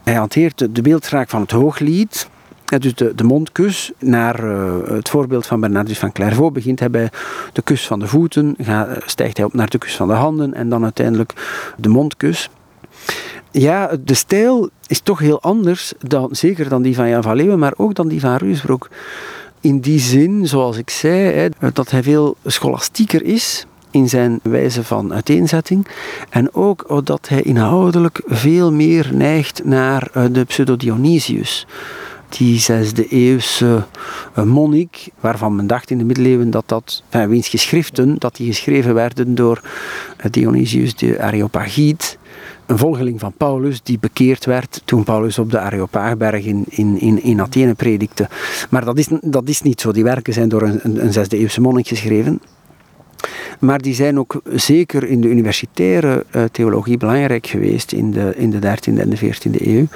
Hij 0.02 0.14
hanteert 0.14 0.74
de 0.74 0.82
beeldspraak 0.82 1.28
van 1.28 1.40
het 1.40 1.50
hooglied, 1.50 2.28
dus 2.64 2.94
de, 2.94 3.24
mondkus, 3.24 3.92
naar 3.98 4.44
uh, 4.44 4.74
het 4.86 5.08
voorbeeld 5.08 5.46
van 5.46 5.60
Bernardus 5.60 5.98
van 5.98 6.12
Clairvaux 6.12 6.52
begint 6.52 6.80
hij 6.80 6.90
bij 6.90 7.10
de 7.52 7.62
kus 7.62 7.86
van 7.86 7.98
de 7.98 8.06
voeten, 8.06 8.54
gaat, 8.58 9.02
stijgt 9.06 9.36
hij 9.36 9.46
op 9.46 9.54
naar 9.54 9.70
de 9.70 9.78
kus 9.78 9.96
van 9.96 10.08
de 10.08 10.14
handen 10.14 10.54
en 10.54 10.68
dan 10.68 10.82
uiteindelijk 10.82 11.32
de 11.76 11.88
mondkus. 11.88 12.50
Ja, 13.50 13.96
de 14.04 14.14
stijl 14.14 14.70
is 14.86 15.00
toch 15.00 15.18
heel 15.18 15.42
anders, 15.42 15.92
dan, 15.98 16.28
zeker 16.30 16.68
dan 16.68 16.82
die 16.82 16.94
van 16.94 17.08
Jan 17.08 17.22
van 17.22 17.36
Leeuwen, 17.36 17.58
maar 17.58 17.72
ook 17.76 17.94
dan 17.94 18.08
die 18.08 18.20
van 18.20 18.36
Ruusbroek. 18.36 18.88
In 19.60 19.80
die 19.80 19.98
zin, 19.98 20.46
zoals 20.46 20.76
ik 20.76 20.90
zei, 20.90 21.32
hè, 21.32 21.48
dat 21.72 21.90
hij 21.90 22.02
veel 22.02 22.36
scholastieker 22.44 23.22
is 23.22 23.66
in 23.90 24.08
zijn 24.08 24.40
wijze 24.42 24.84
van 24.84 25.14
uiteenzetting. 25.14 25.86
En 26.30 26.54
ook 26.54 27.00
dat 27.04 27.28
hij 27.28 27.42
inhoudelijk 27.42 28.22
veel 28.26 28.72
meer 28.72 29.10
neigt 29.12 29.64
naar 29.64 30.08
eh, 30.12 30.24
de 30.30 30.44
pseudo-Dionysius 30.44 31.66
die 32.28 32.58
zesde 32.58 33.08
eeuwse 33.08 33.84
uh, 34.38 34.44
monnik, 34.44 35.08
waarvan 35.20 35.56
men 35.56 35.66
dacht 35.66 35.90
in 35.90 35.98
de 35.98 36.04
middeleeuwen 36.04 36.50
dat 36.50 36.64
dat, 36.66 37.02
enfin, 37.08 37.28
wiens 37.28 37.48
geschriften, 37.48 38.18
dat 38.18 38.36
die 38.36 38.46
geschreven 38.46 38.94
werden 38.94 39.34
door 39.34 39.60
uh, 39.62 40.30
Dionysius 40.30 40.94
de 40.94 41.20
Areopagiet, 41.20 42.18
een 42.66 42.78
volgeling 42.78 43.20
van 43.20 43.32
Paulus 43.32 43.82
die 43.82 43.98
bekeerd 43.98 44.44
werd 44.44 44.82
toen 44.84 45.04
Paulus 45.04 45.38
op 45.38 45.50
de 45.50 45.58
Areopaagberg 45.58 46.44
in, 46.44 46.64
in, 46.68 47.00
in, 47.00 47.22
in 47.22 47.40
Athene 47.40 47.74
predikte. 47.74 48.28
Maar 48.70 48.84
dat 48.84 48.98
is, 48.98 49.08
dat 49.20 49.48
is 49.48 49.62
niet 49.62 49.80
zo. 49.80 49.92
Die 49.92 50.04
werken 50.04 50.32
zijn 50.32 50.48
door 50.48 50.62
een, 50.62 50.80
een, 50.82 51.04
een 51.04 51.12
zesde 51.12 51.38
eeuwse 51.38 51.60
monnik 51.60 51.86
geschreven. 51.88 52.40
Maar 53.58 53.80
die 53.80 53.94
zijn 53.94 54.18
ook 54.18 54.40
zeker 54.54 55.04
in 55.04 55.20
de 55.20 55.28
universitaire 55.28 56.24
uh, 56.30 56.42
theologie 56.52 56.96
belangrijk 56.96 57.46
geweest 57.46 57.92
in 57.92 58.10
de, 58.10 58.32
in 58.36 58.50
de 58.50 58.58
13e 58.58 58.98
en 58.98 59.10
de 59.10 59.18
14e 59.18 59.66
eeuw. 59.66 59.86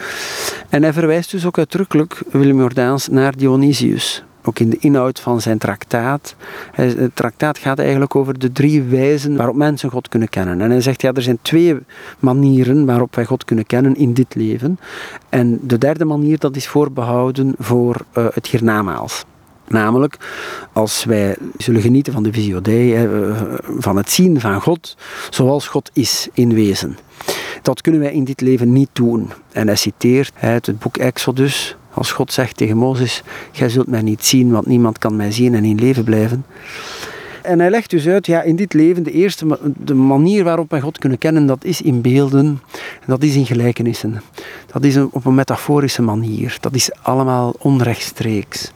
En 0.69 0.83
hij 0.83 0.93
verwijst 0.93 1.31
dus 1.31 1.47
ook 1.47 1.59
uitdrukkelijk, 1.59 2.23
Willem 2.31 2.59
Jordaans, 2.59 3.09
naar 3.09 3.37
Dionysius. 3.37 4.23
Ook 4.45 4.59
in 4.59 4.71
de 4.71 4.77
inhoud 4.81 5.21
van 5.21 5.41
zijn 5.41 5.59
traktaat. 5.59 6.35
Het 6.73 7.11
traktaat 7.14 7.59
gaat 7.59 7.79
eigenlijk 7.79 8.16
over 8.16 8.39
de 8.39 8.53
drie 8.53 8.83
wijzen 8.83 9.37
waarop 9.37 9.57
mensen 9.57 9.91
God 9.91 10.09
kunnen 10.09 10.29
kennen. 10.29 10.61
En 10.61 10.71
hij 10.71 10.81
zegt, 10.81 11.03
ja, 11.03 11.12
er 11.12 11.23
zijn 11.23 11.39
twee 11.43 11.77
manieren 12.19 12.87
waarop 12.87 13.14
wij 13.14 13.25
God 13.25 13.45
kunnen 13.45 13.66
kennen 13.66 13.97
in 13.97 14.12
dit 14.12 14.35
leven. 14.35 14.79
En 15.29 15.59
de 15.62 15.79
derde 15.79 16.05
manier, 16.05 16.39
dat 16.39 16.57
is 16.57 16.69
voorbehouden 16.69 17.55
voor 17.59 17.97
uh, 18.19 18.27
het 18.33 18.47
hiernamaals. 18.47 19.25
Namelijk, 19.69 20.16
als 20.73 21.05
wij 21.05 21.37
zullen 21.57 21.81
genieten 21.81 22.12
van 22.12 22.23
de 22.23 22.33
visio 22.33 22.61
Dei, 22.61 22.95
eh, 22.95 23.43
van 23.79 23.97
het 23.97 24.11
zien 24.11 24.41
van 24.41 24.61
God 24.61 24.97
zoals 25.31 25.69
God 25.69 25.91
is 25.93 26.29
in 26.33 26.55
wezen. 26.55 26.99
Dat 27.62 27.81
kunnen 27.81 28.01
wij 28.01 28.12
in 28.12 28.25
dit 28.25 28.41
leven 28.41 28.73
niet 28.73 28.91
doen. 28.93 29.31
En 29.53 29.66
hij 29.66 29.77
citeert 29.77 30.33
uit 30.41 30.66
het 30.66 30.79
boek 30.79 30.97
Exodus, 30.97 31.77
als 31.95 32.12
God 32.12 32.33
zegt 32.33 32.57
tegen 32.57 32.77
Mozes, 32.77 33.23
gij 33.53 33.69
zult 33.69 33.87
mij 33.87 34.03
niet 34.03 34.25
zien, 34.25 34.51
want 34.51 34.66
niemand 34.66 34.99
kan 34.99 35.16
mij 35.16 35.33
zien 35.33 35.55
en 35.55 35.64
in 35.64 35.79
leven 35.79 36.05
blijven. 36.05 36.45
En 37.43 37.59
hij 37.59 37.71
legt 37.71 37.91
dus 37.91 38.07
uit, 38.07 38.27
ja, 38.27 38.43
in 38.43 38.57
dit 38.57 38.73
leven, 38.73 39.03
de 39.03 39.12
eerste 39.12 39.59
de 39.77 39.95
manier 39.95 40.45
waarop 40.45 40.71
wij 40.71 40.81
God 40.81 40.99
kunnen 40.99 41.19
kennen, 41.19 41.47
dat 41.47 41.64
is 41.64 41.83
in 41.83 42.01
beelden, 42.01 42.61
dat 43.07 43.23
is 43.23 43.35
in 43.35 43.47
gelijkenissen. 43.47 44.23
Dat 44.73 44.85
is 44.85 44.97
op 44.97 45.25
een 45.25 45.35
metaforische 45.35 46.03
manier. 46.03 46.57
Dat 46.61 46.75
is 46.75 46.91
allemaal 47.03 47.55
onrechtstreeks. 47.59 48.73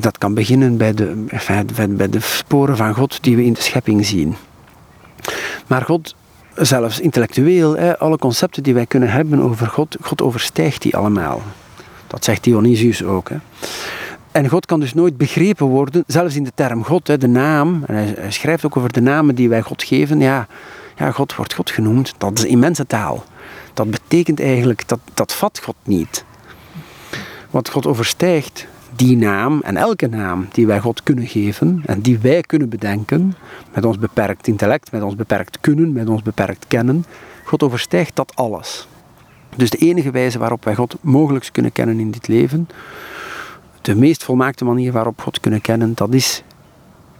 Dat 0.00 0.18
kan 0.18 0.34
beginnen 0.34 0.76
bij 0.76 0.94
de, 0.94 1.26
bij 1.88 2.08
de 2.08 2.20
sporen 2.20 2.76
van 2.76 2.94
God 2.94 3.22
die 3.22 3.36
we 3.36 3.44
in 3.44 3.52
de 3.52 3.60
schepping 3.62 4.06
zien. 4.06 4.36
Maar 5.66 5.82
God, 5.82 6.14
zelfs 6.54 7.00
intellectueel, 7.00 7.78
alle 7.78 8.18
concepten 8.18 8.62
die 8.62 8.74
wij 8.74 8.86
kunnen 8.86 9.10
hebben 9.10 9.40
over 9.40 9.66
God, 9.66 9.96
God 10.00 10.22
overstijgt 10.22 10.82
die 10.82 10.96
allemaal. 10.96 11.42
Dat 12.06 12.24
zegt 12.24 12.44
Dionysius 12.44 13.02
ook. 13.02 13.30
En 14.32 14.48
God 14.48 14.66
kan 14.66 14.80
dus 14.80 14.94
nooit 14.94 15.16
begrepen 15.16 15.66
worden, 15.66 16.04
zelfs 16.06 16.34
in 16.34 16.44
de 16.44 16.52
term 16.54 16.84
God, 16.84 17.20
de 17.20 17.28
naam. 17.28 17.82
Hij 17.86 18.16
schrijft 18.28 18.64
ook 18.64 18.76
over 18.76 18.92
de 18.92 19.00
namen 19.00 19.34
die 19.34 19.48
wij 19.48 19.62
God 19.62 19.82
geven. 19.82 20.20
Ja, 20.20 20.46
ja 20.96 21.10
God 21.10 21.34
wordt 21.34 21.54
God 21.54 21.70
genoemd. 21.70 22.14
Dat 22.18 22.38
is 22.38 22.44
immense 22.44 22.86
taal. 22.86 23.24
Dat 23.74 23.90
betekent 23.90 24.40
eigenlijk, 24.40 24.88
dat, 24.88 24.98
dat 25.14 25.32
vat 25.32 25.60
God 25.64 25.74
niet. 25.82 26.24
Want 27.50 27.68
God 27.68 27.86
overstijgt 27.86 28.66
die 28.96 29.16
naam 29.16 29.60
en 29.60 29.76
elke 29.76 30.06
naam 30.06 30.48
die 30.52 30.66
wij 30.66 30.80
God 30.80 31.02
kunnen 31.02 31.26
geven 31.26 31.82
en 31.86 32.00
die 32.00 32.18
wij 32.18 32.40
kunnen 32.40 32.68
bedenken, 32.68 33.34
met 33.74 33.84
ons 33.84 33.98
beperkt 33.98 34.46
intellect, 34.46 34.92
met 34.92 35.02
ons 35.02 35.14
beperkt 35.14 35.60
kunnen, 35.60 35.92
met 35.92 36.08
ons 36.08 36.22
beperkt 36.22 36.64
kennen, 36.68 37.04
God 37.44 37.62
overstijgt 37.62 38.16
dat 38.16 38.32
alles. 38.34 38.88
Dus 39.56 39.70
de 39.70 39.78
enige 39.78 40.10
wijze 40.10 40.38
waarop 40.38 40.64
wij 40.64 40.74
God 40.74 40.96
mogelijk 41.00 41.48
kunnen 41.52 41.72
kennen 41.72 41.98
in 41.98 42.10
dit 42.10 42.28
leven, 42.28 42.68
de 43.80 43.94
meest 43.94 44.24
volmaakte 44.24 44.64
manier 44.64 44.92
waarop 44.92 45.20
God 45.20 45.40
kunnen 45.40 45.60
kennen, 45.60 45.92
dat 45.94 46.14
is 46.14 46.42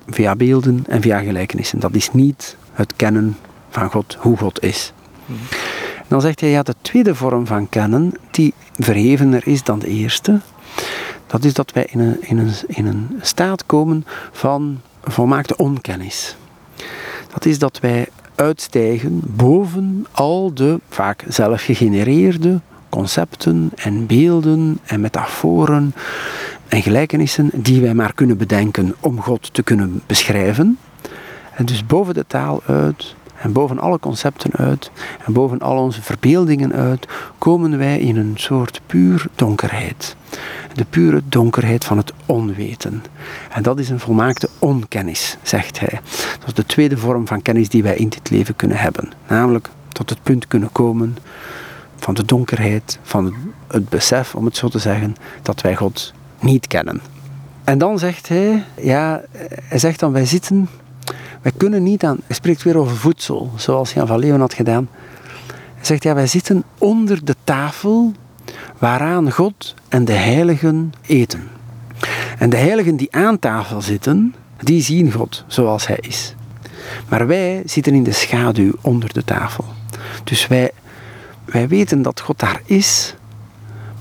via 0.07 0.37
beelden 0.37 0.85
en 0.89 1.03
via 1.03 1.19
gelijkenissen. 1.19 1.81
Dat 1.81 1.95
is 1.95 2.13
niet 2.13 2.57
het 2.73 2.97
kennen 2.97 3.37
van 3.71 3.91
God, 3.91 4.17
hoe 4.21 4.37
God 4.37 4.63
is. 4.63 4.93
Dan 6.09 6.21
zegt 6.21 6.41
hij, 6.41 6.51
ja, 6.51 6.63
de 6.63 6.75
tweede 6.81 7.15
vorm 7.15 7.47
van 7.47 7.69
kennen, 7.69 8.13
die 8.31 8.55
verhevener 8.79 9.47
is 9.47 9.63
dan 9.63 9.79
de 9.79 9.87
eerste, 9.87 10.41
dat 11.31 11.45
is 11.45 11.55
dat 11.55 11.73
wij 11.73 11.87
in 11.91 11.99
een, 11.99 12.17
in 12.21 12.39
een, 12.39 12.53
in 12.67 12.87
een 12.87 13.19
staat 13.21 13.67
komen 13.67 14.05
van 14.33 14.81
volmaakte 15.05 15.57
onkennis. 15.57 16.37
Dat 17.33 17.45
is 17.45 17.59
dat 17.59 17.81
wij 17.81 18.09
uitstijgen 18.35 19.21
boven 19.25 20.07
al 20.11 20.55
de 20.55 20.81
vaak 20.89 21.25
zelf 21.29 21.63
gegenereerde 21.63 22.61
concepten 22.89 23.71
en 23.77 24.07
beelden 24.07 24.79
en 24.85 25.01
metaforen 25.01 25.95
en 26.69 26.83
gelijkenissen 26.83 27.51
die 27.55 27.81
wij 27.81 27.95
maar 27.95 28.15
kunnen 28.15 28.37
bedenken 28.37 28.95
om 29.01 29.21
God 29.21 29.55
te 29.55 29.63
kunnen 29.63 30.03
beschrijven. 30.07 30.79
En 31.55 31.65
dus 31.65 31.87
boven 31.87 32.15
de 32.15 32.25
taal 32.27 32.63
uit 32.67 33.15
en 33.41 33.53
boven 33.53 33.79
alle 33.79 33.99
concepten 33.99 34.53
uit 34.53 34.91
en 35.25 35.33
boven 35.33 35.59
al 35.59 35.77
onze 35.77 36.03
verbeeldingen 36.03 36.73
uit 36.73 37.09
komen 37.39 37.79
wij 37.79 37.99
in 37.99 38.17
een 38.17 38.35
soort 38.37 38.81
puur 38.87 39.27
donkerheid 39.35 40.17
de 40.75 40.85
pure 40.91 41.23
donkerheid 41.25 41.85
van 41.85 41.97
het 41.97 42.13
onweten. 42.27 43.05
En 43.51 43.63
dat 43.63 43.79
is 43.79 43.89
een 43.89 44.01
volmaakte 44.01 44.49
onkennis, 44.59 45.37
zegt 45.43 45.81
hij. 45.81 46.01
Dat 46.39 46.47
is 46.47 46.55
de 46.55 46.67
tweede 46.67 46.97
vorm 46.97 47.27
van 47.27 47.43
kennis 47.43 47.69
die 47.69 47.83
wij 47.83 47.97
in 47.97 48.09
dit 48.09 48.31
leven 48.31 48.57
kunnen 48.57 48.77
hebben. 48.77 49.13
Namelijk 49.29 49.69
tot 49.89 50.11
het 50.11 50.23
punt 50.23 50.47
kunnen 50.47 50.73
komen 50.73 51.17
van 51.97 52.15
de 52.15 52.25
donkerheid, 52.25 52.99
van 53.03 53.35
het 53.69 53.89
besef, 53.89 54.35
om 54.35 54.45
het 54.45 54.57
zo 54.57 54.69
te 54.69 54.79
zeggen, 54.79 55.15
dat 55.43 55.61
wij 55.61 55.77
God 55.77 56.13
niet 56.41 56.67
kennen. 56.67 57.01
En 57.65 57.79
dan 57.79 57.99
zegt 57.99 58.29
hij, 58.29 58.65
ja, 58.77 59.23
hij 59.65 59.79
zegt 59.79 60.01
dan, 60.01 60.13
wij 60.13 60.27
zitten, 60.27 60.69
wij 61.43 61.53
kunnen 61.57 61.83
niet 61.83 62.05
aan, 62.05 62.19
hij 62.27 62.37
spreekt 62.37 62.63
weer 62.63 62.79
over 62.79 62.97
voedsel, 62.97 63.53
zoals 63.57 63.93
Jan 63.93 64.07
van 64.07 64.19
Leeuwen 64.19 64.41
had 64.41 64.55
gedaan. 64.55 64.89
Hij 65.75 65.85
zegt, 65.85 66.03
ja, 66.03 66.15
wij 66.15 66.27
zitten 66.27 66.65
onder 66.79 67.25
de 67.25 67.37
tafel 67.45 68.13
waaraan 68.79 69.33
God 69.33 69.75
en 69.89 70.05
de 70.05 70.13
heiligen 70.13 70.93
eten. 71.07 71.49
En 72.39 72.51
de 72.51 72.57
heiligen 72.57 72.97
die 72.97 73.13
aan 73.13 73.39
tafel 73.39 73.83
zitten, 73.83 74.35
die 74.59 74.83
zien 74.83 75.13
God 75.13 75.45
zoals 75.47 75.87
Hij 75.87 75.99
is. 76.01 76.35
Maar 77.09 77.27
wij 77.27 77.63
zitten 77.65 77.95
in 77.95 78.03
de 78.03 78.13
schaduw 78.13 78.73
onder 78.81 79.13
de 79.13 79.25
tafel. 79.25 79.65
Dus 80.25 80.47
wij, 80.47 80.71
wij 81.45 81.69
weten 81.69 82.03
dat 82.03 82.21
God 82.21 82.39
daar 82.39 82.61
is, 82.65 83.15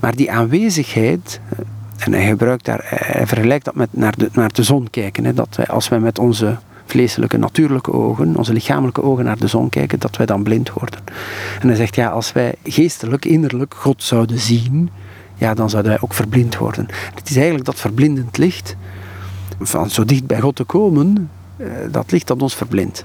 maar 0.00 0.16
die 0.16 0.30
aanwezigheid, 0.30 1.40
en 1.98 2.12
hij 2.12 2.26
gebruikt 2.26 2.64
daar, 2.64 2.80
hij 2.84 3.26
vergelijkt 3.26 3.64
dat 3.64 3.74
met 3.74 3.88
naar 3.90 4.16
de, 4.16 4.28
naar 4.32 4.52
de 4.52 4.62
zon 4.62 4.90
kijken. 4.90 5.24
Hè, 5.24 5.34
dat 5.34 5.56
wij, 5.56 5.66
als 5.66 5.88
wij 5.88 5.98
met 5.98 6.18
onze 6.18 6.58
vleeselijke, 6.90 7.36
natuurlijke 7.36 7.92
ogen, 7.92 8.36
onze 8.36 8.52
lichamelijke 8.52 9.02
ogen 9.02 9.24
naar 9.24 9.38
de 9.38 9.46
zon 9.46 9.68
kijken, 9.68 9.98
dat 9.98 10.16
wij 10.16 10.26
dan 10.26 10.42
blind 10.42 10.72
worden. 10.72 11.00
En 11.60 11.68
hij 11.68 11.76
zegt, 11.76 11.94
ja, 11.94 12.08
als 12.08 12.32
wij 12.32 12.54
geestelijk, 12.64 13.24
innerlijk 13.24 13.74
God 13.74 14.02
zouden 14.02 14.38
zien, 14.38 14.90
ja, 15.34 15.54
dan 15.54 15.70
zouden 15.70 15.92
wij 15.92 16.00
ook 16.00 16.14
verblind 16.14 16.56
worden. 16.56 16.86
Het 17.14 17.30
is 17.30 17.34
eigenlijk 17.34 17.64
dat 17.64 17.80
verblindend 17.80 18.36
licht, 18.36 18.76
van 19.60 19.90
zo 19.90 20.04
dicht 20.04 20.26
bij 20.26 20.40
God 20.40 20.56
te 20.56 20.64
komen, 20.64 21.30
eh, 21.56 21.66
dat 21.90 22.10
licht 22.12 22.26
dat 22.26 22.42
ons 22.42 22.54
verblindt. 22.54 23.04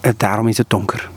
En 0.00 0.14
daarom 0.16 0.48
is 0.48 0.58
het 0.58 0.70
donker. 0.70 1.10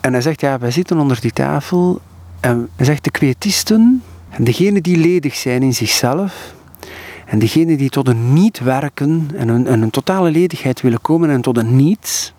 En 0.00 0.12
hij 0.12 0.22
zegt, 0.22 0.40
ja, 0.40 0.58
wij 0.58 0.70
zitten 0.70 0.98
onder 0.98 1.20
die 1.20 1.32
tafel 1.32 2.00
en 2.40 2.68
hij 2.76 2.86
zegt, 2.86 3.04
de 3.04 3.10
kwietisten, 3.10 4.02
en 4.28 4.44
degenen 4.44 4.82
die 4.82 4.96
ledig 4.96 5.34
zijn 5.34 5.62
in 5.62 5.74
zichzelf, 5.74 6.54
En 7.32 7.38
degenen 7.38 7.76
die 7.76 7.90
tot 7.90 8.08
een 8.08 8.32
niet 8.32 8.60
werken 8.60 9.30
en 9.34 9.48
een, 9.48 9.72
een 9.72 9.90
totale 9.90 10.30
ledigheid 10.30 10.80
willen 10.80 11.00
komen 11.00 11.30
en 11.30 11.40
tot 11.40 11.56
een 11.56 11.76
niets, 11.76 12.32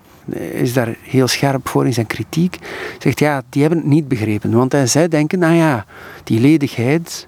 is 0.52 0.74
daar 0.74 0.96
heel 1.02 1.28
scherp 1.28 1.68
voor 1.68 1.86
in 1.86 1.94
zijn 1.94 2.08
kritiek, 2.08 2.60
zegt 3.00 3.20
ja, 3.20 3.44
die 3.50 3.62
hebben 3.62 3.80
het 3.80 3.88
niet 3.88 4.08
begrepen. 4.08 4.52
Want 4.52 4.76
zij 4.86 5.08
denken, 5.08 5.40
nou 5.40 5.54
ja, 5.54 5.86
die 6.24 6.40
ledigheid 6.40 7.28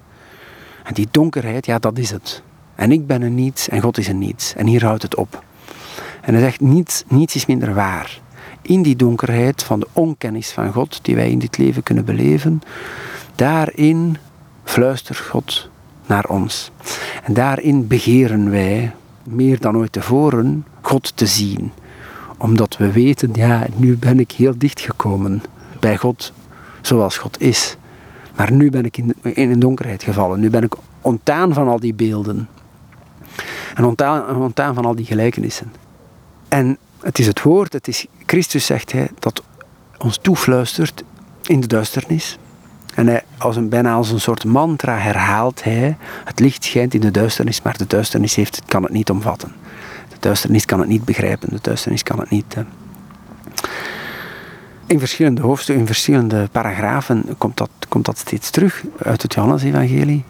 en 0.84 0.94
die 0.94 1.08
donkerheid, 1.10 1.66
ja, 1.66 1.78
dat 1.78 1.98
is 1.98 2.10
het. 2.10 2.42
En 2.74 2.92
ik 2.92 3.06
ben 3.06 3.22
een 3.22 3.34
niets 3.34 3.68
en 3.68 3.80
God 3.80 3.98
is 3.98 4.08
een 4.08 4.18
niets. 4.18 4.54
En 4.54 4.66
hier 4.66 4.84
houdt 4.84 5.02
het 5.02 5.16
op. 5.16 5.44
En 6.20 6.34
hij 6.34 6.42
zegt, 6.42 6.60
niets, 6.60 7.04
niets 7.08 7.34
is 7.34 7.46
minder 7.46 7.74
waar. 7.74 8.20
In 8.62 8.82
die 8.82 8.96
donkerheid 8.96 9.62
van 9.62 9.80
de 9.80 9.88
onkennis 9.92 10.50
van 10.50 10.72
God, 10.72 10.98
die 11.02 11.14
wij 11.14 11.30
in 11.30 11.38
dit 11.38 11.58
leven 11.58 11.82
kunnen 11.82 12.04
beleven, 12.04 12.60
daarin 13.34 14.16
fluistert 14.64 15.18
God 15.18 15.70
naar 16.06 16.24
ons. 16.24 16.70
En 17.22 17.34
daarin 17.34 17.86
begeren 17.86 18.50
wij, 18.50 18.92
meer 19.22 19.60
dan 19.60 19.76
ooit 19.76 19.92
tevoren, 19.92 20.66
God 20.80 21.16
te 21.16 21.26
zien. 21.26 21.72
Omdat 22.38 22.76
we 22.76 22.92
weten, 22.92 23.30
ja, 23.32 23.66
nu 23.76 23.96
ben 23.96 24.20
ik 24.20 24.32
heel 24.32 24.54
dicht 24.58 24.80
gekomen 24.80 25.42
bij 25.80 25.96
God 25.96 26.32
zoals 26.80 27.18
God 27.18 27.40
is. 27.40 27.76
Maar 28.36 28.52
nu 28.52 28.70
ben 28.70 28.84
ik 28.84 28.96
in, 28.96 29.14
een 29.22 29.58
donkerheid 29.58 30.02
gevallen. 30.02 30.40
Nu 30.40 30.50
ben 30.50 30.62
ik 30.62 30.74
ontdaan 31.00 31.52
van 31.52 31.68
al 31.68 31.80
die 31.80 31.94
beelden. 31.94 32.48
En 33.74 33.84
ontdaan, 33.84 34.36
ontdaan 34.36 34.74
van 34.74 34.84
al 34.84 34.94
die 34.94 35.06
gelijkenissen. 35.06 35.72
En 36.48 36.78
het 37.00 37.18
is 37.18 37.26
het 37.26 37.42
woord, 37.42 37.72
het 37.72 37.88
is 37.88 38.06
Christus, 38.26 38.66
zegt 38.66 38.92
hij, 38.92 39.10
dat 39.18 39.42
ons 39.98 40.18
toefluistert 40.22 41.04
in 41.42 41.60
de 41.60 41.66
duisternis. 41.66 42.38
En 42.96 43.22
als 43.38 43.56
een, 43.56 43.68
bijna 43.68 43.94
als 43.94 44.10
een 44.10 44.20
soort 44.20 44.44
mantra 44.44 44.98
herhaalt 44.98 45.64
hij: 45.64 45.96
Het 46.24 46.40
licht 46.40 46.64
schijnt 46.64 46.94
in 46.94 47.00
de 47.00 47.10
duisternis, 47.10 47.62
maar 47.62 47.76
de 47.76 47.86
duisternis 47.86 48.34
heeft, 48.34 48.62
kan 48.66 48.82
het 48.82 48.92
niet 48.92 49.10
omvatten. 49.10 49.52
De 50.08 50.16
duisternis 50.20 50.64
kan 50.64 50.80
het 50.80 50.88
niet 50.88 51.04
begrijpen, 51.04 51.50
de 51.50 51.58
duisternis 51.62 52.02
kan 52.02 52.18
het 52.18 52.30
niet. 52.30 52.56
In 54.86 54.98
verschillende 54.98 55.42
hoofdstukken, 55.42 55.80
in 55.80 55.92
verschillende 55.92 56.48
paragrafen 56.52 57.24
komt 57.38 57.56
dat, 57.56 57.70
komt 57.88 58.04
dat 58.04 58.18
steeds 58.18 58.50
terug 58.50 58.84
uit 59.02 59.22
het 59.22 59.34
Johannes-evangelie. 59.34 60.24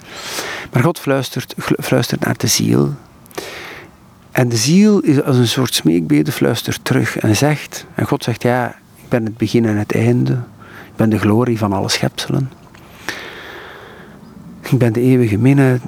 Maar 0.73 0.83
God 0.83 0.99
fluistert, 0.99 1.55
fluistert 1.79 2.25
naar 2.25 2.37
de 2.37 2.47
ziel. 2.47 2.95
En 4.31 4.49
de 4.49 4.57
ziel 4.57 5.01
is 5.01 5.23
als 5.23 5.37
een 5.37 5.49
soort 5.49 5.75
smeekbede 5.75 6.33
fluistert 6.33 6.81
terug 6.83 7.19
en 7.19 7.37
zegt, 7.37 7.87
en 7.95 8.07
God 8.07 8.25
zegt, 8.25 8.43
ja, 8.43 8.69
ik 8.97 9.09
ben 9.09 9.25
het 9.25 9.37
begin 9.37 9.65
en 9.65 9.77
het 9.77 9.95
einde. 9.95 10.39
Ben 10.97 11.11
de 11.11 11.19
glorie 11.19 11.59
van 11.59 11.73
alle 11.73 11.89
schepselen. 11.89 12.51
Ik 14.63 14.79
ben 14.79 14.93
de 14.93 15.01
eeuwige 15.01 15.39
minne, 15.39 15.81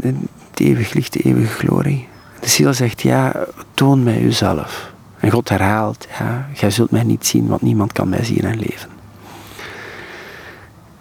het 0.50 0.61
eeuwig 0.61 0.92
licht, 0.92 1.12
de 1.12 1.18
eeuwige 1.18 1.52
glorie. 1.52 2.09
De 2.40 2.48
ziel 2.48 2.74
zegt, 2.74 3.02
ja, 3.02 3.46
toon 3.74 4.02
mij 4.02 4.20
uzelf. 4.20 4.92
En 5.18 5.30
God 5.30 5.48
herhaalt, 5.48 6.06
ja, 6.18 6.48
jij 6.54 6.70
zult 6.70 6.90
mij 6.90 7.02
niet 7.02 7.26
zien, 7.26 7.46
want 7.46 7.62
niemand 7.62 7.92
kan 7.92 8.09
mij 8.09 8.24
zien 8.24 8.42
en 8.42 8.59
leven. 8.59 8.88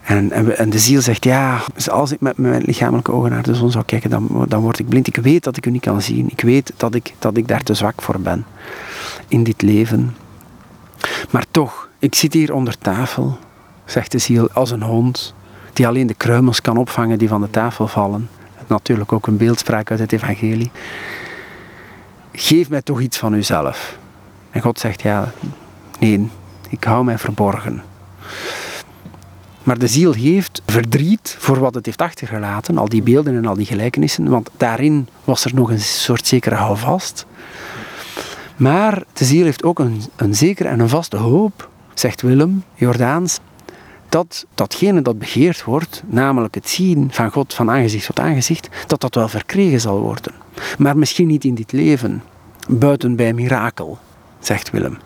En, 0.07 0.57
en, 0.57 0.69
de 0.69 0.79
ziel 0.79 1.01
zegt, 1.01 1.23
ja, 1.23 1.61
als 1.87 2.11
ik 2.11 2.19
met 2.21 2.37
mijn 2.37 2.61
lichamelijke 2.65 3.11
ogen 3.11 3.29
naar 3.31 3.43
de 3.43 3.55
zon 3.55 3.71
zou 3.71 3.85
kijken, 3.85 4.09
dan, 4.09 4.45
dan 4.47 4.61
word 4.61 4.79
ik 4.79 4.87
blind. 4.89 5.07
Ik 5.07 5.15
weet 5.15 5.43
dat 5.43 5.57
ik 5.57 5.65
u 5.65 5.71
niet 5.71 5.81
kan 5.81 6.01
zien. 6.01 6.29
Ik 6.29 6.41
weet 6.41 6.73
dat 6.77 6.95
ik, 6.95 7.13
dat 7.19 7.37
ik 7.37 7.47
daar 7.47 7.63
te 7.63 7.73
zwak 7.73 8.01
voor 8.01 8.19
ben 8.19 8.45
in 9.27 9.43
dit 9.43 9.61
leven. 9.61 10.15
Maar 11.29 11.45
toch, 11.51 11.89
ik 11.99 12.15
zit 12.15 12.33
hier 12.33 12.53
onder 12.53 12.77
tafel, 12.77 13.37
zegt 13.87 14.11
de 14.11 14.17
ziel, 14.17 14.49
als 14.51 14.71
een 14.71 14.81
hond 14.81 15.33
die 15.73 15.87
alleen 15.87 16.07
de 16.07 16.13
kruimels 16.13 16.61
kan 16.61 16.77
opvangen 16.77 17.17
die 17.17 17.27
van 17.27 17.41
de 17.41 17.49
tafel 17.49 17.87
vallen. 17.87 18.29
Natuurlijk 18.67 19.13
ook 19.13 19.27
een 19.27 19.37
beeldspraak 19.37 19.91
uit 19.91 19.99
het 19.99 20.11
evangelie. 20.11 20.71
Geef 22.31 22.69
mij 22.69 22.81
toch 22.81 23.01
iets 23.01 23.17
van 23.17 23.33
uzelf. 23.33 23.97
En 24.49 24.61
God 24.61 24.79
zegt, 24.79 25.01
ja, 25.01 25.31
nee, 25.99 26.29
ik 26.69 26.83
hou 26.83 27.03
mij 27.03 27.17
verborgen. 27.17 27.83
Maar 29.63 29.77
de 29.77 29.87
ziel 29.87 30.13
heeft 30.13 30.61
verdriet 30.65 31.35
voor 31.39 31.59
wat 31.59 31.75
het 31.75 31.85
heeft 31.85 32.01
achtergelaten, 32.01 32.77
al 32.77 32.89
die 32.89 33.01
beelden 33.01 33.35
en 33.35 33.45
al 33.45 33.55
die 33.55 33.65
gelijkenissen, 33.65 34.29
want 34.29 34.49
daarin 34.57 35.07
was 35.23 35.45
er 35.45 35.53
nog 35.53 35.69
een 35.69 35.79
soort 35.79 36.27
zekere 36.27 36.55
houvast. 36.55 37.25
Maar 38.55 39.03
de 39.13 39.25
ziel 39.25 39.43
heeft 39.43 39.63
ook 39.63 39.79
een, 39.79 40.01
een 40.15 40.35
zekere 40.35 40.69
en 40.69 40.79
een 40.79 40.89
vaste 40.89 41.17
hoop, 41.17 41.69
zegt 41.93 42.21
Willem 42.21 42.63
Jordaans, 42.73 43.39
dat 44.09 44.45
datgene 44.55 45.01
dat 45.01 45.19
begeerd 45.19 45.63
wordt, 45.63 46.03
namelijk 46.05 46.55
het 46.55 46.69
zien 46.69 47.07
van 47.11 47.31
God 47.31 47.53
van 47.53 47.71
aangezicht 47.71 48.05
tot 48.05 48.19
aangezicht, 48.19 48.69
dat 48.87 49.01
dat 49.01 49.15
wel 49.15 49.27
verkregen 49.27 49.81
zal 49.81 49.99
worden. 49.99 50.33
Maar 50.77 50.97
misschien 50.97 51.27
niet 51.27 51.43
in 51.43 51.55
dit 51.55 51.71
leven, 51.71 52.23
buiten 52.67 53.15
bij 53.15 53.33
mirakel, 53.33 53.97
zegt 54.39 54.69
Willem. 54.69 54.97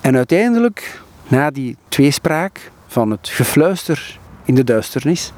En 0.00 0.16
uiteindelijk, 0.16 1.02
na 1.28 1.50
die 1.50 1.76
tweespraak 1.88 2.70
van 2.86 3.10
het 3.10 3.28
gefluister 3.28 4.18
in 4.44 4.54
de 4.54 4.64
duisternis 4.64 5.32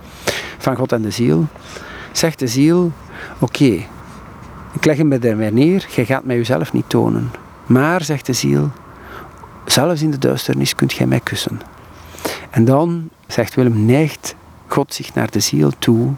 van 0.58 0.76
God 0.76 0.92
en 0.92 1.02
de 1.02 1.10
ziel, 1.10 1.46
zegt 2.12 2.38
de 2.38 2.46
ziel: 2.46 2.92
Oké, 3.38 3.84
ik 4.72 4.84
leg 4.84 4.96
hem 4.96 5.08
bij 5.08 5.34
mij 5.34 5.50
neer, 5.50 5.86
jij 5.94 6.04
gaat 6.04 6.24
mij 6.24 6.36
jezelf 6.36 6.72
niet 6.72 6.88
tonen. 6.88 7.30
Maar, 7.66 8.02
zegt 8.02 8.26
de 8.26 8.32
ziel, 8.32 8.70
zelfs 9.64 10.02
in 10.02 10.10
de 10.10 10.18
duisternis 10.18 10.74
kunt 10.74 10.92
jij 10.92 11.06
mij 11.06 11.20
kussen. 11.20 11.60
En 12.50 12.64
dan, 12.64 13.08
zegt 13.26 13.54
Willem, 13.54 13.84
neigt 13.84 14.34
God 14.66 14.94
zich 14.94 15.14
naar 15.14 15.30
de 15.30 15.40
ziel 15.40 15.72
toe 15.78 16.12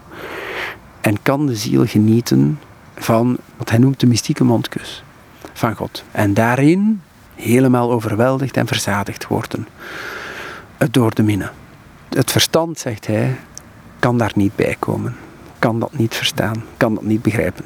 en 1.01 1.21
kan 1.21 1.45
de 1.45 1.55
ziel 1.55 1.85
genieten 1.85 2.59
van 2.95 3.37
wat 3.57 3.69
hij 3.69 3.79
noemt 3.79 3.99
de 3.99 4.07
mystieke 4.07 4.43
mondkus 4.43 5.03
van 5.53 5.75
God. 5.75 6.03
En 6.11 6.33
daarin 6.33 7.01
helemaal 7.35 7.91
overweldigd 7.91 8.57
en 8.57 8.67
verzadigd 8.67 9.27
worden 9.27 9.67
door 10.91 11.13
de 11.13 11.23
minne. 11.23 11.49
Het 12.09 12.31
verstand, 12.31 12.79
zegt 12.79 13.07
hij, 13.07 13.35
kan 13.99 14.17
daar 14.17 14.31
niet 14.35 14.55
bij 14.55 14.75
komen. 14.79 15.15
Kan 15.59 15.79
dat 15.79 15.97
niet 15.97 16.15
verstaan, 16.15 16.63
kan 16.77 16.93
dat 16.93 17.03
niet 17.03 17.21
begrijpen. 17.21 17.65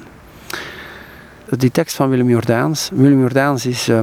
Die 1.49 1.71
tekst 1.71 1.95
van 1.95 2.09
Willem 2.09 2.29
Jordaans. 2.29 2.89
Willem 2.93 3.19
Jordaans 3.19 3.65
is. 3.65 3.89
Uh, 3.89 3.99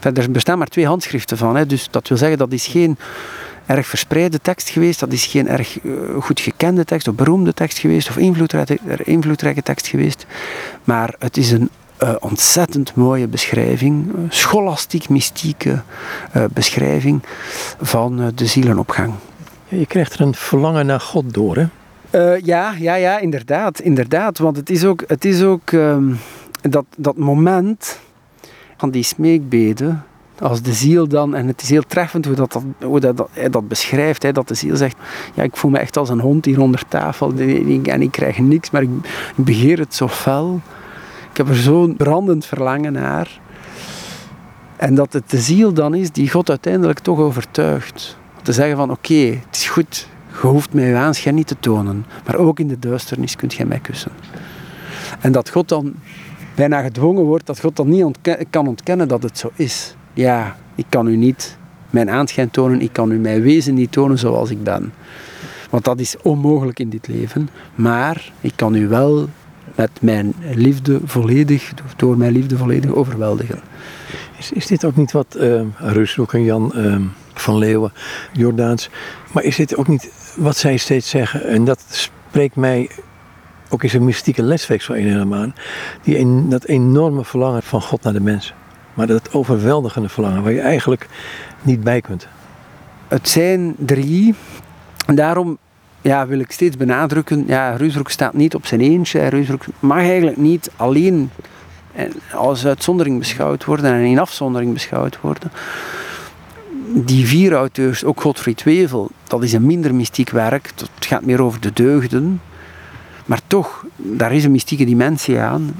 er 0.00 0.30
bestaan 0.30 0.58
maar 0.58 0.66
twee 0.66 0.86
handschriften 0.86 1.36
van. 1.36 1.56
Hè, 1.56 1.66
dus 1.66 1.88
dat 1.90 2.08
wil 2.08 2.16
zeggen, 2.16 2.38
dat 2.38 2.52
is 2.52 2.66
geen 2.66 2.96
erg 3.66 3.86
verspreide 3.86 4.40
tekst 4.40 4.68
geweest. 4.68 5.00
Dat 5.00 5.12
is 5.12 5.26
geen 5.26 5.48
erg 5.48 5.80
eh, 5.80 5.92
goed 6.20 6.40
gekende 6.40 6.84
tekst 6.84 7.08
of 7.08 7.14
beroemde 7.14 7.54
tekst 7.54 7.78
geweest 7.78 8.08
of 8.08 8.16
invloedrijke, 8.16 8.78
invloedrijke 9.04 9.62
tekst 9.62 9.86
geweest. 9.86 10.26
Maar 10.84 11.14
het 11.18 11.36
is 11.36 11.50
een 11.50 11.70
uh, 12.02 12.14
ontzettend 12.20 12.94
mooie 12.94 13.26
beschrijving, 13.26 14.12
scholastiek 14.28 15.08
mystieke 15.08 15.82
uh, 16.36 16.44
beschrijving 16.52 17.22
van 17.82 18.32
de 18.34 18.46
zielenopgang. 18.46 19.14
Je 19.68 19.86
krijgt 19.86 20.14
er 20.14 20.20
een 20.20 20.34
verlangen 20.34 20.86
naar 20.86 21.00
God 21.00 21.34
door, 21.34 21.56
hè? 21.56 21.66
ja, 22.34 22.74
ja, 22.78 22.94
ja, 22.94 23.18
inderdaad, 23.18 23.80
inderdaad. 23.80 24.38
Want 24.38 24.56
het 24.56 24.70
is 24.70 24.84
ook, 24.84 25.04
het 25.06 25.24
is 25.24 25.42
ook 25.42 25.70
um, 25.72 26.18
dat, 26.70 26.84
dat 26.96 27.16
moment 27.16 27.98
van 28.76 28.90
die 28.90 29.02
smeekbeden, 29.02 30.04
als 30.40 30.62
de 30.62 30.72
ziel 30.72 31.08
dan, 31.08 31.34
en 31.34 31.46
het 31.46 31.62
is 31.62 31.68
heel 31.68 31.82
treffend 31.86 32.24
hoe 32.24 32.34
dat, 32.34 32.52
dat, 32.52 32.62
dat, 33.00 33.16
dat, 33.16 33.28
dat 33.50 33.68
beschrijft, 33.68 34.22
hè, 34.22 34.32
dat 34.32 34.48
de 34.48 34.54
ziel 34.54 34.76
zegt, 34.76 34.96
ja, 35.34 35.42
ik 35.42 35.56
voel 35.56 35.70
me 35.70 35.78
echt 35.78 35.96
als 35.96 36.08
een 36.08 36.20
hond 36.20 36.44
hier 36.44 36.60
onder 36.60 36.82
tafel 36.88 37.32
en 37.82 38.02
ik 38.02 38.10
krijg 38.10 38.38
niks, 38.38 38.70
maar 38.70 38.82
ik, 38.82 38.90
ik 39.36 39.44
begeer 39.44 39.78
het 39.78 39.94
zo 39.94 40.08
fel. 40.08 40.60
Ik 41.30 41.36
heb 41.36 41.48
er 41.48 41.56
zo'n 41.56 41.96
brandend 41.96 42.46
verlangen 42.46 42.92
naar. 42.92 43.40
En 44.76 44.94
dat 44.94 45.12
het 45.12 45.30
de 45.30 45.40
ziel 45.40 45.72
dan 45.72 45.94
is 45.94 46.10
die 46.10 46.30
God 46.30 46.48
uiteindelijk 46.48 46.98
toch 46.98 47.18
overtuigt. 47.18 48.16
Te 48.42 48.52
zeggen 48.52 48.76
van 48.76 48.90
oké, 48.90 49.14
het 49.14 49.56
is 49.56 49.68
goed, 49.68 50.08
je 50.42 50.46
hoeft 50.46 50.72
mij 50.72 50.90
uw 50.90 50.96
aanschijn 50.96 51.34
niet 51.34 51.46
te 51.46 51.56
tonen, 51.60 52.06
maar 52.26 52.36
ook 52.36 52.58
in 52.58 52.68
de 52.68 52.78
duisternis 52.78 53.36
kunt 53.36 53.54
jij 53.54 53.66
mij 53.66 53.78
kussen. 53.78 54.12
En 55.20 55.32
dat 55.32 55.50
God 55.50 55.68
dan 55.68 55.94
bijna 56.54 56.82
gedwongen 56.82 57.22
wordt, 57.22 57.46
dat 57.46 57.60
God 57.60 57.76
dan 57.76 57.88
niet 57.88 58.18
kan 58.50 58.66
ontkennen 58.66 59.08
dat 59.08 59.22
het 59.22 59.38
zo 59.38 59.50
is. 59.54 59.94
Ja, 60.14 60.56
ik 60.74 60.86
kan 60.88 61.06
u 61.06 61.16
niet 61.16 61.56
mijn 61.90 62.10
aanschijn 62.10 62.50
tonen, 62.50 62.80
ik 62.80 62.92
kan 62.92 63.10
u 63.10 63.18
mijn 63.18 63.42
wezen 63.42 63.74
niet 63.74 63.92
tonen 63.92 64.18
zoals 64.18 64.50
ik 64.50 64.62
ben. 64.62 64.92
Want 65.70 65.84
dat 65.84 66.00
is 66.00 66.16
onmogelijk 66.22 66.78
in 66.78 66.88
dit 66.88 67.08
leven. 67.08 67.48
Maar 67.74 68.32
ik 68.40 68.52
kan 68.56 68.74
u 68.74 68.88
wel 68.88 69.28
met 69.74 69.90
mijn 70.00 70.34
liefde 70.54 71.00
volledig, 71.04 71.72
door 71.96 72.16
mijn 72.16 72.32
liefde 72.32 72.56
volledig 72.56 72.90
overweldigen. 72.90 73.60
Is, 74.38 74.52
is 74.52 74.66
dit 74.66 74.84
ook 74.84 74.96
niet 74.96 75.12
wat 75.12 75.36
uh, 75.40 75.60
Rusbroek 75.76 76.32
en 76.32 76.44
Jan 76.44 76.72
uh, 76.74 76.96
van 77.34 77.58
Leeuwen, 77.58 77.92
Jordaans, 78.32 78.90
maar 79.32 79.42
is 79.42 79.56
dit 79.56 79.76
ook 79.76 79.88
niet 79.88 80.34
wat 80.36 80.56
zij 80.56 80.76
steeds 80.76 81.08
zeggen? 81.08 81.44
En 81.44 81.64
dat 81.64 81.84
spreekt 81.88 82.56
mij 82.56 82.90
ook 83.68 83.82
in 83.82 83.90
zijn 83.90 84.04
mystieke 84.04 84.42
lesweek 84.42 84.82
zo 84.82 84.92
een 84.92 85.08
en 85.08 85.34
aan, 85.34 85.54
die 86.02 86.18
een, 86.18 86.48
dat 86.48 86.64
enorme 86.64 87.24
verlangen 87.24 87.62
van 87.62 87.82
God 87.82 88.02
naar 88.02 88.12
de 88.12 88.20
mens. 88.20 88.54
Maar 88.94 89.06
dat 89.06 89.32
overweldigende 89.32 90.08
verlangen 90.08 90.42
waar 90.42 90.52
je 90.52 90.60
eigenlijk 90.60 91.08
niet 91.62 91.84
bij 91.84 92.00
kunt. 92.00 92.26
Het 93.08 93.28
zijn 93.28 93.74
drie. 93.78 94.34
Daarom 95.06 95.58
ja, 96.00 96.26
wil 96.26 96.38
ik 96.38 96.50
steeds 96.50 96.76
benadrukken, 96.76 97.44
ja, 97.46 97.76
Ruusbroek 97.76 98.10
staat 98.10 98.34
niet 98.34 98.54
op 98.54 98.66
zijn 98.66 98.80
eentje. 98.80 99.28
Ruusbroek 99.28 99.64
mag 99.80 99.98
eigenlijk 99.98 100.36
niet 100.36 100.70
alleen 100.76 101.30
als 102.32 102.66
uitzondering 102.66 103.18
beschouwd 103.18 103.64
worden 103.64 103.92
en 103.92 104.00
in 104.00 104.18
afzondering 104.18 104.72
beschouwd 104.72 105.20
worden. 105.20 105.52
Die 106.86 107.26
vier 107.26 107.52
auteurs, 107.52 108.04
ook 108.04 108.20
Godfried 108.20 108.62
Wevel, 108.62 109.10
dat 109.26 109.42
is 109.42 109.52
een 109.52 109.66
minder 109.66 109.94
mystiek 109.94 110.30
werk. 110.30 110.72
Het 110.76 111.06
gaat 111.06 111.24
meer 111.24 111.42
over 111.42 111.60
de 111.60 111.72
deugden. 111.72 112.40
Maar 113.26 113.40
toch, 113.46 113.84
daar 113.96 114.32
is 114.32 114.44
een 114.44 114.50
mystieke 114.50 114.84
dimensie 114.84 115.38
aan. 115.38 115.74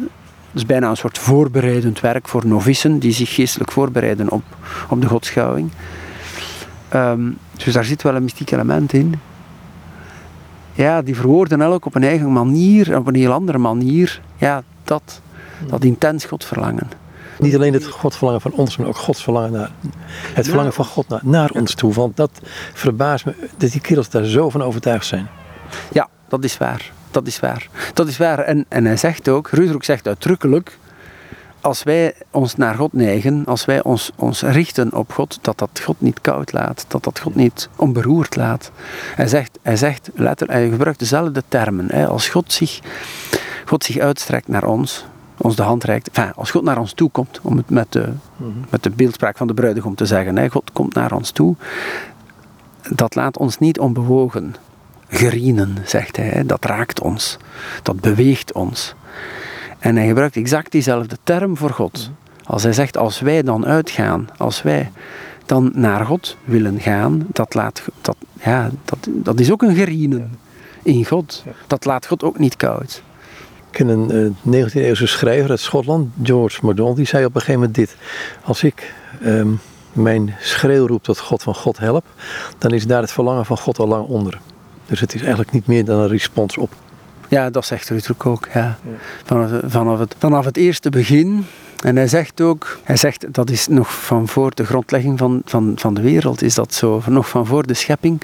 Is 0.54 0.66
bijna 0.66 0.90
een 0.90 0.96
soort 0.96 1.18
voorbereidend 1.18 2.00
werk 2.00 2.28
voor 2.28 2.46
novissen 2.46 2.98
die 2.98 3.12
zich 3.12 3.34
geestelijk 3.34 3.72
voorbereiden 3.72 4.30
op, 4.30 4.42
op 4.88 5.00
de 5.00 5.06
godschouwing. 5.06 5.70
Ehm, 6.88 7.30
dus 7.64 7.72
daar 7.72 7.84
zit 7.84 8.02
wel 8.02 8.14
een 8.14 8.22
mystiek 8.22 8.50
element 8.50 8.92
in. 8.92 9.14
Ja, 10.72 11.02
die 11.02 11.16
verwoorden 11.16 11.60
elk 11.60 11.86
op 11.86 11.94
een 11.94 12.02
eigen 12.02 12.32
manier, 12.32 12.96
op 12.96 13.06
een 13.06 13.14
heel 13.14 13.32
andere 13.32 13.58
manier. 13.58 14.20
Ja, 14.36 14.62
dat, 14.84 15.20
dat 15.66 15.84
intens 15.84 16.24
Godverlangen. 16.24 16.88
Niet 17.38 17.54
alleen 17.54 17.72
het 17.72 17.86
Godverlangen 17.86 18.40
van 18.40 18.52
ons, 18.52 18.76
maar 18.76 18.86
ook 18.86 18.96
Gods 18.96 19.22
verlangen 19.22 19.52
naar 19.52 19.70
het 20.34 20.46
verlangen 20.46 20.72
van 20.72 20.84
God 20.84 21.08
naar, 21.08 21.20
naar 21.22 21.50
ons 21.50 21.74
toe. 21.74 21.92
Want 21.92 22.16
dat 22.16 22.30
verbaast 22.72 23.24
me 23.24 23.34
dat 23.56 23.70
die 23.70 23.80
kerels 23.80 24.08
daar 24.08 24.24
zo 24.24 24.50
van 24.50 24.62
overtuigd 24.62 25.06
zijn. 25.06 25.28
Ja, 25.92 26.08
dat 26.28 26.44
is 26.44 26.58
waar. 26.58 26.92
Dat 27.14 27.26
is 27.26 27.40
waar. 27.40 27.68
Dat 27.92 28.08
is 28.08 28.16
waar. 28.16 28.38
En, 28.38 28.64
en 28.68 28.84
hij 28.84 28.96
zegt 28.96 29.28
ook, 29.28 29.48
Ruudroek 29.48 29.84
zegt 29.84 30.06
uitdrukkelijk, 30.06 30.78
als 31.60 31.82
wij 31.82 32.14
ons 32.30 32.56
naar 32.56 32.74
God 32.74 32.92
neigen, 32.92 33.44
als 33.46 33.64
wij 33.64 33.82
ons, 33.82 34.10
ons 34.16 34.42
richten 34.42 34.92
op 34.92 35.12
God, 35.12 35.38
dat 35.40 35.58
dat 35.58 35.80
God 35.84 36.00
niet 36.00 36.20
koud 36.20 36.52
laat, 36.52 36.84
dat 36.88 37.04
dat 37.04 37.18
God 37.18 37.34
niet 37.34 37.68
onberoerd 37.76 38.36
laat. 38.36 38.70
Hij 39.14 39.28
zegt, 39.28 39.58
hij 39.62 39.76
zegt 39.76 40.10
hij 40.46 40.68
gebruikt 40.68 40.98
dezelfde 40.98 41.42
termen. 41.48 41.86
Hè, 41.90 42.06
als 42.06 42.28
God 42.28 42.52
zich, 42.52 42.80
God 43.64 43.84
zich 43.84 43.98
uitstrekt 43.98 44.48
naar 44.48 44.64
ons, 44.64 45.04
ons 45.36 45.56
de 45.56 45.62
hand 45.62 45.84
reikt, 45.84 46.08
enfin, 46.08 46.34
als 46.34 46.50
God 46.50 46.62
naar 46.62 46.78
ons 46.78 46.92
toe 46.92 47.10
komt, 47.10 47.40
om 47.42 47.56
het 47.56 47.70
met 47.70 47.92
de, 47.92 48.12
mhm. 48.36 48.50
met 48.70 48.82
de 48.82 48.90
beeldspraak 48.90 49.36
van 49.36 49.46
de 49.46 49.54
bruidegom 49.54 49.94
te 49.94 50.06
zeggen, 50.06 50.36
hè, 50.36 50.50
God 50.50 50.72
komt 50.72 50.94
naar 50.94 51.12
ons 51.12 51.30
toe, 51.30 51.56
dat 52.90 53.14
laat 53.14 53.38
ons 53.38 53.58
niet 53.58 53.78
onbewogen 53.78 54.54
gerienen, 55.08 55.76
zegt 55.84 56.16
hij. 56.16 56.42
Dat 56.46 56.64
raakt 56.64 57.00
ons. 57.00 57.36
Dat 57.82 58.00
beweegt 58.00 58.52
ons. 58.52 58.94
En 59.78 59.96
hij 59.96 60.06
gebruikt 60.06 60.36
exact 60.36 60.72
diezelfde 60.72 61.16
term 61.22 61.56
voor 61.56 61.70
God. 61.70 62.10
Als 62.44 62.62
hij 62.62 62.72
zegt, 62.72 62.96
als 62.96 63.20
wij 63.20 63.42
dan 63.42 63.66
uitgaan, 63.66 64.28
als 64.36 64.62
wij 64.62 64.90
dan 65.46 65.70
naar 65.74 66.06
God 66.06 66.36
willen 66.44 66.80
gaan, 66.80 67.26
dat, 67.32 67.54
laat, 67.54 67.82
dat, 68.00 68.16
ja, 68.42 68.70
dat, 68.84 68.98
dat 69.08 69.40
is 69.40 69.52
ook 69.52 69.62
een 69.62 69.74
gerienen 69.74 70.38
in 70.82 71.04
God. 71.04 71.44
Dat 71.66 71.84
laat 71.84 72.06
God 72.06 72.22
ook 72.22 72.38
niet 72.38 72.56
koud. 72.56 73.02
Ik 73.70 73.86
ken 73.86 73.88
een 73.88 74.36
19e-eeuwse 74.46 75.06
schrijver 75.06 75.50
uit 75.50 75.60
Schotland, 75.60 76.10
George 76.22 76.58
Mordaunt, 76.62 76.96
die 76.96 77.06
zei 77.06 77.24
op 77.24 77.34
een 77.34 77.40
gegeven 77.40 77.60
moment 77.60 77.76
dit. 77.76 77.96
Als 78.44 78.62
ik 78.62 78.94
ehm, 79.22 79.48
mijn 79.92 80.34
schreeuw 80.40 80.86
roep 80.86 81.02
tot 81.02 81.18
God 81.18 81.42
van 81.42 81.54
God 81.54 81.78
help, 81.78 82.04
dan 82.58 82.70
is 82.70 82.86
daar 82.86 83.00
het 83.00 83.12
verlangen 83.12 83.46
van 83.46 83.58
God 83.58 83.78
al 83.78 83.88
lang 83.88 84.06
onder. 84.06 84.40
Dus 84.86 85.00
het 85.00 85.14
is 85.14 85.20
eigenlijk 85.20 85.52
niet 85.52 85.66
meer 85.66 85.84
dan 85.84 85.98
een 85.98 86.08
respons 86.08 86.58
op. 86.58 86.72
Ja, 87.28 87.50
dat 87.50 87.66
zegt 87.66 87.88
Rutruk 87.88 88.26
ook. 88.26 88.48
Ja. 88.54 88.78
Vanaf, 89.24 89.50
vanaf, 89.66 89.98
het, 89.98 90.14
vanaf 90.18 90.44
het 90.44 90.56
eerste 90.56 90.90
begin. 90.90 91.46
En 91.84 91.96
hij 91.96 92.08
zegt 92.08 92.40
ook, 92.40 92.78
hij 92.82 92.96
zegt 92.96 93.32
dat 93.32 93.50
is 93.50 93.68
nog 93.68 94.04
van 94.04 94.28
voor 94.28 94.54
de 94.54 94.64
grondlegging 94.64 95.18
van, 95.18 95.42
van, 95.44 95.72
van 95.76 95.94
de 95.94 96.00
wereld, 96.00 96.42
is 96.42 96.54
dat 96.54 96.74
zo, 96.74 97.02
nog 97.06 97.28
van 97.28 97.46
voor 97.46 97.66
de 97.66 97.74
schepping. 97.74 98.22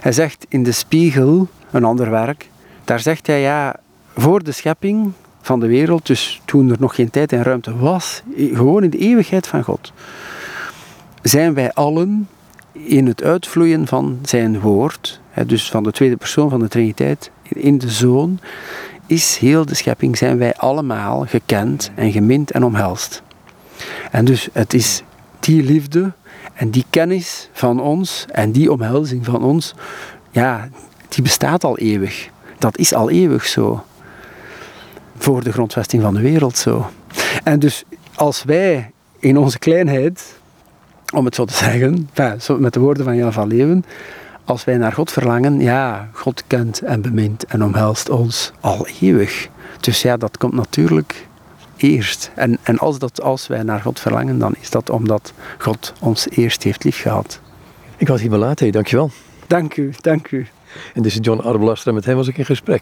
Hij 0.00 0.12
zegt 0.12 0.46
in 0.48 0.62
de 0.62 0.72
spiegel, 0.72 1.48
een 1.70 1.84
ander 1.84 2.10
werk, 2.10 2.48
daar 2.84 3.00
zegt 3.00 3.26
hij 3.26 3.40
ja, 3.40 3.76
voor 4.16 4.42
de 4.42 4.52
schepping 4.52 5.12
van 5.42 5.60
de 5.60 5.66
wereld, 5.66 6.06
dus 6.06 6.40
toen 6.44 6.70
er 6.70 6.76
nog 6.78 6.94
geen 6.94 7.10
tijd 7.10 7.32
en 7.32 7.42
ruimte 7.42 7.76
was, 7.76 8.22
gewoon 8.36 8.82
in 8.82 8.90
de 8.90 8.98
eeuwigheid 8.98 9.46
van 9.46 9.62
God, 9.62 9.92
zijn 11.22 11.54
wij 11.54 11.72
allen 11.72 12.28
in 12.72 13.06
het 13.06 13.22
uitvloeien 13.22 13.86
van 13.86 14.18
zijn 14.24 14.60
woord, 14.60 15.20
dus 15.46 15.70
van 15.70 15.82
de 15.82 15.92
tweede 15.92 16.16
persoon 16.16 16.50
van 16.50 16.60
de 16.60 16.68
Triniteit, 16.68 17.30
in 17.48 17.78
de 17.78 17.90
Zoon, 17.90 18.40
is 19.06 19.36
heel 19.36 19.66
de 19.66 19.74
schepping, 19.74 20.18
zijn 20.18 20.38
wij 20.38 20.54
allemaal 20.54 21.24
gekend 21.26 21.90
en 21.94 22.12
gemind 22.12 22.50
en 22.50 22.64
omhelst. 22.64 23.22
En 24.10 24.24
dus 24.24 24.48
het 24.52 24.74
is 24.74 25.02
die 25.40 25.62
liefde 25.62 26.12
en 26.54 26.70
die 26.70 26.84
kennis 26.90 27.48
van 27.52 27.80
ons 27.80 28.26
en 28.30 28.52
die 28.52 28.72
omhelzing 28.72 29.24
van 29.24 29.42
ons, 29.42 29.74
ja, 30.30 30.68
die 31.08 31.22
bestaat 31.22 31.64
al 31.64 31.78
eeuwig. 31.78 32.28
Dat 32.58 32.78
is 32.78 32.94
al 32.94 33.10
eeuwig 33.10 33.46
zo. 33.46 33.84
Voor 35.16 35.44
de 35.44 35.52
grondvesting 35.52 36.02
van 36.02 36.14
de 36.14 36.20
wereld 36.20 36.56
zo. 36.56 36.90
En 37.44 37.58
dus 37.58 37.84
als 38.14 38.42
wij 38.44 38.90
in 39.18 39.36
onze 39.36 39.58
kleinheid 39.58 40.40
om 41.14 41.24
het 41.24 41.34
zo 41.34 41.44
te 41.44 41.54
zeggen, 41.54 42.08
met 42.58 42.72
de 42.72 42.80
woorden 42.80 43.04
van 43.04 43.16
Jan 43.16 43.32
van 43.32 43.48
Leeuwen, 43.48 43.84
als 44.44 44.64
wij 44.64 44.76
naar 44.76 44.92
God 44.92 45.12
verlangen, 45.12 45.60
ja, 45.60 46.08
God 46.12 46.44
kent 46.46 46.80
en 46.80 47.02
bemint 47.02 47.44
en 47.44 47.64
omhelst 47.64 48.08
ons 48.08 48.52
al 48.60 48.86
eeuwig. 49.00 49.48
Dus 49.80 50.02
ja, 50.02 50.16
dat 50.16 50.38
komt 50.38 50.52
natuurlijk 50.52 51.26
eerst. 51.76 52.30
En, 52.34 52.58
en 52.62 52.78
als, 52.78 52.98
dat, 52.98 53.22
als 53.22 53.46
wij 53.46 53.62
naar 53.62 53.80
God 53.80 54.00
verlangen, 54.00 54.38
dan 54.38 54.54
is 54.60 54.70
dat 54.70 54.90
omdat 54.90 55.32
God 55.58 55.92
ons 56.00 56.28
eerst 56.30 56.62
heeft 56.62 56.84
liefgehad. 56.84 57.40
Ik 57.96 58.08
was 58.08 58.20
hier 58.20 58.30
laten, 58.30 58.72
dankjewel. 58.72 59.10
Dank 59.46 59.76
u, 59.76 59.92
dank 60.00 60.30
u. 60.30 60.46
En 60.94 61.02
dit 61.02 61.12
is 61.12 61.18
John 61.20 61.40
Arbelaster 61.40 61.88
en 61.88 61.94
met 61.94 62.04
hem 62.04 62.16
was 62.16 62.28
ik 62.28 62.38
in 62.38 62.44
gesprek. 62.44 62.80